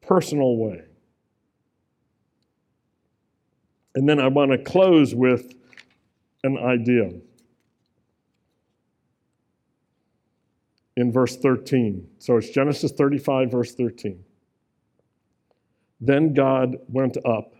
personal 0.00 0.56
way. 0.56 0.82
And 3.94 4.08
then 4.08 4.18
I 4.18 4.26
want 4.28 4.50
to 4.50 4.58
close 4.58 5.14
with 5.14 5.54
an 6.42 6.58
idea. 6.58 7.10
In 10.96 11.12
verse 11.12 11.36
13. 11.36 12.08
So 12.18 12.38
it's 12.38 12.50
Genesis 12.50 12.90
35, 12.90 13.52
verse 13.52 13.74
13. 13.74 14.24
Then 16.00 16.34
God 16.34 16.76
went 16.88 17.16
up 17.24 17.54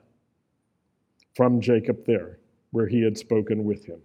from 1.36 1.60
Jacob 1.60 2.04
there 2.04 2.38
where 2.72 2.88
he 2.88 3.00
had 3.02 3.16
spoken 3.16 3.62
with 3.62 3.86
him. 3.86 4.00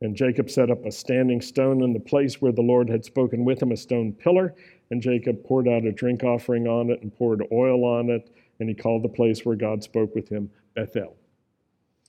And 0.00 0.14
Jacob 0.14 0.48
set 0.48 0.70
up 0.70 0.84
a 0.84 0.92
standing 0.92 1.40
stone 1.40 1.82
in 1.82 1.92
the 1.92 2.00
place 2.00 2.40
where 2.40 2.52
the 2.52 2.62
Lord 2.62 2.88
had 2.88 3.04
spoken 3.04 3.44
with 3.44 3.60
him, 3.60 3.72
a 3.72 3.76
stone 3.76 4.12
pillar. 4.12 4.54
And 4.90 5.02
Jacob 5.02 5.44
poured 5.44 5.68
out 5.68 5.84
a 5.84 5.92
drink 5.92 6.24
offering 6.24 6.66
on 6.66 6.90
it 6.90 7.02
and 7.02 7.14
poured 7.14 7.42
oil 7.52 7.84
on 7.84 8.10
it. 8.10 8.30
And 8.58 8.68
he 8.68 8.74
called 8.74 9.02
the 9.02 9.08
place 9.08 9.44
where 9.44 9.56
God 9.56 9.82
spoke 9.82 10.14
with 10.14 10.28
him 10.28 10.50
Bethel. 10.74 11.16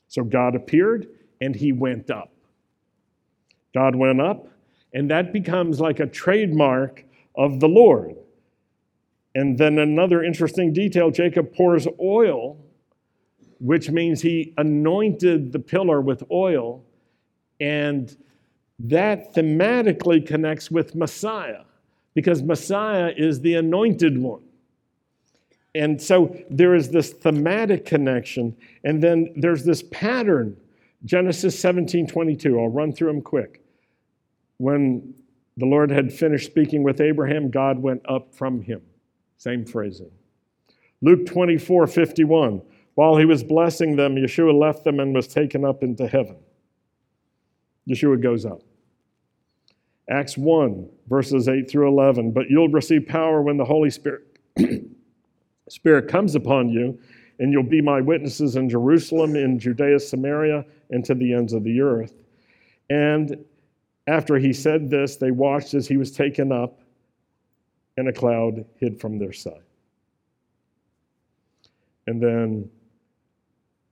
So 0.08 0.24
God 0.24 0.56
appeared 0.56 1.08
and 1.42 1.56
he 1.56 1.72
went 1.72 2.10
up. 2.10 2.32
God 3.74 3.96
went 3.96 4.20
up, 4.20 4.48
and 4.94 5.12
that 5.12 5.32
becomes 5.32 5.80
like 5.80 6.00
a 6.00 6.08
trademark 6.08 7.06
of 7.36 7.60
the 7.60 7.68
Lord. 7.68 8.16
And 9.36 9.60
then 9.60 9.78
another 9.78 10.24
interesting 10.24 10.74
detail 10.74 11.12
Jacob 11.12 11.54
pours 11.54 11.88
oil 12.02 12.58
which 13.60 13.90
means 13.90 14.22
he 14.22 14.54
anointed 14.58 15.52
the 15.52 15.60
pillar 15.60 16.02
with 16.02 16.24
oil. 16.32 16.84
And 17.60 18.16
that 18.80 19.34
thematically 19.34 20.26
connects 20.26 20.72
with 20.72 20.96
Messiah 20.96 21.64
because 22.20 22.44
Messiah 22.44 23.14
is 23.16 23.40
the 23.40 23.54
anointed 23.54 24.18
one. 24.18 24.42
And 25.74 26.02
so 26.02 26.36
there 26.50 26.76
is 26.76 26.90
this 26.90 27.14
thematic 27.14 27.86
connection, 27.86 28.58
and 28.84 29.02
then 29.02 29.32
there's 29.38 29.64
this 29.64 29.84
pattern. 29.84 30.58
Genesis 31.06 31.58
17 31.58 32.08
22. 32.08 32.60
I'll 32.60 32.68
run 32.68 32.92
through 32.92 33.08
them 33.08 33.22
quick. 33.22 33.64
When 34.58 35.14
the 35.56 35.66
Lord 35.66 35.92
had 35.92 36.12
finished 36.12 36.48
speaking 36.48 36.84
with 36.84 37.00
Abraham, 37.00 37.50
God 37.50 37.80
went 37.80 38.02
up 38.04 38.36
from 38.36 38.64
him. 38.64 38.82
Same 39.38 39.64
phrasing. 39.64 40.12
Luke 41.02 41.26
24 41.26 41.88
51. 41.88 42.62
While 42.96 43.16
he 43.16 43.24
was 43.24 43.46
blessing 43.46 43.96
them, 43.96 44.16
Yeshua 44.16 44.54
left 44.54 44.84
them 44.84 45.00
and 45.00 45.16
was 45.16 45.30
taken 45.30 45.64
up 45.64 45.84
into 45.84 46.06
heaven. 46.06 46.36
Yeshua 47.90 48.22
goes 48.22 48.46
up. 48.46 48.62
Acts 50.10 50.38
1, 50.38 50.89
verses 51.07 51.47
8 51.47 51.70
through 51.70 51.88
11. 51.88 52.32
But 52.32 52.49
you'll 52.49 52.70
receive 52.70 53.07
power 53.07 53.41
when 53.41 53.57
the 53.57 53.66
Holy 53.66 53.91
Spirit, 53.91 54.24
Spirit 55.70 56.07
comes 56.07 56.36
upon 56.36 56.70
you, 56.70 56.99
and 57.38 57.53
you'll 57.53 57.64
be 57.64 57.82
my 57.82 58.01
witnesses 58.01 58.55
in 58.55 58.70
Jerusalem, 58.70 59.36
in 59.36 59.60
Judea, 59.60 59.99
Samaria, 59.99 60.66
and 60.89 61.05
to 61.05 61.14
the 61.14 61.34
ends 61.34 61.53
of 61.53 61.64
the 61.64 61.80
earth. 61.80 62.24
And 62.89 63.45
after 64.07 64.38
he 64.39 64.51
said 64.51 64.89
this, 64.89 65.18
they 65.18 65.30
watched 65.30 65.76
as 65.76 65.88
he 65.88 65.95
was 65.95 66.12
taken 66.12 66.51
up, 66.51 66.82
and 67.97 68.07
a 68.07 68.14
cloud 68.14 68.66
hid 68.78 68.99
from 68.99 69.20
their 69.20 69.34
sight. 69.34 69.62
And 72.07 72.22
then 72.22 72.70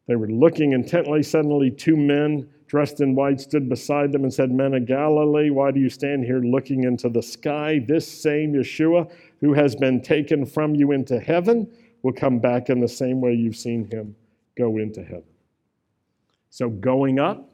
they 0.08 0.16
were 0.16 0.30
looking 0.30 0.72
intently. 0.72 1.22
Suddenly, 1.22 1.72
two 1.72 1.96
men 1.96 2.50
dressed 2.68 3.02
in 3.02 3.16
white 3.16 3.40
stood 3.40 3.70
beside 3.70 4.12
them 4.12 4.24
and 4.24 4.34
said, 4.34 4.52
Men 4.52 4.74
of 4.74 4.86
Galilee, 4.86 5.50
why 5.50 5.72
do 5.72 5.80
you 5.80 5.90
stand 5.90 6.26
here 6.26 6.40
looking 6.40 6.84
into 6.84 7.10
the 7.10 7.24
sky? 7.24 7.84
This 7.88 8.08
same 8.08 8.54
Yeshua 8.54 9.10
who 9.40 9.54
has 9.54 9.76
been 9.76 10.02
taken 10.02 10.46
from 10.46 10.76
you 10.76 10.92
into 10.92 11.20
heaven 11.20 11.68
will 12.04 12.14
come 12.14 12.40
back 12.40 12.70
in 12.70 12.80
the 12.80 12.88
same 12.88 13.22
way 13.22 13.34
you've 13.34 13.56
seen 13.56 13.90
him 13.90 14.16
go 14.58 14.78
into 14.78 15.04
heaven. 15.04 15.24
So, 16.50 16.70
going 16.70 17.20
up, 17.20 17.50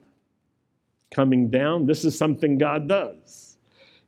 coming 1.14 1.49
down, 1.49 1.86
this 1.86 2.05
is 2.05 2.18
something 2.18 2.57
God 2.57 2.88
does. 2.88 3.57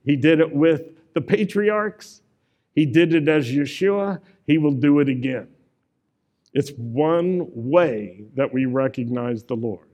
He 0.03 0.15
did 0.15 0.39
it 0.39 0.53
with 0.53 0.83
the 1.13 1.21
patriarchs, 1.21 2.21
He 2.73 2.85
did 2.85 3.13
it 3.13 3.27
as 3.27 3.47
Yeshua, 3.47 4.19
He 4.45 4.57
will 4.57 4.71
do 4.71 4.99
it 4.99 5.09
again. 5.09 5.47
It's 6.53 6.71
one 6.77 7.47
way 7.53 8.23
that 8.35 8.53
we 8.53 8.65
recognize 8.65 9.43
the 9.43 9.55
Lord. 9.55 9.87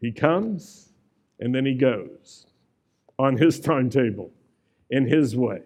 He 0.00 0.12
comes 0.12 0.92
and 1.38 1.54
then 1.54 1.66
He 1.66 1.74
goes 1.74 2.46
on 3.18 3.36
His 3.36 3.60
timetable, 3.60 4.30
in 4.90 5.06
His 5.06 5.36
way. 5.36 5.60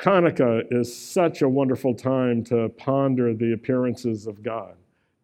Hanukkah 0.00 0.64
is 0.70 0.94
such 0.94 1.42
a 1.42 1.48
wonderful 1.48 1.94
time 1.94 2.42
to 2.44 2.68
ponder 2.70 3.34
the 3.34 3.52
appearances 3.52 4.26
of 4.26 4.42
God. 4.42 4.74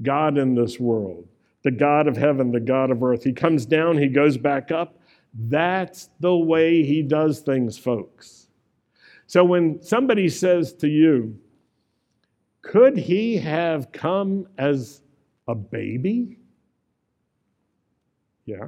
God 0.03 0.39
in 0.39 0.55
this 0.55 0.79
world, 0.79 1.27
the 1.65 1.73
God 1.73 2.07
of 2.07 2.17
heaven, 2.17 2.53
the 2.53 2.61
God 2.61 2.91
of 2.91 3.03
earth. 3.03 3.25
He 3.25 3.33
comes 3.33 3.67
down, 3.67 3.99
he 3.99 4.09
goes 4.09 4.37
back 4.37 4.71
up. 4.71 5.01
That's 5.35 6.11
the 6.21 6.37
way 6.37 6.85
he 6.85 7.03
does 7.03 7.41
things, 7.41 7.77
folks. 7.77 8.49
So 9.27 9.45
when 9.45 9.83
somebody 9.83 10.29
says 10.29 10.73
to 10.75 10.89
you, 10.89 11.37
could 12.63 12.97
he 12.97 13.37
have 13.37 13.91
come 13.93 14.47
as 14.59 15.03
a 15.49 15.55
baby? 15.55 16.39
Yeah. 18.49 18.67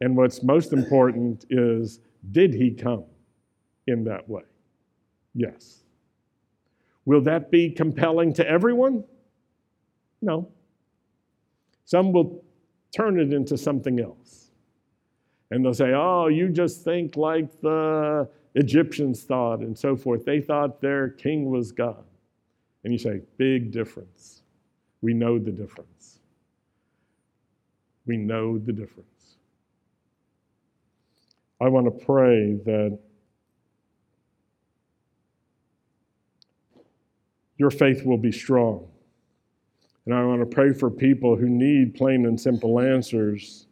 And 0.00 0.16
what's 0.16 0.42
most 0.42 0.72
important 0.72 1.44
is, 1.50 2.00
did 2.30 2.54
he 2.54 2.70
come? 2.70 3.04
in 3.86 4.04
that 4.04 4.28
way? 4.28 4.42
Yes. 5.34 5.80
Will 7.04 7.20
that 7.22 7.50
be 7.50 7.70
compelling 7.70 8.32
to 8.34 8.48
everyone? 8.48 9.04
No. 10.22 10.48
Some 11.84 12.12
will 12.12 12.44
turn 12.94 13.18
it 13.18 13.32
into 13.32 13.56
something 13.56 14.00
else. 14.00 14.50
And 15.50 15.64
they'll 15.64 15.74
say, 15.74 15.92
oh, 15.94 16.28
you 16.28 16.48
just 16.48 16.84
think 16.84 17.16
like 17.16 17.60
the 17.60 18.28
Egyptians 18.54 19.24
thought 19.24 19.60
and 19.60 19.76
so 19.76 19.96
forth. 19.96 20.24
They 20.24 20.40
thought 20.40 20.80
their 20.80 21.08
king 21.08 21.50
was 21.50 21.72
God. 21.72 22.04
And 22.84 22.92
you 22.92 22.98
say, 22.98 23.22
big 23.36 23.72
difference. 23.72 24.42
We 25.02 25.14
know 25.14 25.38
the 25.38 25.50
difference. 25.50 26.19
We 28.10 28.16
know 28.16 28.58
the 28.58 28.72
difference. 28.72 29.36
I 31.60 31.68
want 31.68 31.86
to 31.86 32.04
pray 32.04 32.54
that 32.64 32.98
your 37.56 37.70
faith 37.70 38.04
will 38.04 38.18
be 38.18 38.32
strong. 38.32 38.88
And 40.06 40.12
I 40.12 40.24
want 40.24 40.40
to 40.40 40.46
pray 40.46 40.72
for 40.72 40.90
people 40.90 41.36
who 41.36 41.48
need 41.48 41.94
plain 41.94 42.26
and 42.26 42.40
simple 42.40 42.80
answers 42.80 43.68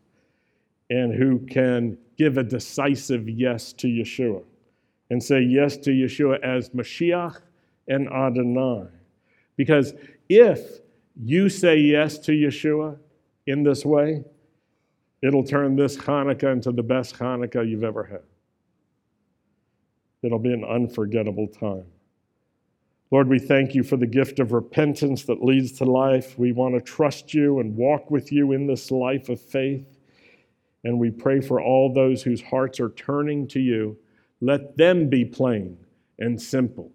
and 0.88 1.12
who 1.12 1.40
can 1.46 1.98
give 2.16 2.38
a 2.38 2.44
decisive 2.44 3.28
yes 3.28 3.72
to 3.72 3.88
Yeshua 3.88 4.44
and 5.10 5.20
say 5.20 5.40
yes 5.40 5.76
to 5.78 5.90
Yeshua 5.90 6.38
as 6.44 6.70
Mashiach 6.70 7.40
and 7.88 8.06
Adonai. 8.06 8.86
Because 9.56 9.94
if 10.28 10.78
you 11.20 11.48
say 11.48 11.78
yes 11.78 12.18
to 12.20 12.30
Yeshua 12.30 12.98
in 13.48 13.62
this 13.62 13.82
way, 13.82 14.22
it'll 15.22 15.42
turn 15.42 15.74
this 15.74 15.96
Hanukkah 15.96 16.52
into 16.52 16.70
the 16.70 16.82
best 16.82 17.18
Hanukkah 17.18 17.66
you've 17.66 17.82
ever 17.82 18.04
had. 18.04 18.22
It'll 20.22 20.38
be 20.38 20.52
an 20.52 20.64
unforgettable 20.64 21.48
time. 21.48 21.86
Lord, 23.10 23.28
we 23.28 23.38
thank 23.38 23.74
you 23.74 23.82
for 23.82 23.96
the 23.96 24.06
gift 24.06 24.38
of 24.38 24.52
repentance 24.52 25.24
that 25.24 25.42
leads 25.42 25.72
to 25.78 25.86
life. 25.86 26.38
We 26.38 26.52
want 26.52 26.74
to 26.74 26.80
trust 26.82 27.32
you 27.32 27.60
and 27.60 27.74
walk 27.74 28.10
with 28.10 28.30
you 28.30 28.52
in 28.52 28.66
this 28.66 28.90
life 28.90 29.30
of 29.30 29.40
faith. 29.40 29.96
And 30.84 30.98
we 30.98 31.10
pray 31.10 31.40
for 31.40 31.58
all 31.58 31.92
those 31.92 32.22
whose 32.22 32.42
hearts 32.42 32.80
are 32.80 32.90
turning 32.90 33.48
to 33.48 33.60
you. 33.60 33.96
Let 34.42 34.76
them 34.76 35.08
be 35.08 35.24
plain 35.24 35.78
and 36.18 36.40
simple 36.40 36.92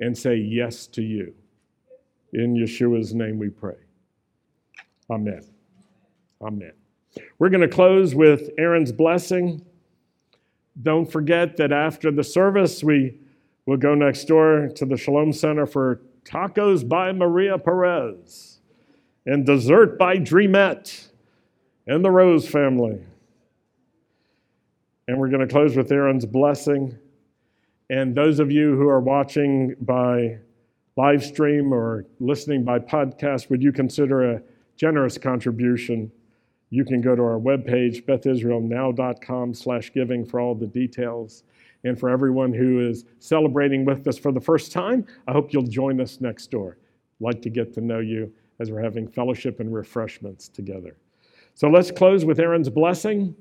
and 0.00 0.18
say 0.18 0.34
yes 0.34 0.88
to 0.88 1.02
you. 1.02 1.34
In 2.32 2.56
Yeshua's 2.56 3.14
name 3.14 3.38
we 3.38 3.48
pray. 3.48 3.76
Amen. 5.08 5.57
Amen. 6.42 6.72
We're 7.38 7.48
going 7.48 7.62
to 7.62 7.68
close 7.68 8.14
with 8.14 8.50
Aaron's 8.58 8.92
blessing. 8.92 9.64
Don't 10.80 11.10
forget 11.10 11.56
that 11.56 11.72
after 11.72 12.10
the 12.10 12.22
service, 12.22 12.84
we 12.84 13.18
We'll 13.68 13.76
go 13.76 13.94
next 13.94 14.24
door 14.24 14.70
to 14.76 14.86
the 14.86 14.96
Shalom 14.96 15.30
Center 15.30 15.66
for 15.66 16.00
tacos 16.24 16.88
by 16.88 17.12
Maria 17.12 17.58
Perez 17.58 18.60
and 19.26 19.44
dessert 19.44 19.98
by 19.98 20.16
Dreamette 20.16 21.08
and 21.86 22.02
the 22.02 22.10
Rose 22.10 22.48
family. 22.48 22.98
And 25.06 25.18
we're 25.18 25.28
going 25.28 25.46
to 25.46 25.52
close 25.52 25.76
with 25.76 25.92
Aaron's 25.92 26.24
blessing. 26.24 26.96
And 27.90 28.14
those 28.14 28.40
of 28.40 28.50
you 28.50 28.74
who 28.74 28.88
are 28.88 29.00
watching 29.00 29.74
by 29.82 30.38
live 30.96 31.22
stream 31.22 31.70
or 31.70 32.06
listening 32.20 32.64
by 32.64 32.78
podcast, 32.78 33.50
would 33.50 33.62
you 33.62 33.70
consider 33.70 34.32
a 34.32 34.42
generous 34.78 35.18
contribution? 35.18 36.10
You 36.70 36.84
can 36.84 37.00
go 37.00 37.16
to 37.16 37.22
our 37.22 37.38
webpage, 37.38 38.04
bethisraelnow.com 38.04 39.54
slash 39.54 39.92
giving 39.92 40.24
for 40.24 40.40
all 40.40 40.54
the 40.54 40.66
details. 40.66 41.44
And 41.84 41.98
for 41.98 42.10
everyone 42.10 42.52
who 42.52 42.86
is 42.86 43.04
celebrating 43.20 43.84
with 43.84 44.06
us 44.06 44.18
for 44.18 44.32
the 44.32 44.40
first 44.40 44.72
time, 44.72 45.06
I 45.26 45.32
hope 45.32 45.52
you'll 45.52 45.62
join 45.62 46.00
us 46.00 46.20
next 46.20 46.50
door. 46.50 46.76
I'd 47.20 47.24
like 47.24 47.42
to 47.42 47.50
get 47.50 47.72
to 47.74 47.80
know 47.80 48.00
you 48.00 48.32
as 48.60 48.70
we're 48.70 48.82
having 48.82 49.08
fellowship 49.08 49.60
and 49.60 49.72
refreshments 49.72 50.48
together. 50.48 50.96
So 51.54 51.68
let's 51.68 51.90
close 51.90 52.24
with 52.24 52.40
Aaron's 52.40 52.68
blessing. 52.68 53.34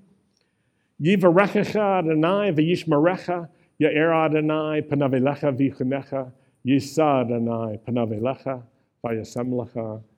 Yivarechecha 1.01 1.99
Adonai 1.99 2.51
v'yishmarecha 2.51 3.49
Ya'er 3.81 4.25
Adonai 4.25 4.81
panavelecha 4.81 5.55
v'chunecha 5.55 6.31
Yisa 6.65 7.21
Adonai 7.21 7.79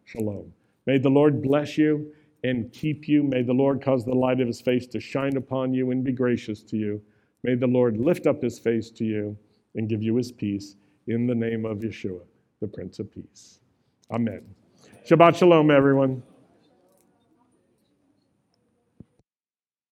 shalom. 0.06 0.54
May 0.86 0.98
the 0.98 1.10
Lord 1.10 1.42
bless 1.42 1.78
you 1.78 2.14
and 2.44 2.72
keep 2.72 3.08
you. 3.08 3.24
May 3.24 3.44
the 3.44 3.54
Lord 3.54 3.82
cause 3.82 4.06
the 4.06 4.14
light 4.14 4.40
of 4.40 4.48
his 4.48 4.62
face 4.62 4.88
to 4.88 5.00
shine 5.00 5.38
upon 5.38 5.74
you 5.74 5.92
and 5.92 6.04
be 6.04 6.12
gracious 6.12 6.64
to 6.64 6.78
you. 6.78 7.02
May 7.44 7.56
the 7.56 7.68
Lord 7.68 7.98
lift 7.98 8.28
up 8.28 8.42
his 8.42 8.60
face 8.60 8.90
to 8.92 9.06
you 9.06 9.38
and 9.76 9.88
give 9.88 10.04
you 10.04 10.16
his 10.16 10.32
peace 10.32 10.76
in 11.08 11.28
the 11.28 11.36
name 11.36 11.66
of 11.66 11.80
Yeshua, 11.80 12.22
the 12.60 12.68
Prince 12.68 13.00
of 13.00 13.14
Peace. 13.14 13.60
Amen. 14.12 14.42
Shabbat 15.08 15.36
Shalom, 15.36 15.72
everyone. 15.72 16.24